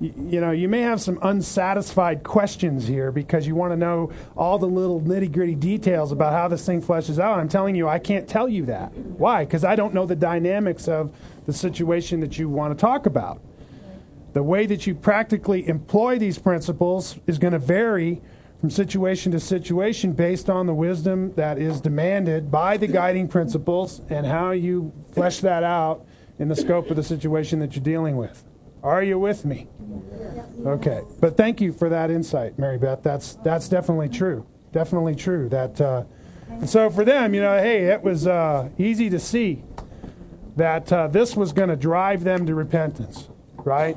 you, 0.00 0.40
know, 0.40 0.50
you 0.50 0.68
may 0.68 0.80
have 0.80 1.00
some 1.00 1.18
unsatisfied 1.20 2.22
questions 2.22 2.86
here 2.86 3.12
because 3.12 3.46
you 3.46 3.54
want 3.54 3.72
to 3.72 3.76
know 3.76 4.10
all 4.34 4.58
the 4.58 4.66
little 4.66 5.00
nitty 5.00 5.30
gritty 5.30 5.54
details 5.54 6.10
about 6.10 6.32
how 6.32 6.48
this 6.48 6.64
thing 6.64 6.80
fleshes 6.80 7.18
out. 7.18 7.38
I'm 7.38 7.48
telling 7.48 7.76
you, 7.76 7.86
I 7.86 7.98
can't 7.98 8.26
tell 8.26 8.48
you 8.48 8.64
that. 8.66 8.92
Why? 8.94 9.44
Because 9.44 9.62
I 9.62 9.76
don't 9.76 9.92
know 9.92 10.06
the 10.06 10.16
dynamics 10.16 10.88
of 10.88 11.14
the 11.44 11.52
situation 11.52 12.20
that 12.20 12.38
you 12.38 12.48
want 12.48 12.76
to 12.76 12.80
talk 12.80 13.04
about. 13.04 13.42
The 14.32 14.42
way 14.42 14.64
that 14.66 14.86
you 14.86 14.94
practically 14.94 15.68
employ 15.68 16.18
these 16.18 16.38
principles 16.38 17.18
is 17.26 17.38
going 17.38 17.52
to 17.52 17.58
vary 17.58 18.22
from 18.60 18.70
situation 18.70 19.32
to 19.32 19.40
situation 19.40 20.12
based 20.12 20.48
on 20.48 20.66
the 20.66 20.74
wisdom 20.74 21.34
that 21.34 21.58
is 21.58 21.80
demanded 21.80 22.50
by 22.50 22.76
the 22.76 22.86
guiding 22.86 23.28
principles 23.28 24.00
and 24.08 24.26
how 24.26 24.52
you 24.52 24.92
flesh 25.12 25.40
that 25.40 25.62
out 25.62 26.06
in 26.38 26.48
the 26.48 26.56
scope 26.56 26.88
of 26.90 26.96
the 26.96 27.02
situation 27.02 27.58
that 27.58 27.74
you're 27.74 27.84
dealing 27.84 28.16
with. 28.16 28.44
Are 28.82 29.02
you 29.02 29.18
with 29.18 29.44
me? 29.44 29.68
Okay. 30.64 31.02
But 31.20 31.36
thank 31.36 31.60
you 31.60 31.72
for 31.72 31.88
that 31.88 32.10
insight, 32.10 32.58
Mary 32.58 32.78
Beth. 32.78 33.02
That's 33.02 33.34
that's 33.36 33.68
definitely 33.68 34.08
true. 34.08 34.46
Definitely 34.72 35.14
true. 35.14 35.48
That 35.48 35.80
uh, 35.80 36.04
and 36.48 36.68
so 36.68 36.90
for 36.90 37.04
them, 37.04 37.34
you 37.34 37.40
know, 37.40 37.58
hey, 37.58 37.86
it 37.86 38.02
was 38.02 38.26
uh, 38.26 38.68
easy 38.78 39.08
to 39.10 39.18
see 39.18 39.62
that 40.56 40.92
uh, 40.92 41.08
this 41.08 41.36
was 41.36 41.52
going 41.52 41.68
to 41.68 41.76
drive 41.76 42.24
them 42.24 42.46
to 42.46 42.54
repentance, 42.54 43.28
right? 43.56 43.96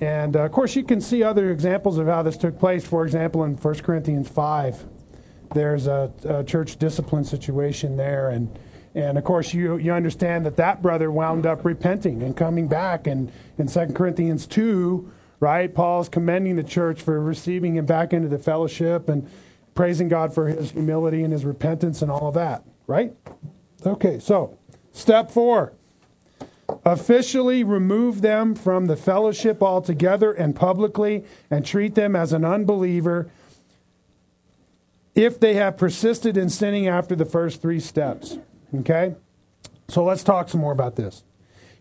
And 0.00 0.36
uh, 0.36 0.40
of 0.40 0.52
course, 0.52 0.76
you 0.76 0.84
can 0.84 1.00
see 1.00 1.22
other 1.22 1.50
examples 1.50 1.98
of 1.98 2.06
how 2.06 2.22
this 2.22 2.36
took 2.36 2.58
place. 2.58 2.86
For 2.86 3.04
example, 3.04 3.42
in 3.44 3.56
1 3.56 3.74
Corinthians 3.80 4.28
5, 4.28 4.86
there's 5.54 5.86
a, 5.86 6.12
a 6.24 6.44
church 6.44 6.76
discipline 6.76 7.24
situation 7.24 7.96
there. 7.96 8.30
And, 8.30 8.56
and 8.98 9.16
of 9.16 9.22
course, 9.22 9.54
you, 9.54 9.76
you 9.76 9.92
understand 9.92 10.44
that 10.44 10.56
that 10.56 10.82
brother 10.82 11.08
wound 11.12 11.46
up 11.46 11.64
repenting 11.64 12.20
and 12.20 12.36
coming 12.36 12.66
back. 12.66 13.06
And 13.06 13.30
in 13.56 13.68
2 13.68 13.92
Corinthians 13.94 14.44
2, 14.48 15.08
right, 15.38 15.72
Paul's 15.72 16.08
commending 16.08 16.56
the 16.56 16.64
church 16.64 17.00
for 17.00 17.20
receiving 17.20 17.76
him 17.76 17.86
back 17.86 18.12
into 18.12 18.26
the 18.26 18.40
fellowship 18.40 19.08
and 19.08 19.30
praising 19.76 20.08
God 20.08 20.34
for 20.34 20.48
his 20.48 20.72
humility 20.72 21.22
and 21.22 21.32
his 21.32 21.44
repentance 21.44 22.02
and 22.02 22.10
all 22.10 22.26
of 22.26 22.34
that, 22.34 22.64
right? 22.88 23.14
Okay, 23.86 24.18
so 24.18 24.58
step 24.90 25.30
four 25.30 25.74
officially 26.84 27.62
remove 27.62 28.20
them 28.20 28.56
from 28.56 28.86
the 28.86 28.96
fellowship 28.96 29.62
altogether 29.62 30.32
and 30.32 30.56
publicly 30.56 31.24
and 31.52 31.64
treat 31.64 31.94
them 31.94 32.16
as 32.16 32.32
an 32.32 32.44
unbeliever 32.44 33.30
if 35.14 35.38
they 35.38 35.54
have 35.54 35.76
persisted 35.76 36.36
in 36.36 36.50
sinning 36.50 36.88
after 36.88 37.14
the 37.14 37.24
first 37.24 37.62
three 37.62 37.80
steps. 37.80 38.38
Okay? 38.74 39.14
So 39.88 40.04
let's 40.04 40.22
talk 40.22 40.48
some 40.48 40.60
more 40.60 40.72
about 40.72 40.96
this. 40.96 41.24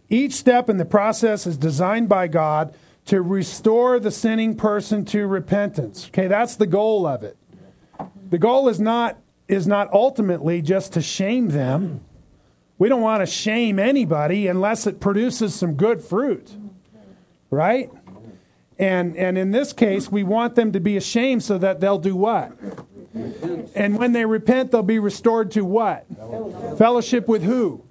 Each 0.10 0.34
step 0.34 0.70
in 0.70 0.78
the 0.78 0.86
process 0.86 1.46
is 1.46 1.58
designed 1.58 2.08
by 2.08 2.28
God 2.28 2.74
to 3.06 3.22
restore 3.22 4.00
the 4.00 4.12
sinning 4.12 4.56
person 4.56 5.06
to 5.06 5.28
repentance. 5.28 6.08
Okay, 6.08 6.28
that's 6.28 6.56
the 6.56 6.68
goal 6.68 7.06
of 7.06 7.24
it. 7.24 7.38
The 8.30 8.38
goal 8.38 8.70
is 8.70 8.80
not 8.80 9.18
is 9.48 9.66
not 9.66 9.92
ultimately 9.94 10.62
just 10.62 10.94
to 10.94 11.02
shame 11.02 11.50
them. 11.50 12.02
We 12.78 12.90
don't 12.90 13.02
want 13.02 13.22
to 13.22 13.26
shame 13.26 13.80
anybody 13.80 14.48
unless 14.48 14.86
it 14.86 15.00
produces 15.00 15.56
some 15.56 15.76
good 15.76 16.02
fruit. 16.02 16.56
Right? 17.50 17.90
And 18.78 19.16
and 19.18 19.38
in 19.38 19.52
this 19.52 19.74
case, 19.74 20.12
we 20.12 20.24
want 20.24 20.56
them 20.56 20.72
to 20.74 20.80
be 20.80 20.98
ashamed 20.98 21.44
so 21.44 21.58
that 21.58 21.80
they'll 21.80 21.98
do 21.98 22.16
what? 22.16 22.52
And 23.76 23.98
when 23.98 24.12
they 24.14 24.26
repent, 24.26 24.72
they'll 24.72 24.84
be 24.84 25.00
restored 25.00 25.52
to 25.52 25.64
what? 25.64 26.06
Fellowship 26.78 27.28
with 27.28 27.44
who? 27.44 27.84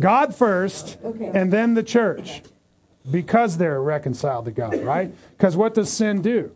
God 0.00 0.34
first, 0.34 0.98
and 1.02 1.52
then 1.52 1.74
the 1.74 1.82
church. 1.82 2.42
Because 3.10 3.58
they're 3.58 3.82
reconciled 3.82 4.44
to 4.44 4.52
God, 4.52 4.76
right? 4.84 5.12
Because 5.36 5.56
what 5.56 5.74
does 5.74 5.92
sin 5.92 6.22
do? 6.22 6.54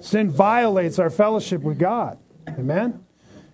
Sin 0.00 0.28
violates 0.28 0.98
our 0.98 1.10
fellowship 1.10 1.62
with 1.62 1.78
God. 1.78 2.18
Amen? 2.48 3.04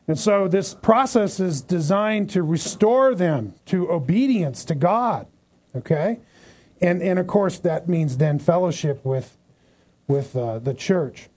And 0.09 0.19
so 0.19 0.49
this 0.49 0.75
process 0.75 1.39
is 1.39 1.61
designed 1.61 2.31
to 2.31 2.43
restore 2.43 3.15
them 3.15 3.55
to 3.67 3.91
obedience 3.91 4.65
to 4.65 4.75
God. 4.75 5.29
Okay? 5.77 6.19
And, 6.81 7.03
and 7.03 7.19
of 7.19 7.27
course, 7.27 7.59
that 7.61 7.89
means 7.89 8.17
then 8.17 8.39
fellowship 8.39 9.05
with, 9.05 9.37
with 10.09 10.35
uh, 10.35 10.59
the 10.59 10.75
church. 10.75 11.29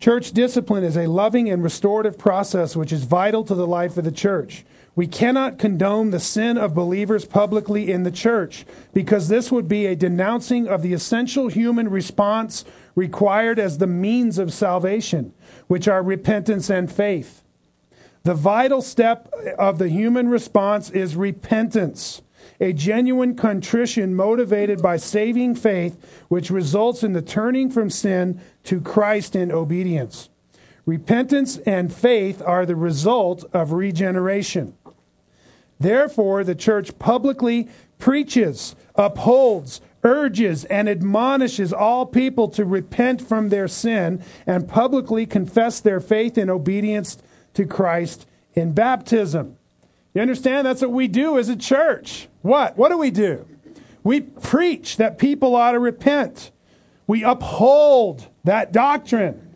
Church 0.00 0.32
discipline 0.32 0.82
is 0.82 0.96
a 0.96 1.08
loving 1.08 1.50
and 1.50 1.62
restorative 1.62 2.16
process 2.16 2.74
which 2.74 2.90
is 2.90 3.04
vital 3.04 3.44
to 3.44 3.54
the 3.54 3.66
life 3.66 3.98
of 3.98 4.04
the 4.04 4.10
church. 4.10 4.64
We 4.96 5.06
cannot 5.06 5.58
condone 5.58 6.10
the 6.10 6.18
sin 6.18 6.56
of 6.56 6.74
believers 6.74 7.26
publicly 7.26 7.92
in 7.92 8.02
the 8.04 8.10
church 8.10 8.64
because 8.94 9.28
this 9.28 9.52
would 9.52 9.68
be 9.68 9.84
a 9.84 9.94
denouncing 9.94 10.66
of 10.66 10.80
the 10.80 10.94
essential 10.94 11.48
human 11.48 11.90
response 11.90 12.64
required 12.94 13.58
as 13.58 13.76
the 13.76 13.86
means 13.86 14.38
of 14.38 14.54
salvation, 14.54 15.34
which 15.66 15.86
are 15.86 16.02
repentance 16.02 16.70
and 16.70 16.90
faith. 16.90 17.42
The 18.22 18.34
vital 18.34 18.80
step 18.80 19.30
of 19.58 19.76
the 19.76 19.90
human 19.90 20.28
response 20.28 20.88
is 20.88 21.14
repentance, 21.14 22.22
a 22.60 22.72
genuine 22.72 23.34
contrition 23.34 24.14
motivated 24.14 24.82
by 24.82 24.96
saving 24.96 25.54
faith, 25.54 26.24
which 26.28 26.50
results 26.50 27.02
in 27.02 27.14
the 27.14 27.22
turning 27.22 27.70
from 27.70 27.88
sin 27.88 28.40
to 28.64 28.80
Christ 28.80 29.34
in 29.34 29.50
obedience. 29.50 30.28
Repentance 30.84 31.58
and 31.58 31.92
faith 31.92 32.42
are 32.44 32.66
the 32.66 32.76
result 32.76 33.44
of 33.52 33.72
regeneration. 33.72 34.74
Therefore, 35.78 36.44
the 36.44 36.54
church 36.54 36.98
publicly 36.98 37.68
preaches, 37.98 38.76
upholds, 38.96 39.80
urges, 40.02 40.64
and 40.66 40.88
admonishes 40.88 41.72
all 41.72 42.06
people 42.06 42.48
to 42.48 42.64
repent 42.64 43.22
from 43.22 43.48
their 43.48 43.68
sin 43.68 44.22
and 44.46 44.68
publicly 44.68 45.26
confess 45.26 45.80
their 45.80 46.00
faith 46.00 46.36
and 46.36 46.50
obedience 46.50 47.18
to 47.54 47.64
Christ 47.64 48.26
in 48.54 48.72
baptism. 48.72 49.56
You 50.14 50.22
understand? 50.22 50.66
That's 50.66 50.82
what 50.82 50.90
we 50.90 51.08
do 51.08 51.38
as 51.38 51.48
a 51.48 51.56
church. 51.56 52.28
What? 52.42 52.76
What 52.76 52.88
do 52.90 52.98
we 52.98 53.10
do? 53.10 53.46
We 54.02 54.20
preach 54.20 54.96
that 54.96 55.18
people 55.18 55.54
ought 55.54 55.72
to 55.72 55.78
repent. 55.78 56.50
We 57.06 57.22
uphold 57.22 58.28
that 58.44 58.72
doctrine 58.72 59.46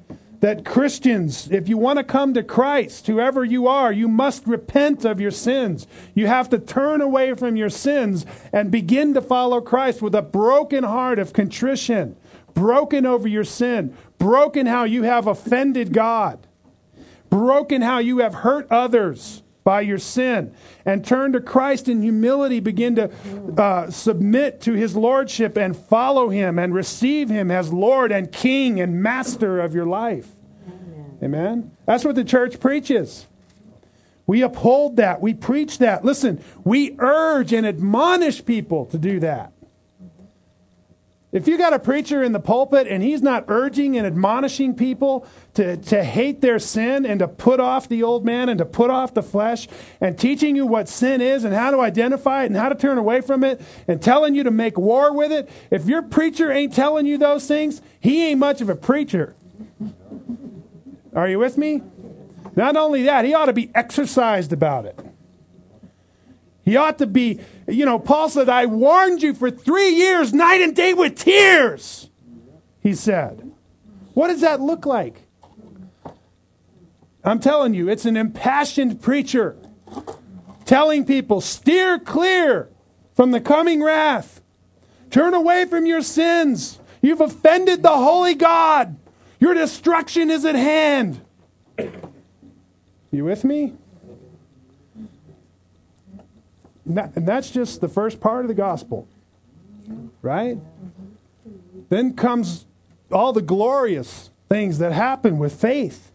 that 0.41 0.63
Christians, 0.63 1.51
if 1.51 1.71
you 1.71 1.79
want 1.79 1.97
to 1.97 2.05
come 2.05 2.35
to 2.35 2.43
Christ, 2.43 3.07
whoever 3.07 3.43
you 3.43 3.67
are, 3.67 3.91
you 3.91 4.09
must 4.09 4.47
repent 4.47 5.07
of 5.07 5.19
your 5.19 5.31
sins. 5.31 5.87
You 6.15 6.27
have 6.27 6.51
to 6.51 6.59
turn 6.59 7.01
away 7.01 7.33
from 7.33 7.57
your 7.57 7.71
sins 7.71 8.27
and 8.53 8.71
begin 8.71 9.15
to 9.15 9.23
follow 9.23 9.63
Christ 9.63 10.03
with 10.03 10.15
a 10.15 10.21
broken 10.21 10.85
heart 10.85 11.19
of 11.19 11.33
contrition, 11.33 12.17
broken 12.53 13.07
over 13.07 13.27
your 13.27 13.45
sin, 13.45 13.97
broken 14.19 14.67
how 14.67 14.85
you 14.85 15.05
have 15.05 15.27
offended 15.27 15.95
God, 15.95 16.47
broken 17.31 17.81
how 17.81 17.97
you 17.97 18.19
have 18.19 18.35
hurt 18.35 18.71
others 18.71 19.44
by 19.65 19.81
your 19.81 19.99
sin 19.99 20.55
and 20.85 21.05
turn 21.05 21.33
to 21.33 21.41
Christ 21.41 21.89
in 21.89 22.03
humility, 22.03 22.61
begin 22.61 22.95
to 22.97 23.11
uh, 23.59 23.91
submit 23.91 24.61
to 24.61 24.75
his 24.75 24.95
lordship 24.95 25.57
and 25.57 25.75
follow 25.75 26.29
him 26.29 26.59
and 26.59 26.75
receive 26.75 27.31
him 27.31 27.51
as 27.51 27.73
Lord 27.73 28.12
and 28.12 28.31
King 28.31 28.79
and 28.81 29.03
Master 29.03 29.61
of 29.61 29.75
your 29.75 29.87
life. 29.87 30.29
Amen. 30.69 31.19
Amen? 31.23 31.77
That's 31.87 32.05
what 32.05 32.15
the 32.15 32.25
church 32.25 32.61
preaches. 32.61 33.27
We 34.27 34.43
uphold 34.43 34.97
that. 34.97 35.21
We 35.21 35.35
preach 35.35 35.79
that. 35.79 36.05
Listen, 36.05 36.43
we 36.62 36.95
urge 36.99 37.53
and 37.53 37.67
admonish 37.67 38.45
people 38.45 38.87
to 38.87 38.99
do 38.99 39.19
that. 39.21 39.53
If 41.35 41.49
you 41.49 41.59
got 41.59 41.72
a 41.72 41.80
preacher 41.80 42.22
in 42.22 42.30
the 42.30 42.39
pulpit 42.39 42.87
and 42.87 43.03
he's 43.03 43.20
not 43.20 43.47
urging 43.49 43.99
and 43.99 44.07
admonishing 44.07 44.76
people 44.76 45.26
to, 45.55 45.76
to 45.76 46.05
hate 46.05 46.41
their 46.41 46.61
sin 46.61 47.05
and 47.05 47.18
to 47.18 47.26
put 47.26 47.59
off 47.59 47.89
the 47.89 48.05
old 48.05 48.24
man 48.24 48.49
and 48.49 48.57
to 48.59 48.64
put 48.64 48.89
off 48.89 49.14
the 49.14 49.22
flesh 49.22 49.66
and 50.01 50.16
teaching 50.16 50.55
you 50.55 50.64
what 50.64 50.89
sin 50.89 51.20
is 51.20 51.43
and 51.43 51.53
how 51.53 51.72
to 51.72 51.80
identify 51.80 52.45
it 52.45 52.47
and 52.47 52.57
how 52.57 52.68
to 52.68 52.76
turn 52.76 52.99
away 52.99 53.20
from 53.20 53.43
it 53.43 53.61
and 53.89 54.01
telling 54.01 54.37
you 54.37 54.45
to 54.45 54.53
make 54.53 54.78
war 54.78 55.12
with 55.12 55.32
it, 55.32 55.51
if 55.72 55.87
your 55.87 56.03
preacher 56.03 56.53
ain't 56.53 56.72
telling 56.72 57.05
you 57.05 57.18
those 57.18 57.49
things, 57.49 57.82
he 57.99 58.28
ain't 58.28 58.39
much 58.39 58.61
of 58.61 58.68
a 58.68 58.76
preacher. 58.76 59.35
Are 61.16 61.28
you 61.28 61.41
with 61.41 61.59
me? 61.59 61.82
Not 62.55 62.76
only 62.76 63.03
that, 63.03 63.24
he 63.24 63.35
ought 63.35 63.47
to 63.47 63.53
be 63.53 63.72
exercised 63.74 64.53
about 64.53 64.85
it. 64.85 64.97
He 66.64 66.76
ought 66.76 66.99
to 66.99 67.09
be, 67.09 67.41
you 67.67 67.85
know, 67.85 67.99
Paul 67.99 68.29
said, 68.29 68.49
I 68.49 68.67
warned 68.67 69.23
you 69.23 69.35
for 69.35 69.51
three 69.51 69.91
years, 69.91 70.33
night 70.33 70.61
and 70.61 70.75
day 70.75 70.95
with 70.95 71.17
tears. 71.17 72.11
He 72.81 72.95
said. 72.95 73.53
What 74.12 74.29
does 74.29 74.43
that 74.43 74.61
look 74.61 74.87
like? 74.87 75.23
I'm 77.25 77.41
telling 77.41 77.75
you, 77.75 77.89
it's 77.89 78.05
an 78.05 78.17
impassioned 78.17 79.01
preacher 79.01 79.57
telling 80.65 81.05
people, 81.05 81.41
steer 81.41 81.99
clear 81.99 82.69
from 83.15 83.31
the 83.31 83.41
coming 83.41 83.83
wrath. 83.83 84.41
Turn 85.11 85.35
away 85.35 85.65
from 85.67 85.87
your 85.87 86.03
sins. 86.03 86.79
You've 87.01 87.21
offended 87.21 87.83
the 87.83 87.91
holy 87.91 88.35
God. 88.35 88.97
Your 89.39 89.55
destruction 89.55 90.31
is 90.31 90.45
at 90.45 90.55
hand. 90.55 91.21
You 93.11 93.25
with 93.25 93.45
me? 93.45 93.75
And 96.87 97.26
that's 97.26 97.51
just 97.51 97.80
the 97.80 97.89
first 97.89 98.20
part 98.20 98.45
of 98.45 98.49
the 98.49 98.55
gospel, 98.55 99.09
right? 100.22 100.59
Then 101.89 102.14
comes 102.14 102.66
all 103.11 103.32
the 103.32 103.43
glorious 103.43 104.30
things 104.49 104.78
that 104.78 104.93
happen 104.93 105.39
with 105.39 105.59
faith 105.59 106.11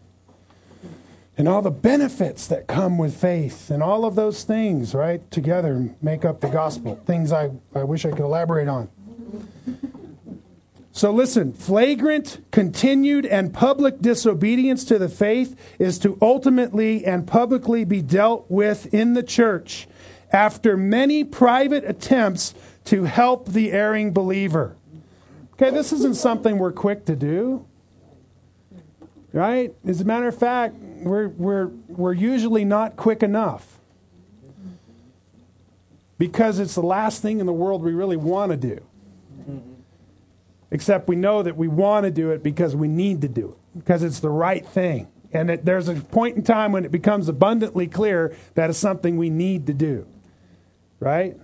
and 1.36 1.48
all 1.48 1.62
the 1.62 1.70
benefits 1.70 2.46
that 2.46 2.66
come 2.66 2.98
with 2.98 3.16
faith 3.16 3.70
and 3.70 3.82
all 3.82 4.04
of 4.04 4.14
those 4.14 4.44
things, 4.44 4.94
right, 4.94 5.28
together 5.30 5.94
make 6.02 6.24
up 6.24 6.40
the 6.40 6.48
gospel. 6.48 6.96
Things 7.06 7.32
I, 7.32 7.50
I 7.74 7.84
wish 7.84 8.04
I 8.04 8.10
could 8.10 8.20
elaborate 8.20 8.68
on. 8.68 8.88
So 10.92 11.12
listen, 11.12 11.52
flagrant, 11.52 12.44
continued, 12.50 13.24
and 13.24 13.54
public 13.54 14.00
disobedience 14.00 14.84
to 14.84 14.98
the 14.98 15.08
faith 15.08 15.58
is 15.78 15.98
to 16.00 16.18
ultimately 16.20 17.06
and 17.06 17.26
publicly 17.26 17.84
be 17.84 18.02
dealt 18.02 18.44
with 18.50 18.92
in 18.92 19.14
the 19.14 19.22
church 19.22 19.88
after 20.32 20.76
many 20.76 21.24
private 21.24 21.84
attempts 21.84 22.54
to 22.84 23.04
help 23.04 23.48
the 23.48 23.72
erring 23.72 24.12
believer. 24.12 24.76
Okay, 25.54 25.70
this 25.70 25.92
isn't 25.92 26.16
something 26.16 26.58
we're 26.58 26.72
quick 26.72 27.04
to 27.06 27.16
do. 27.16 27.66
Right? 29.32 29.74
As 29.86 30.00
a 30.00 30.04
matter 30.04 30.26
of 30.26 30.36
fact, 30.36 30.74
we're, 30.74 31.28
we're, 31.28 31.66
we're 31.88 32.12
usually 32.12 32.64
not 32.64 32.96
quick 32.96 33.22
enough. 33.22 33.78
Because 36.18 36.58
it's 36.58 36.74
the 36.74 36.82
last 36.82 37.22
thing 37.22 37.40
in 37.40 37.46
the 37.46 37.52
world 37.52 37.82
we 37.82 37.92
really 37.92 38.16
want 38.16 38.50
to 38.50 38.56
do. 38.56 38.80
Except 40.70 41.08
we 41.08 41.16
know 41.16 41.42
that 41.42 41.56
we 41.56 41.68
want 41.68 42.04
to 42.04 42.10
do 42.10 42.30
it 42.30 42.42
because 42.42 42.76
we 42.76 42.88
need 42.88 43.22
to 43.22 43.28
do 43.28 43.50
it, 43.50 43.78
because 43.78 44.02
it's 44.02 44.20
the 44.20 44.30
right 44.30 44.66
thing. 44.66 45.08
And 45.32 45.50
it, 45.50 45.64
there's 45.64 45.88
a 45.88 45.94
point 45.94 46.36
in 46.36 46.42
time 46.42 46.72
when 46.72 46.84
it 46.84 46.90
becomes 46.90 47.28
abundantly 47.28 47.86
clear 47.86 48.34
that 48.54 48.70
it's 48.70 48.78
something 48.78 49.16
we 49.16 49.30
need 49.30 49.66
to 49.66 49.74
do 49.74 50.06
right? 51.00 51.36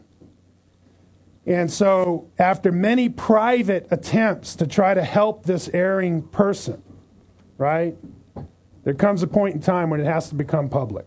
And 1.46 1.70
so, 1.70 2.28
after 2.38 2.70
many 2.70 3.08
private 3.08 3.86
attempts 3.90 4.56
to 4.56 4.66
try 4.66 4.94
to 4.94 5.02
help 5.02 5.44
this 5.44 5.68
erring 5.72 6.22
person, 6.22 6.82
right, 7.56 7.96
there 8.84 8.94
comes 8.94 9.22
a 9.22 9.26
point 9.26 9.54
in 9.54 9.60
time 9.60 9.90
when 9.90 10.00
it 10.00 10.06
has 10.06 10.28
to 10.28 10.34
become 10.34 10.68
public. 10.68 11.06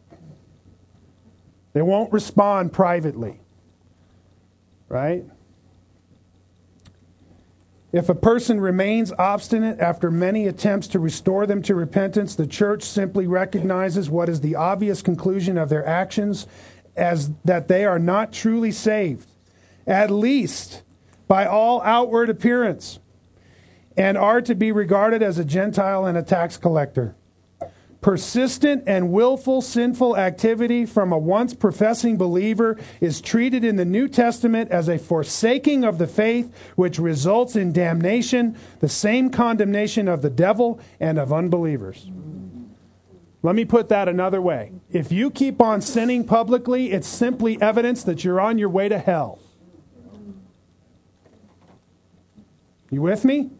They 1.73 1.81
won't 1.81 2.11
respond 2.11 2.73
privately, 2.73 3.39
right? 4.87 5.25
If 7.91 8.07
a 8.07 8.15
person 8.15 8.61
remains 8.61 9.11
obstinate 9.13 9.79
after 9.79 10.11
many 10.11 10.45
attempts 10.45 10.87
to 10.89 10.99
restore 10.99 11.47
them 11.47 11.61
to 11.63 11.73
repentance, 11.73 12.35
the 12.35 12.45
church 12.45 12.83
simply 12.83 13.25
recognizes 13.25 14.09
what 14.11 14.29
is 14.29 14.41
the 14.41 14.55
obvious 14.55 15.01
conclusion 15.01 15.57
of 15.57 15.69
their 15.69 15.85
actions 15.85 16.45
as 16.99 17.31
that 17.45 17.67
they 17.67 17.85
are 17.85 17.99
not 17.99 18.31
truly 18.31 18.71
saved, 18.71 19.29
at 19.87 20.11
least 20.11 20.83
by 21.27 21.45
all 21.45 21.81
outward 21.81 22.29
appearance, 22.29 22.99
and 23.95 24.17
are 24.17 24.41
to 24.41 24.55
be 24.55 24.71
regarded 24.71 25.23
as 25.23 25.37
a 25.37 25.45
Gentile 25.45 26.05
and 26.05 26.17
a 26.17 26.23
tax 26.23 26.57
collector. 26.57 27.15
Persistent 28.01 28.83
and 28.87 29.11
willful 29.11 29.61
sinful 29.61 30.15
activity 30.15 30.85
from 30.85 31.11
a 31.11 31.17
once 31.17 31.53
professing 31.53 32.15
believer 32.15 32.77
is 33.01 33.19
treated 33.19 33.65
in 33.65 33.75
the 33.75 33.83
New 33.83 34.07
Testament 34.07 34.71
as 34.71 34.87
a 34.87 34.97
forsaking 34.97 35.83
of 35.83 35.97
the 35.97 36.07
faith, 36.07 36.49
which 36.77 36.97
results 36.97 37.57
in 37.57 37.73
damnation, 37.73 38.55
the 38.79 38.87
same 38.87 39.29
condemnation 39.29 40.07
of 40.07 40.21
the 40.21 40.29
devil 40.29 40.79
and 41.01 41.17
of 41.17 41.33
unbelievers. 41.33 42.09
Let 43.41 43.55
me 43.55 43.63
put 43.63 43.89
that 43.89 44.09
another 44.09 44.41
way. 44.41 44.73
If 44.91 45.11
you 45.11 45.31
keep 45.31 45.61
on 45.61 45.81
sinning 45.81 46.25
publicly, 46.25 46.91
it's 46.91 47.07
simply 47.07 47.61
evidence 47.61 48.03
that 48.03 48.23
you're 48.23 48.41
on 48.41 48.57
your 48.57 48.69
way 48.69 48.89
to 48.89 48.99
hell. 48.99 49.39
You 52.91 53.01
with 53.01 53.23
me? 53.23 53.51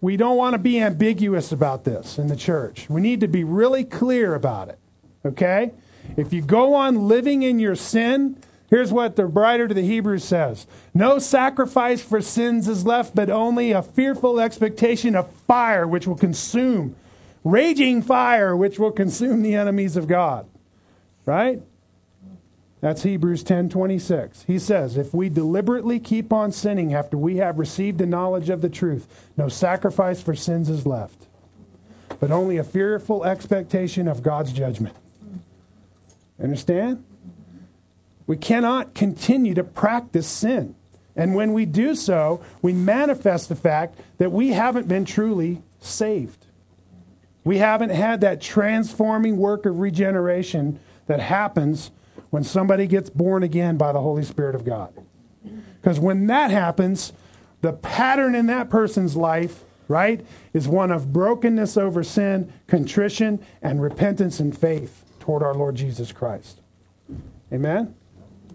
We 0.00 0.16
don't 0.16 0.36
want 0.36 0.54
to 0.54 0.58
be 0.58 0.80
ambiguous 0.80 1.50
about 1.50 1.84
this 1.84 2.18
in 2.18 2.28
the 2.28 2.36
church. 2.36 2.88
We 2.88 3.00
need 3.00 3.20
to 3.20 3.28
be 3.28 3.42
really 3.42 3.82
clear 3.82 4.34
about 4.34 4.68
it. 4.68 4.78
Okay? 5.24 5.72
If 6.16 6.32
you 6.32 6.40
go 6.40 6.74
on 6.74 7.08
living 7.08 7.42
in 7.42 7.58
your 7.58 7.74
sin, 7.74 8.36
Here's 8.70 8.92
what 8.92 9.16
the 9.16 9.24
writer 9.24 9.66
to 9.66 9.72
the 9.72 9.82
Hebrews 9.82 10.24
says 10.24 10.66
No 10.92 11.18
sacrifice 11.18 12.02
for 12.02 12.20
sins 12.20 12.68
is 12.68 12.84
left, 12.84 13.14
but 13.14 13.30
only 13.30 13.72
a 13.72 13.82
fearful 13.82 14.38
expectation 14.38 15.16
of 15.16 15.30
fire 15.30 15.86
which 15.86 16.06
will 16.06 16.16
consume, 16.16 16.94
raging 17.44 18.02
fire 18.02 18.56
which 18.56 18.78
will 18.78 18.92
consume 18.92 19.42
the 19.42 19.54
enemies 19.54 19.96
of 19.96 20.06
God. 20.06 20.46
Right? 21.26 21.62
That's 22.80 23.02
Hebrews 23.02 23.42
10:26. 23.42 24.44
He 24.44 24.58
says, 24.58 24.96
"If 24.96 25.12
we 25.12 25.28
deliberately 25.28 25.98
keep 25.98 26.32
on 26.32 26.52
sinning 26.52 26.94
after 26.94 27.16
we 27.18 27.36
have 27.36 27.58
received 27.58 27.98
the 27.98 28.06
knowledge 28.06 28.50
of 28.50 28.62
the 28.62 28.68
truth, 28.68 29.06
no 29.36 29.48
sacrifice 29.48 30.20
for 30.20 30.34
sins 30.34 30.70
is 30.70 30.86
left, 30.86 31.26
but 32.20 32.30
only 32.30 32.56
a 32.56 32.64
fearful 32.64 33.24
expectation 33.24 34.06
of 34.06 34.22
God's 34.22 34.52
judgment." 34.52 34.94
Understand? 36.40 37.02
We 38.28 38.36
cannot 38.36 38.94
continue 38.94 39.54
to 39.54 39.64
practice 39.64 40.26
sin. 40.26 40.74
And 41.16 41.34
when 41.34 41.52
we 41.52 41.66
do 41.66 41.96
so, 41.96 42.40
we 42.62 42.72
manifest 42.72 43.48
the 43.48 43.56
fact 43.56 43.98
that 44.18 44.30
we 44.30 44.50
haven't 44.50 44.86
been 44.86 45.04
truly 45.04 45.62
saved. 45.80 46.46
We 47.48 47.56
haven't 47.56 47.88
had 47.88 48.20
that 48.20 48.42
transforming 48.42 49.38
work 49.38 49.64
of 49.64 49.78
regeneration 49.78 50.78
that 51.06 51.18
happens 51.18 51.90
when 52.28 52.44
somebody 52.44 52.86
gets 52.86 53.08
born 53.08 53.42
again 53.42 53.78
by 53.78 53.90
the 53.90 54.02
Holy 54.02 54.22
Spirit 54.22 54.54
of 54.54 54.66
God. 54.66 54.92
Because 55.80 55.98
when 55.98 56.26
that 56.26 56.50
happens, 56.50 57.14
the 57.62 57.72
pattern 57.72 58.34
in 58.34 58.48
that 58.48 58.68
person's 58.68 59.16
life, 59.16 59.64
right, 59.88 60.26
is 60.52 60.68
one 60.68 60.90
of 60.90 61.10
brokenness 61.10 61.78
over 61.78 62.04
sin, 62.04 62.52
contrition, 62.66 63.42
and 63.62 63.80
repentance 63.80 64.40
and 64.40 64.54
faith 64.54 65.06
toward 65.18 65.42
our 65.42 65.54
Lord 65.54 65.74
Jesus 65.74 66.12
Christ. 66.12 66.60
Amen? 67.50 67.94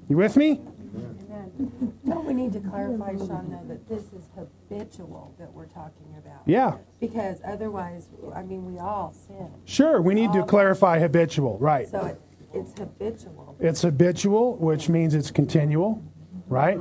You 0.08 0.18
with 0.18 0.38
me? 0.38 0.62
Amen. 0.96 1.94
Don't 2.06 2.26
we 2.26 2.34
need 2.34 2.54
to 2.54 2.60
clarify, 2.60 3.14
Shaan, 3.14 3.50
though, 3.50 3.68
that 3.68 3.88
this 3.89 4.04
is 4.14 4.30
habitual 4.36 5.34
that 5.39 5.52
we're 5.52 5.66
talking 5.66 6.16
about? 6.18 6.41
Yeah. 6.46 6.78
Because 7.00 7.39
otherwise, 7.46 8.10
I 8.36 8.44
mean, 8.44 8.66
we 8.72 8.80
all 8.80 9.14
sin. 9.14 9.50
Sure, 9.66 10.02
we 10.02 10.14
need 10.14 10.32
to 10.34 10.41
All- 10.41 10.46
clarify 10.48 11.00
habitual, 11.00 11.58
right. 11.60 11.88
So 11.89 12.06
it, 12.06 12.22
it's 12.54 12.78
habitual. 12.78 13.56
It's 13.60 13.82
habitual, 13.82 14.56
which 14.58 14.89
means 14.89 15.16
it's 15.16 15.32
continual, 15.32 16.02
right? 16.48 16.78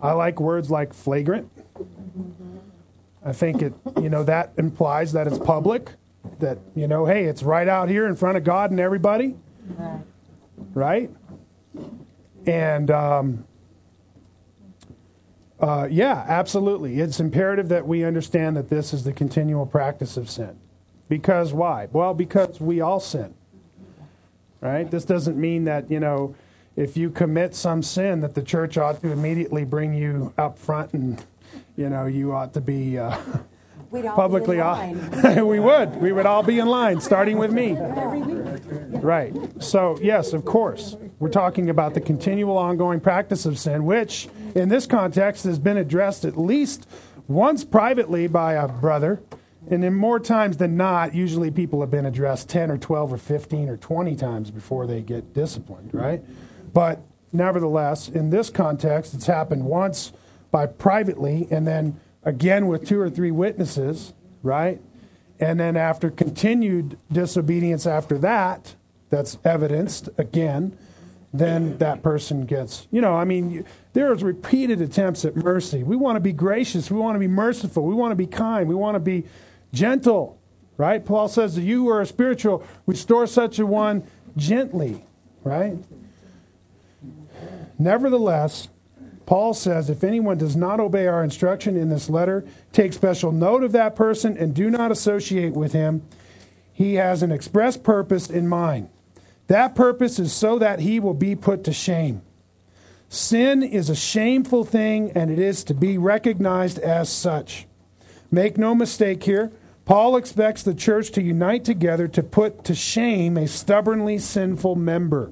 I 0.00 0.12
like 0.12 0.38
words 0.40 0.70
like 0.70 0.92
flagrant. 0.94 1.50
I 3.24 3.32
think 3.32 3.62
it, 3.62 3.72
you 4.00 4.08
know, 4.08 4.22
that 4.24 4.52
implies 4.56 5.12
that 5.14 5.26
it's 5.26 5.38
public, 5.38 5.90
that, 6.38 6.58
you 6.76 6.86
know, 6.86 7.06
hey, 7.06 7.24
it's 7.24 7.42
right 7.42 7.66
out 7.66 7.88
here 7.88 8.06
in 8.06 8.14
front 8.14 8.36
of 8.36 8.44
God 8.44 8.70
and 8.70 8.78
everybody, 8.78 9.34
Right. 9.76 10.00
right? 10.74 11.10
And, 12.46 12.90
um, 12.92 13.44
uh, 15.60 15.88
yeah, 15.90 16.24
absolutely. 16.28 17.00
It's 17.00 17.18
imperative 17.18 17.68
that 17.70 17.86
we 17.86 18.04
understand 18.04 18.56
that 18.56 18.68
this 18.68 18.92
is 18.92 19.04
the 19.04 19.12
continual 19.12 19.66
practice 19.66 20.16
of 20.16 20.28
sin. 20.28 20.58
Because 21.08 21.52
why? 21.52 21.88
Well, 21.92 22.14
because 22.14 22.60
we 22.60 22.80
all 22.80 23.00
sin. 23.00 23.34
Right? 24.60 24.90
This 24.90 25.04
doesn't 25.04 25.36
mean 25.36 25.64
that, 25.64 25.90
you 25.90 26.00
know, 26.00 26.34
if 26.74 26.96
you 26.96 27.10
commit 27.10 27.54
some 27.54 27.82
sin 27.82 28.20
that 28.20 28.34
the 28.34 28.42
church 28.42 28.76
ought 28.76 29.00
to 29.00 29.12
immediately 29.12 29.64
bring 29.64 29.94
you 29.94 30.34
up 30.36 30.58
front 30.58 30.92
and, 30.92 31.24
you 31.76 31.88
know, 31.88 32.06
you 32.06 32.32
ought 32.32 32.52
to 32.54 32.60
be 32.60 32.98
uh, 32.98 33.16
publicly 33.90 34.56
be 34.56 34.60
in 34.60 34.66
off. 34.66 34.78
line. 34.78 35.46
we 35.46 35.60
would. 35.60 35.96
We 35.96 36.12
would 36.12 36.26
all 36.26 36.42
be 36.42 36.58
in 36.58 36.66
line, 36.66 37.00
starting 37.00 37.38
with 37.38 37.52
me. 37.52 37.76
Right. 38.96 39.32
So, 39.60 39.98
yes, 40.02 40.32
of 40.32 40.44
course. 40.44 40.96
We're 41.20 41.28
talking 41.28 41.70
about 41.70 41.94
the 41.94 42.00
continual 42.00 42.58
ongoing 42.58 42.98
practice 42.98 43.46
of 43.46 43.56
sin, 43.58 43.84
which 43.84 44.28
in 44.56 44.70
this 44.70 44.86
context 44.86 45.44
has 45.44 45.58
been 45.58 45.76
addressed 45.76 46.24
at 46.24 46.38
least 46.38 46.88
once 47.28 47.62
privately 47.62 48.26
by 48.26 48.54
a 48.54 48.66
brother. 48.66 49.20
And 49.68 49.84
in 49.84 49.94
more 49.94 50.18
times 50.18 50.56
than 50.56 50.76
not, 50.76 51.14
usually 51.14 51.50
people 51.50 51.80
have 51.80 51.90
been 51.90 52.06
addressed 52.06 52.48
10 52.48 52.70
or 52.70 52.78
12 52.78 53.12
or 53.12 53.18
15 53.18 53.68
or 53.68 53.76
20 53.76 54.16
times 54.16 54.50
before 54.50 54.86
they 54.86 55.02
get 55.02 55.34
disciplined, 55.34 55.92
right? 55.92 56.22
But 56.72 57.00
nevertheless, 57.32 58.08
in 58.08 58.30
this 58.30 58.48
context, 58.48 59.12
it's 59.12 59.26
happened 59.26 59.64
once 59.64 60.12
by 60.50 60.66
privately 60.66 61.46
and 61.50 61.66
then 61.66 62.00
again 62.22 62.66
with 62.66 62.86
two 62.86 62.98
or 62.98 63.10
three 63.10 63.30
witnesses, 63.30 64.14
right? 64.42 64.80
And 65.38 65.60
then 65.60 65.76
after 65.76 66.10
continued 66.10 66.98
disobedience 67.12 67.86
after 67.86 68.16
that, 68.18 68.74
that's 69.10 69.36
evidenced 69.44 70.08
again, 70.16 70.78
then 71.38 71.78
that 71.78 72.02
person 72.02 72.46
gets, 72.46 72.86
you 72.90 73.00
know, 73.00 73.14
I 73.14 73.24
mean, 73.24 73.64
there's 73.92 74.22
repeated 74.22 74.80
attempts 74.80 75.24
at 75.24 75.36
mercy. 75.36 75.82
We 75.82 75.96
want 75.96 76.16
to 76.16 76.20
be 76.20 76.32
gracious. 76.32 76.90
We 76.90 76.98
want 76.98 77.16
to 77.16 77.20
be 77.20 77.28
merciful. 77.28 77.84
We 77.84 77.94
want 77.94 78.12
to 78.12 78.16
be 78.16 78.26
kind. 78.26 78.68
We 78.68 78.74
want 78.74 78.94
to 78.94 79.00
be 79.00 79.24
gentle, 79.72 80.38
right? 80.76 81.04
Paul 81.04 81.28
says 81.28 81.56
that 81.56 81.62
you 81.62 81.84
who 81.84 81.88
are 81.88 82.04
spiritual, 82.04 82.64
restore 82.86 83.26
such 83.26 83.58
a 83.58 83.66
one 83.66 84.04
gently, 84.36 85.04
right? 85.42 85.76
Nevertheless, 87.78 88.68
Paul 89.26 89.54
says, 89.54 89.90
if 89.90 90.04
anyone 90.04 90.38
does 90.38 90.54
not 90.54 90.78
obey 90.78 91.08
our 91.08 91.24
instruction 91.24 91.76
in 91.76 91.88
this 91.88 92.08
letter, 92.08 92.44
take 92.72 92.92
special 92.92 93.32
note 93.32 93.64
of 93.64 93.72
that 93.72 93.96
person 93.96 94.36
and 94.38 94.54
do 94.54 94.70
not 94.70 94.92
associate 94.92 95.52
with 95.52 95.72
him. 95.72 96.02
He 96.72 96.94
has 96.94 97.22
an 97.22 97.32
express 97.32 97.76
purpose 97.76 98.30
in 98.30 98.46
mind. 98.46 98.88
That 99.48 99.74
purpose 99.74 100.18
is 100.18 100.32
so 100.32 100.58
that 100.58 100.80
he 100.80 100.98
will 100.98 101.14
be 101.14 101.36
put 101.36 101.64
to 101.64 101.72
shame. 101.72 102.22
Sin 103.08 103.62
is 103.62 103.88
a 103.88 103.94
shameful 103.94 104.64
thing, 104.64 105.12
and 105.12 105.30
it 105.30 105.38
is 105.38 105.62
to 105.64 105.74
be 105.74 105.96
recognized 105.96 106.78
as 106.78 107.08
such. 107.08 107.66
Make 108.30 108.58
no 108.58 108.74
mistake 108.74 109.22
here, 109.22 109.52
Paul 109.84 110.16
expects 110.16 110.64
the 110.64 110.74
church 110.74 111.12
to 111.12 111.22
unite 111.22 111.64
together 111.64 112.08
to 112.08 112.22
put 112.22 112.64
to 112.64 112.74
shame 112.74 113.36
a 113.36 113.46
stubbornly 113.46 114.18
sinful 114.18 114.74
member. 114.74 115.30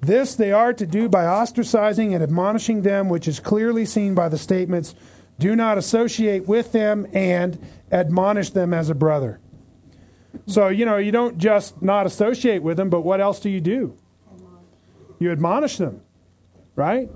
This 0.00 0.34
they 0.34 0.50
are 0.50 0.72
to 0.72 0.84
do 0.84 1.08
by 1.08 1.22
ostracizing 1.22 2.12
and 2.12 2.22
admonishing 2.24 2.82
them, 2.82 3.08
which 3.08 3.28
is 3.28 3.38
clearly 3.38 3.86
seen 3.86 4.16
by 4.16 4.28
the 4.28 4.38
statements, 4.38 4.96
do 5.38 5.54
not 5.54 5.78
associate 5.78 6.48
with 6.48 6.72
them 6.72 7.06
and 7.12 7.64
admonish 7.92 8.50
them 8.50 8.74
as 8.74 8.90
a 8.90 8.94
brother. 8.94 9.38
So, 10.46 10.68
you 10.68 10.84
know, 10.84 10.96
you 10.96 11.12
don't 11.12 11.38
just 11.38 11.82
not 11.82 12.06
associate 12.06 12.62
with 12.62 12.76
them, 12.76 12.90
but 12.90 13.02
what 13.02 13.20
else 13.20 13.40
do 13.40 13.50
you 13.50 13.60
do? 13.60 13.96
You 15.18 15.30
admonish 15.30 15.76
them, 15.76 16.02
right? 16.74 17.10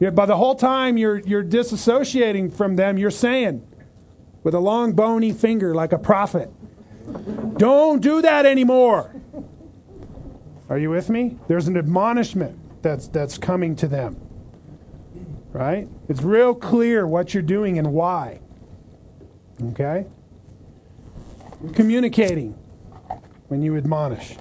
Yeah, 0.00 0.10
by 0.10 0.26
the 0.26 0.36
whole 0.36 0.54
time 0.54 0.96
you're, 0.96 1.18
you're 1.20 1.44
disassociating 1.44 2.52
from 2.52 2.76
them, 2.76 2.96
you're 2.96 3.10
saying, 3.10 3.66
with 4.42 4.54
a 4.54 4.60
long 4.60 4.92
bony 4.92 5.32
finger 5.32 5.74
like 5.74 5.92
a 5.92 5.98
prophet, 5.98 6.50
don't 7.56 8.00
do 8.00 8.22
that 8.22 8.46
anymore. 8.46 9.14
Are 10.68 10.78
you 10.78 10.90
with 10.90 11.10
me? 11.10 11.38
There's 11.48 11.68
an 11.68 11.76
admonishment 11.76 12.58
that's 12.82 13.08
that's 13.08 13.36
coming 13.38 13.76
to 13.76 13.88
them. 13.88 14.20
Right? 15.52 15.88
It's 16.08 16.22
real 16.22 16.54
clear 16.54 17.06
what 17.06 17.34
you're 17.34 17.42
doing 17.42 17.78
and 17.78 17.92
why. 17.92 18.40
Okay? 19.62 20.06
Communicating 21.72 22.52
when 23.48 23.62
you 23.62 23.76
admonish. 23.76 24.36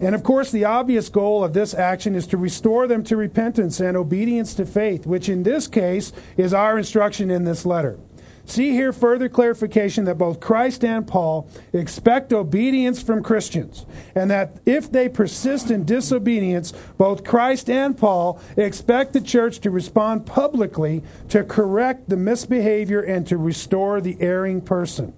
And 0.00 0.14
of 0.14 0.22
course, 0.22 0.52
the 0.52 0.64
obvious 0.64 1.08
goal 1.08 1.42
of 1.42 1.54
this 1.54 1.74
action 1.74 2.14
is 2.14 2.26
to 2.28 2.36
restore 2.36 2.86
them 2.86 3.02
to 3.04 3.16
repentance 3.16 3.80
and 3.80 3.96
obedience 3.96 4.54
to 4.54 4.64
faith, 4.64 5.06
which 5.06 5.28
in 5.28 5.42
this 5.42 5.66
case 5.66 6.12
is 6.36 6.54
our 6.54 6.78
instruction 6.78 7.30
in 7.30 7.44
this 7.44 7.66
letter. 7.66 7.98
See 8.44 8.70
here 8.70 8.94
further 8.94 9.28
clarification 9.28 10.06
that 10.06 10.16
both 10.16 10.40
Christ 10.40 10.82
and 10.82 11.06
Paul 11.06 11.50
expect 11.74 12.32
obedience 12.32 13.02
from 13.02 13.22
Christians, 13.22 13.84
and 14.14 14.30
that 14.30 14.56
if 14.64 14.90
they 14.90 15.08
persist 15.08 15.70
in 15.70 15.84
disobedience, 15.84 16.72
both 16.96 17.24
Christ 17.24 17.68
and 17.68 17.98
Paul 17.98 18.40
expect 18.56 19.12
the 19.12 19.20
church 19.20 19.58
to 19.60 19.70
respond 19.70 20.24
publicly 20.24 21.02
to 21.28 21.44
correct 21.44 22.08
the 22.08 22.16
misbehavior 22.16 23.02
and 23.02 23.26
to 23.26 23.36
restore 23.36 24.00
the 24.00 24.16
erring 24.18 24.62
person. 24.62 25.12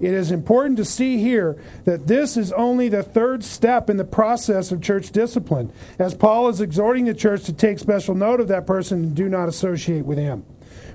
It 0.00 0.14
is 0.14 0.30
important 0.30 0.76
to 0.76 0.84
see 0.84 1.18
here 1.18 1.60
that 1.84 2.06
this 2.06 2.36
is 2.36 2.52
only 2.52 2.88
the 2.88 3.02
third 3.02 3.42
step 3.42 3.90
in 3.90 3.96
the 3.96 4.04
process 4.04 4.70
of 4.70 4.80
church 4.80 5.10
discipline, 5.10 5.72
as 5.98 6.14
Paul 6.14 6.48
is 6.48 6.60
exhorting 6.60 7.06
the 7.06 7.14
church 7.14 7.44
to 7.44 7.52
take 7.52 7.80
special 7.80 8.14
note 8.14 8.40
of 8.40 8.48
that 8.48 8.66
person 8.66 9.02
and 9.02 9.14
do 9.14 9.28
not 9.28 9.48
associate 9.48 10.06
with 10.06 10.18
him. 10.18 10.44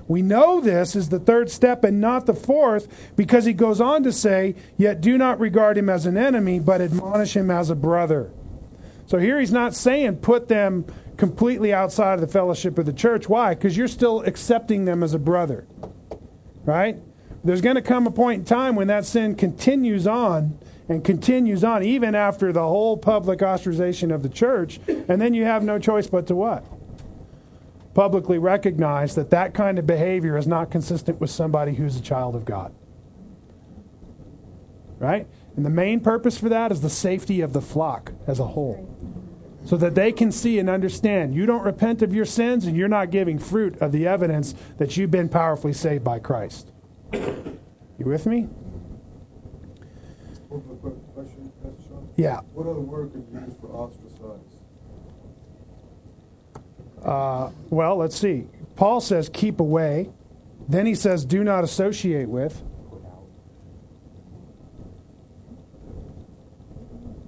We 0.08 0.22
know 0.22 0.60
this 0.60 0.96
is 0.96 1.08
the 1.08 1.18
third 1.18 1.50
step 1.50 1.84
and 1.84 2.00
not 2.00 2.26
the 2.26 2.34
fourth 2.34 3.12
because 3.16 3.44
he 3.44 3.52
goes 3.52 3.80
on 3.80 4.02
to 4.04 4.12
say, 4.12 4.54
Yet 4.76 5.00
do 5.00 5.18
not 5.18 5.40
regard 5.40 5.78
him 5.78 5.88
as 5.88 6.06
an 6.06 6.16
enemy, 6.16 6.58
but 6.58 6.80
admonish 6.80 7.36
him 7.36 7.50
as 7.50 7.70
a 7.70 7.74
brother. 7.74 8.30
So 9.06 9.18
here 9.18 9.38
he's 9.38 9.52
not 9.52 9.74
saying 9.74 10.16
put 10.16 10.48
them 10.48 10.86
completely 11.16 11.72
outside 11.72 12.14
of 12.14 12.20
the 12.20 12.26
fellowship 12.26 12.78
of 12.78 12.86
the 12.86 12.92
church. 12.92 13.28
Why? 13.28 13.54
Because 13.54 13.76
you're 13.76 13.88
still 13.88 14.22
accepting 14.22 14.84
them 14.84 15.02
as 15.02 15.14
a 15.14 15.18
brother. 15.18 15.66
Right? 16.64 16.98
There's 17.44 17.60
going 17.60 17.76
to 17.76 17.82
come 17.82 18.06
a 18.06 18.10
point 18.10 18.40
in 18.40 18.44
time 18.46 18.74
when 18.74 18.88
that 18.88 19.04
sin 19.04 19.34
continues 19.34 20.06
on 20.06 20.58
and 20.88 21.04
continues 21.04 21.62
on 21.62 21.82
even 21.82 22.14
after 22.14 22.52
the 22.52 22.62
whole 22.62 22.96
public 22.96 23.40
ostracization 23.40 24.14
of 24.14 24.22
the 24.22 24.30
church. 24.30 24.80
And 24.86 25.20
then 25.20 25.34
you 25.34 25.44
have 25.44 25.62
no 25.62 25.78
choice 25.78 26.06
but 26.06 26.26
to 26.28 26.34
what? 26.34 26.64
Publicly 27.92 28.38
recognize 28.38 29.14
that 29.14 29.30
that 29.30 29.52
kind 29.52 29.78
of 29.78 29.86
behavior 29.86 30.38
is 30.38 30.46
not 30.46 30.70
consistent 30.70 31.20
with 31.20 31.30
somebody 31.30 31.74
who's 31.74 31.96
a 31.96 32.02
child 32.02 32.34
of 32.34 32.46
God. 32.46 32.74
Right? 34.98 35.26
And 35.56 35.66
the 35.66 35.70
main 35.70 36.00
purpose 36.00 36.38
for 36.38 36.48
that 36.48 36.72
is 36.72 36.80
the 36.80 36.90
safety 36.90 37.42
of 37.42 37.52
the 37.52 37.60
flock 37.60 38.12
as 38.26 38.40
a 38.40 38.46
whole. 38.46 38.90
So 39.66 39.76
that 39.78 39.94
they 39.94 40.12
can 40.12 40.32
see 40.32 40.58
and 40.58 40.68
understand 40.68 41.34
you 41.34 41.46
don't 41.46 41.62
repent 41.62 42.02
of 42.02 42.14
your 42.14 42.26
sins 42.26 42.66
and 42.66 42.76
you're 42.76 42.88
not 42.88 43.10
giving 43.10 43.38
fruit 43.38 43.80
of 43.80 43.92
the 43.92 44.06
evidence 44.06 44.54
that 44.78 44.96
you've 44.96 45.10
been 45.10 45.28
powerfully 45.28 45.72
saved 45.72 46.04
by 46.04 46.18
Christ. 46.18 46.70
You 47.98 48.06
with 48.06 48.26
me? 48.26 48.48
Question, 51.14 51.52
Yeah. 52.16 52.40
What 52.52 52.66
other 52.66 52.80
word 52.80 53.12
could 53.12 53.26
you 53.32 53.40
use 53.40 53.54
for 53.60 53.68
ostracize? 53.68 54.40
Uh, 57.02 57.50
well, 57.70 57.96
let's 57.96 58.16
see. 58.16 58.46
Paul 58.76 59.00
says 59.00 59.28
keep 59.28 59.60
away. 59.60 60.10
Then 60.68 60.86
he 60.86 60.94
says 60.94 61.24
do 61.24 61.44
not 61.44 61.64
associate 61.64 62.28
with. 62.28 62.62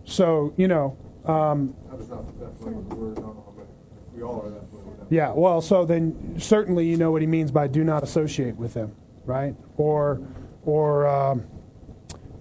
So, 0.05 0.55
you 0.57 0.68
know, 0.68 0.97
um, 1.24 1.74
I 1.91 1.95
was 1.97 2.09
not 2.09 2.24
that 2.39 2.57
familiar 2.59 2.78
with 2.78 2.89
the 2.89 2.95
word, 2.95 3.18
I 3.18 3.20
don't 3.22 3.34
know 3.34 3.43
how 3.45 3.53
many, 3.59 3.68
if 4.07 4.14
we 4.14 4.22
all 4.22 4.43
are 4.47 4.51
that 4.51 4.68
familiar 4.70 4.91
with 4.91 5.11
that. 5.11 5.14
yeah, 5.14 5.32
well, 5.34 5.61
so 5.61 5.84
then 5.84 6.37
certainly 6.39 6.87
you 6.87 6.97
know 6.97 7.11
what 7.11 7.20
he 7.22 7.26
means 7.26 7.51
by 7.51 7.66
do 7.66 7.82
not 7.82 8.05
associate 8.05 8.57
with 8.57 8.74
them, 8.74 8.95
right? 9.27 9.55
Or, 9.77 10.20
or 10.64 11.07
um, 11.07 11.45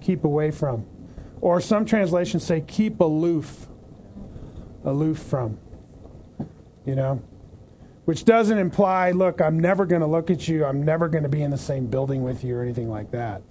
keep 0.02 0.24
away 0.24 0.52
from. 0.52 0.86
Or 1.42 1.60
some 1.60 1.86
translations 1.86 2.44
say 2.44 2.62
keep 2.62 3.00
aloof, 3.00 3.68
aloof 4.84 5.20
from, 5.20 5.58
you 6.86 6.96
know? 6.96 7.22
Which 8.06 8.24
doesn't 8.24 8.58
imply, 8.58 9.12
look, 9.12 9.42
I'm 9.42 9.60
never 9.60 9.86
going 9.86 10.02
to 10.02 10.08
look 10.08 10.30
at 10.30 10.48
you, 10.48 10.64
I'm 10.64 10.84
never 10.84 11.10
going 11.10 11.24
to 11.24 11.30
be 11.30 11.42
in 11.42 11.52
the 11.52 11.58
same 11.58 11.88
building 11.88 12.24
with 12.24 12.44
you 12.44 12.56
or 12.56 12.62
anything 12.62 12.90
like 12.90 13.12
that. 13.12 13.42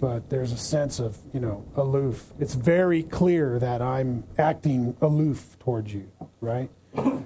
But 0.00 0.30
there's 0.30 0.52
a 0.52 0.56
sense 0.56 1.00
of, 1.00 1.18
you 1.34 1.40
know, 1.40 1.64
aloof. 1.76 2.32
It's 2.38 2.54
very 2.54 3.02
clear 3.02 3.58
that 3.58 3.82
I'm 3.82 4.24
acting 4.38 4.96
aloof 5.00 5.58
towards 5.58 5.92
you, 5.92 6.10
right? 6.40 6.70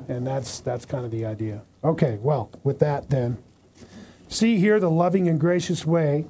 And 0.08 0.26
that's 0.26 0.60
that's 0.60 0.84
kind 0.84 1.04
of 1.04 1.10
the 1.10 1.24
idea. 1.24 1.62
Okay, 1.84 2.18
well, 2.20 2.50
with 2.64 2.78
that 2.80 3.10
then, 3.10 3.38
see 4.32 4.58
here 4.58 4.80
the 4.80 4.90
loving 4.90 5.28
and 5.28 5.38
gracious 5.38 5.86
way 5.86 6.26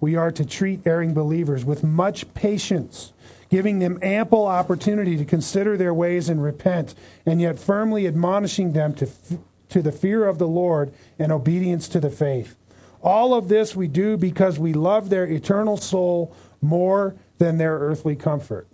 we 0.00 0.16
are 0.16 0.30
to 0.32 0.44
treat 0.44 0.86
erring 0.86 1.14
believers 1.14 1.64
with 1.64 1.82
much 1.82 2.32
patience, 2.34 3.14
giving 3.48 3.78
them 3.78 3.98
ample 4.02 4.46
opportunity 4.46 5.16
to 5.16 5.24
consider 5.24 5.76
their 5.76 5.94
ways 5.94 6.28
and 6.28 6.42
repent, 6.42 6.94
and 7.24 7.40
yet 7.40 7.58
firmly 7.58 8.06
admonishing 8.06 8.72
them 8.72 8.92
to, 8.94 9.06
f- 9.06 9.38
to 9.70 9.80
the 9.80 9.92
fear 9.92 10.26
of 10.26 10.38
the 10.38 10.46
Lord 10.46 10.92
and 11.18 11.32
obedience 11.32 11.88
to 11.88 12.00
the 12.00 12.10
faith. 12.10 12.56
All 13.02 13.32
of 13.32 13.48
this 13.48 13.74
we 13.74 13.88
do 13.88 14.16
because 14.18 14.58
we 14.58 14.72
love 14.72 15.08
their 15.08 15.24
eternal 15.24 15.76
soul 15.76 16.36
more 16.60 17.16
than 17.38 17.58
their 17.58 17.78
earthly 17.78 18.16
comfort. 18.16 18.66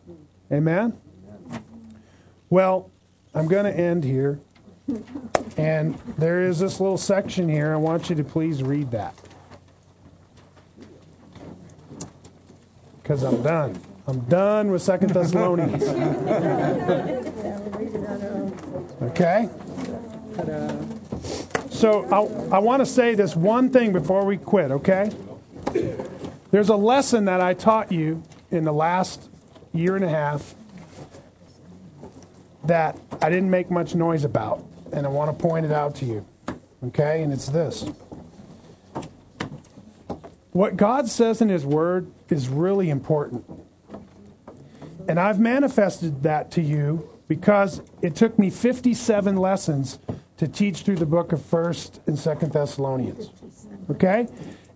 Amen? 0.51 0.99
Well, 2.49 2.91
I'm 3.35 3.47
going 3.47 3.65
to 3.67 3.77
end 3.77 4.03
here. 4.03 4.41
And 5.57 5.99
there 6.19 6.43
is 6.43 6.59
this 6.59 6.81
little 6.81 6.99
section 6.99 7.49
here. 7.49 7.73
I 7.73 7.77
want 7.77 8.11
you 8.11 8.17
to 8.17 8.25
please 8.25 8.63
read 8.63 8.91
that. 8.91 9.15
Because 13.03 13.23
I'm 13.23 13.43
done. 13.43 13.81
I'm 14.07 14.21
done 14.21 14.71
with 14.71 14.83
Second 14.83 15.11
Thessalonians. 15.11 15.83
Okay? 19.03 19.49
So 21.71 22.05
I, 22.13 22.57
I 22.57 22.59
want 22.59 22.81
to 22.81 22.87
say 22.87 23.15
this 23.15 23.35
one 23.35 23.71
thing 23.71 23.93
before 23.93 24.25
we 24.27 24.37
quit, 24.37 24.71
okay? 24.71 25.11
There's 26.51 26.69
a 26.69 26.77
lesson 26.77 27.25
that 27.25 27.41
I 27.41 27.55
taught 27.55 27.91
you 27.91 28.23
in 28.51 28.65
the 28.65 28.73
last 28.73 29.31
year 29.73 29.97
and 29.97 30.05
a 30.05 30.09
half 30.09 30.55
that 32.65 32.99
I 33.23 33.31
didn't 33.31 33.51
make 33.51 33.71
much 33.71 33.95
noise 33.95 34.25
about, 34.25 34.65
and 34.93 35.07
I 35.07 35.09
want 35.09 35.37
to 35.37 35.43
point 35.43 35.67
it 35.67 35.73
out 35.73 35.95
to 35.97 36.05
you, 36.05 36.27
okay? 36.85 37.23
And 37.23 37.33
it's 37.33 37.47
this. 37.47 37.85
What 40.53 40.77
God 40.77 41.09
says 41.09 41.41
in 41.41 41.49
His 41.49 41.65
Word 41.65 42.11
is 42.29 42.49
really 42.49 42.91
important. 42.91 43.45
And 45.09 45.19
I've 45.19 45.41
manifested 45.41 46.23
that 46.25 46.51
to 46.53 46.61
you 46.61 47.09
because 47.29 47.83
it 48.03 48.17
took 48.17 48.39
me 48.39 48.51
57 48.51 49.37
lessons 49.37 49.99
to 50.37 50.49
teach 50.49 50.83
through 50.83 50.97
the 50.97 51.07
book 51.07 51.33
of 51.33 51.41
1st 51.41 52.07
and 52.07 52.17
2nd 52.17 52.53
Thessalonians. 52.53 53.31
Okay? 53.91 54.27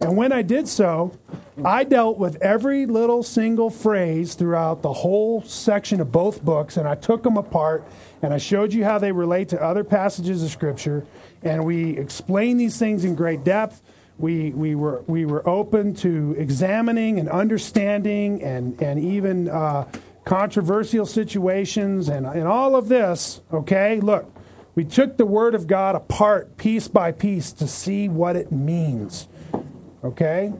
And 0.00 0.16
when 0.16 0.32
I 0.32 0.42
did 0.42 0.68
so, 0.68 1.16
I 1.62 1.84
dealt 1.84 2.18
with 2.18 2.42
every 2.42 2.84
little 2.84 3.22
single 3.22 3.70
phrase 3.70 4.34
throughout 4.34 4.82
the 4.82 4.92
whole 4.92 5.42
section 5.42 6.00
of 6.00 6.10
both 6.10 6.42
books, 6.44 6.76
and 6.76 6.88
I 6.88 6.96
took 6.96 7.22
them 7.22 7.36
apart 7.36 7.86
and 8.22 8.34
I 8.34 8.38
showed 8.38 8.72
you 8.72 8.84
how 8.84 8.98
they 8.98 9.12
relate 9.12 9.50
to 9.50 9.62
other 9.62 9.84
passages 9.84 10.42
of 10.42 10.50
Scripture, 10.50 11.06
and 11.42 11.64
we 11.64 11.96
explained 11.96 12.58
these 12.58 12.78
things 12.78 13.04
in 13.04 13.14
great 13.14 13.44
depth. 13.44 13.82
We, 14.18 14.50
we, 14.50 14.74
were, 14.74 15.02
we 15.06 15.26
were 15.26 15.46
open 15.48 15.94
to 15.96 16.34
examining 16.38 17.20
and 17.20 17.28
understanding 17.28 18.42
and, 18.42 18.80
and 18.80 18.98
even 18.98 19.48
uh, 19.48 19.86
controversial 20.24 21.06
situations 21.06 22.08
and, 22.08 22.26
and 22.26 22.48
all 22.48 22.74
of 22.74 22.88
this, 22.88 23.42
okay? 23.52 24.00
Look, 24.00 24.32
we 24.74 24.84
took 24.84 25.18
the 25.18 25.26
Word 25.26 25.54
of 25.54 25.66
God 25.66 25.94
apart 25.94 26.56
piece 26.56 26.88
by 26.88 27.12
piece 27.12 27.52
to 27.52 27.68
see 27.68 28.08
what 28.08 28.34
it 28.34 28.50
means. 28.50 29.28
Okay? 30.02 30.52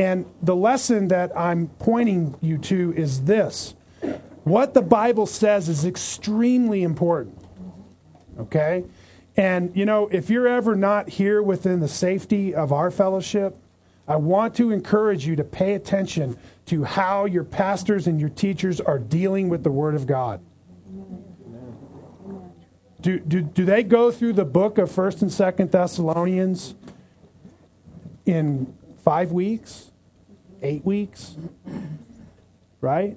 And 0.00 0.24
the 0.40 0.56
lesson 0.56 1.08
that 1.08 1.30
I'm 1.38 1.68
pointing 1.78 2.34
you 2.40 2.56
to 2.56 2.94
is 2.96 3.24
this 3.24 3.74
what 4.44 4.72
the 4.72 4.80
Bible 4.80 5.26
says 5.26 5.68
is 5.68 5.84
extremely 5.84 6.82
important. 6.82 7.38
Okay? 8.38 8.84
And, 9.36 9.76
you 9.76 9.84
know, 9.84 10.08
if 10.08 10.30
you're 10.30 10.48
ever 10.48 10.74
not 10.74 11.10
here 11.10 11.42
within 11.42 11.80
the 11.80 11.88
safety 11.88 12.54
of 12.54 12.72
our 12.72 12.90
fellowship, 12.90 13.58
I 14.08 14.16
want 14.16 14.54
to 14.54 14.70
encourage 14.70 15.26
you 15.26 15.36
to 15.36 15.44
pay 15.44 15.74
attention 15.74 16.38
to 16.64 16.84
how 16.84 17.26
your 17.26 17.44
pastors 17.44 18.06
and 18.06 18.18
your 18.18 18.30
teachers 18.30 18.80
are 18.80 18.98
dealing 18.98 19.50
with 19.50 19.64
the 19.64 19.70
Word 19.70 19.94
of 19.94 20.06
God. 20.06 20.40
Do, 23.02 23.18
do, 23.18 23.42
do 23.42 23.66
they 23.66 23.82
go 23.82 24.10
through 24.10 24.32
the 24.32 24.46
book 24.46 24.78
of 24.78 24.90
1st 24.90 25.22
and 25.22 25.30
2nd 25.30 25.70
Thessalonians 25.70 26.74
in 28.24 28.72
five 29.04 29.30
weeks? 29.30 29.89
Eight 30.62 30.84
weeks? 30.84 31.36
Right? 32.80 33.16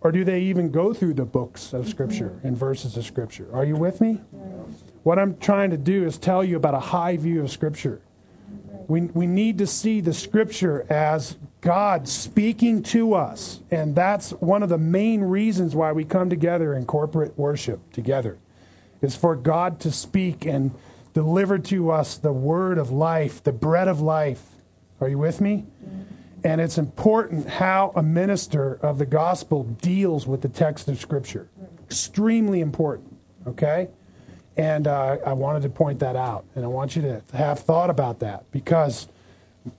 Or 0.00 0.12
do 0.12 0.22
they 0.22 0.42
even 0.42 0.70
go 0.70 0.92
through 0.92 1.14
the 1.14 1.24
books 1.24 1.72
of 1.72 1.88
Scripture 1.88 2.38
and 2.42 2.56
verses 2.56 2.96
of 2.96 3.04
Scripture? 3.04 3.48
Are 3.52 3.64
you 3.64 3.74
with 3.74 4.00
me? 4.00 4.20
What 5.02 5.18
I'm 5.18 5.38
trying 5.38 5.70
to 5.70 5.78
do 5.78 6.04
is 6.04 6.18
tell 6.18 6.44
you 6.44 6.56
about 6.56 6.74
a 6.74 6.80
high 6.80 7.16
view 7.16 7.42
of 7.42 7.50
Scripture. 7.50 8.02
We, 8.86 9.02
we 9.02 9.26
need 9.26 9.58
to 9.58 9.66
see 9.66 10.02
the 10.02 10.12
Scripture 10.12 10.84
as 10.90 11.36
God 11.62 12.06
speaking 12.06 12.82
to 12.84 13.14
us. 13.14 13.60
And 13.70 13.94
that's 13.94 14.32
one 14.32 14.62
of 14.62 14.68
the 14.68 14.76
main 14.76 15.22
reasons 15.22 15.74
why 15.74 15.92
we 15.92 16.04
come 16.04 16.28
together 16.28 16.74
in 16.74 16.84
corporate 16.84 17.38
worship 17.38 17.90
together, 17.92 18.36
is 19.00 19.16
for 19.16 19.34
God 19.34 19.80
to 19.80 19.90
speak 19.90 20.44
and 20.44 20.72
deliver 21.14 21.58
to 21.58 21.90
us 21.90 22.18
the 22.18 22.32
word 22.32 22.76
of 22.76 22.90
life, 22.90 23.42
the 23.42 23.52
bread 23.52 23.88
of 23.88 24.02
life. 24.02 24.42
Are 25.00 25.08
you 25.08 25.18
with 25.18 25.40
me? 25.40 25.64
And 26.44 26.60
it's 26.60 26.76
important 26.76 27.48
how 27.48 27.92
a 27.96 28.02
minister 28.02 28.74
of 28.82 28.98
the 28.98 29.06
gospel 29.06 29.64
deals 29.64 30.26
with 30.26 30.42
the 30.42 30.48
text 30.48 30.88
of 30.88 31.00
Scripture. 31.00 31.48
Extremely 31.84 32.60
important, 32.60 33.16
okay? 33.46 33.88
And 34.56 34.86
uh, 34.86 35.16
I 35.26 35.32
wanted 35.32 35.62
to 35.62 35.70
point 35.70 36.00
that 36.00 36.16
out. 36.16 36.44
And 36.54 36.64
I 36.64 36.68
want 36.68 36.96
you 36.96 37.02
to 37.02 37.22
have 37.32 37.60
thought 37.60 37.88
about 37.88 38.20
that 38.20 38.50
because 38.52 39.08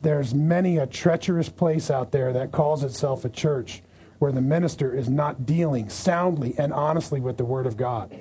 there's 0.01 0.33
many 0.33 0.77
a 0.77 0.87
treacherous 0.87 1.49
place 1.49 1.91
out 1.91 2.11
there 2.11 2.33
that 2.33 2.51
calls 2.51 2.83
itself 2.83 3.23
a 3.23 3.29
church 3.29 3.83
where 4.17 4.31
the 4.31 4.41
minister 4.41 4.95
is 4.95 5.09
not 5.09 5.45
dealing 5.45 5.89
soundly 5.89 6.55
and 6.57 6.73
honestly 6.73 7.19
with 7.19 7.37
the 7.37 7.45
Word 7.45 7.67
of 7.67 7.77
God. 7.77 8.11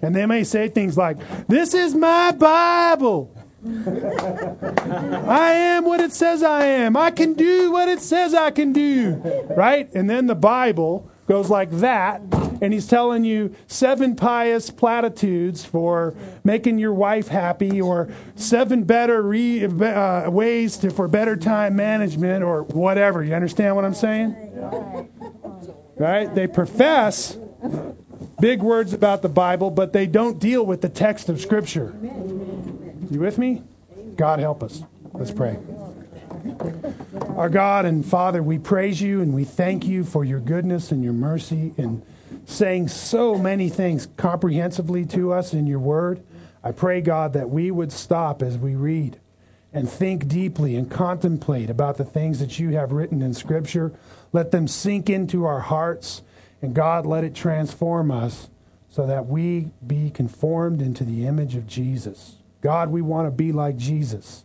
And 0.00 0.14
they 0.14 0.26
may 0.26 0.44
say 0.44 0.68
things 0.68 0.96
like, 0.96 1.16
This 1.48 1.74
is 1.74 1.94
my 1.94 2.30
Bible. 2.30 3.34
I 3.66 5.50
am 5.52 5.84
what 5.84 6.00
it 6.00 6.12
says 6.12 6.42
I 6.44 6.64
am. 6.66 6.96
I 6.96 7.10
can 7.10 7.34
do 7.34 7.72
what 7.72 7.88
it 7.88 8.00
says 8.00 8.32
I 8.32 8.52
can 8.52 8.72
do. 8.72 9.20
Right? 9.56 9.92
And 9.94 10.08
then 10.08 10.26
the 10.26 10.36
Bible 10.36 11.10
goes 11.26 11.50
like 11.50 11.70
that, 11.70 12.22
and 12.62 12.72
he's 12.72 12.86
telling 12.86 13.24
you 13.24 13.54
seven 13.66 14.16
pious 14.16 14.70
platitudes 14.70 15.64
for 15.64 16.14
making 16.42 16.78
your 16.78 16.94
wife 16.94 17.28
happy, 17.28 17.80
or 17.80 18.08
seven 18.34 18.84
better 18.84 19.22
re, 19.22 19.64
uh, 19.64 20.30
ways 20.30 20.78
to, 20.78 20.90
for 20.90 21.06
better 21.06 21.36
time 21.36 21.76
management, 21.76 22.42
or 22.42 22.62
whatever. 22.62 23.22
You 23.22 23.34
understand 23.34 23.76
what 23.76 23.84
I'm 23.84 23.94
saying? 23.94 24.36
Right? 25.96 26.32
They 26.34 26.46
profess 26.46 27.36
big 28.40 28.62
words 28.62 28.92
about 28.92 29.22
the 29.22 29.28
Bible, 29.28 29.70
but 29.70 29.92
they 29.92 30.06
don't 30.06 30.38
deal 30.38 30.64
with 30.64 30.80
the 30.80 30.88
text 30.88 31.28
of 31.28 31.40
Scripture. 31.40 31.94
You 33.10 33.20
with 33.20 33.38
me? 33.38 33.62
God 34.16 34.38
help 34.38 34.62
us. 34.62 34.82
Let's 35.12 35.30
pray. 35.30 35.58
Our 37.36 37.48
God 37.48 37.86
and 37.86 38.04
Father, 38.04 38.42
we 38.42 38.58
praise 38.58 39.00
you 39.00 39.22
and 39.22 39.32
we 39.32 39.44
thank 39.44 39.86
you 39.86 40.04
for 40.04 40.24
your 40.24 40.40
goodness 40.40 40.92
and 40.92 41.02
your 41.02 41.12
mercy 41.12 41.72
and 41.78 42.02
saying 42.44 42.88
so 42.88 43.36
many 43.36 43.68
things 43.68 44.08
comprehensively 44.16 45.06
to 45.06 45.32
us 45.32 45.54
in 45.54 45.66
your 45.66 45.78
word. 45.78 46.22
I 46.62 46.72
pray, 46.72 47.00
God, 47.00 47.32
that 47.32 47.48
we 47.48 47.70
would 47.70 47.92
stop 47.92 48.42
as 48.42 48.58
we 48.58 48.74
read 48.74 49.18
and 49.72 49.88
think 49.88 50.28
deeply 50.28 50.76
and 50.76 50.90
contemplate 50.90 51.70
about 51.70 51.96
the 51.96 52.04
things 52.04 52.40
that 52.40 52.58
you 52.58 52.70
have 52.70 52.92
written 52.92 53.22
in 53.22 53.34
Scripture. 53.34 53.92
Let 54.32 54.50
them 54.50 54.66
sink 54.66 55.08
into 55.08 55.44
our 55.44 55.60
hearts, 55.60 56.22
and 56.60 56.74
God, 56.74 57.06
let 57.06 57.24
it 57.24 57.34
transform 57.34 58.10
us 58.10 58.48
so 58.88 59.06
that 59.06 59.26
we 59.26 59.70
be 59.86 60.10
conformed 60.10 60.82
into 60.82 61.04
the 61.04 61.26
image 61.26 61.54
of 61.54 61.66
Jesus. 61.66 62.37
God, 62.60 62.90
we 62.90 63.02
want 63.02 63.26
to 63.26 63.30
be 63.30 63.52
like 63.52 63.76
Jesus. 63.76 64.44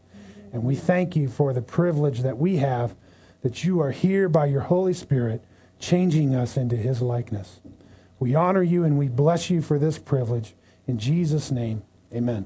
And 0.51 0.63
we 0.63 0.75
thank 0.75 1.15
you 1.15 1.27
for 1.27 1.51
the 1.51 1.61
privilege 1.61 2.21
that 2.21 2.37
we 2.37 2.57
have 2.57 2.95
that 3.41 3.63
you 3.63 3.81
are 3.81 3.91
here 3.91 4.29
by 4.29 4.45
your 4.45 4.61
Holy 4.61 4.93
Spirit, 4.93 5.43
changing 5.79 6.33
us 6.33 6.55
into 6.55 6.77
his 6.77 7.01
likeness. 7.01 7.59
We 8.19 8.35
honor 8.35 8.63
you 8.63 8.83
and 8.83 8.97
we 8.97 9.09
bless 9.09 9.49
you 9.49 9.61
for 9.61 9.77
this 9.77 9.97
privilege. 9.97 10.55
In 10.87 10.97
Jesus' 10.97 11.51
name, 11.51 11.83
amen. 12.13 12.45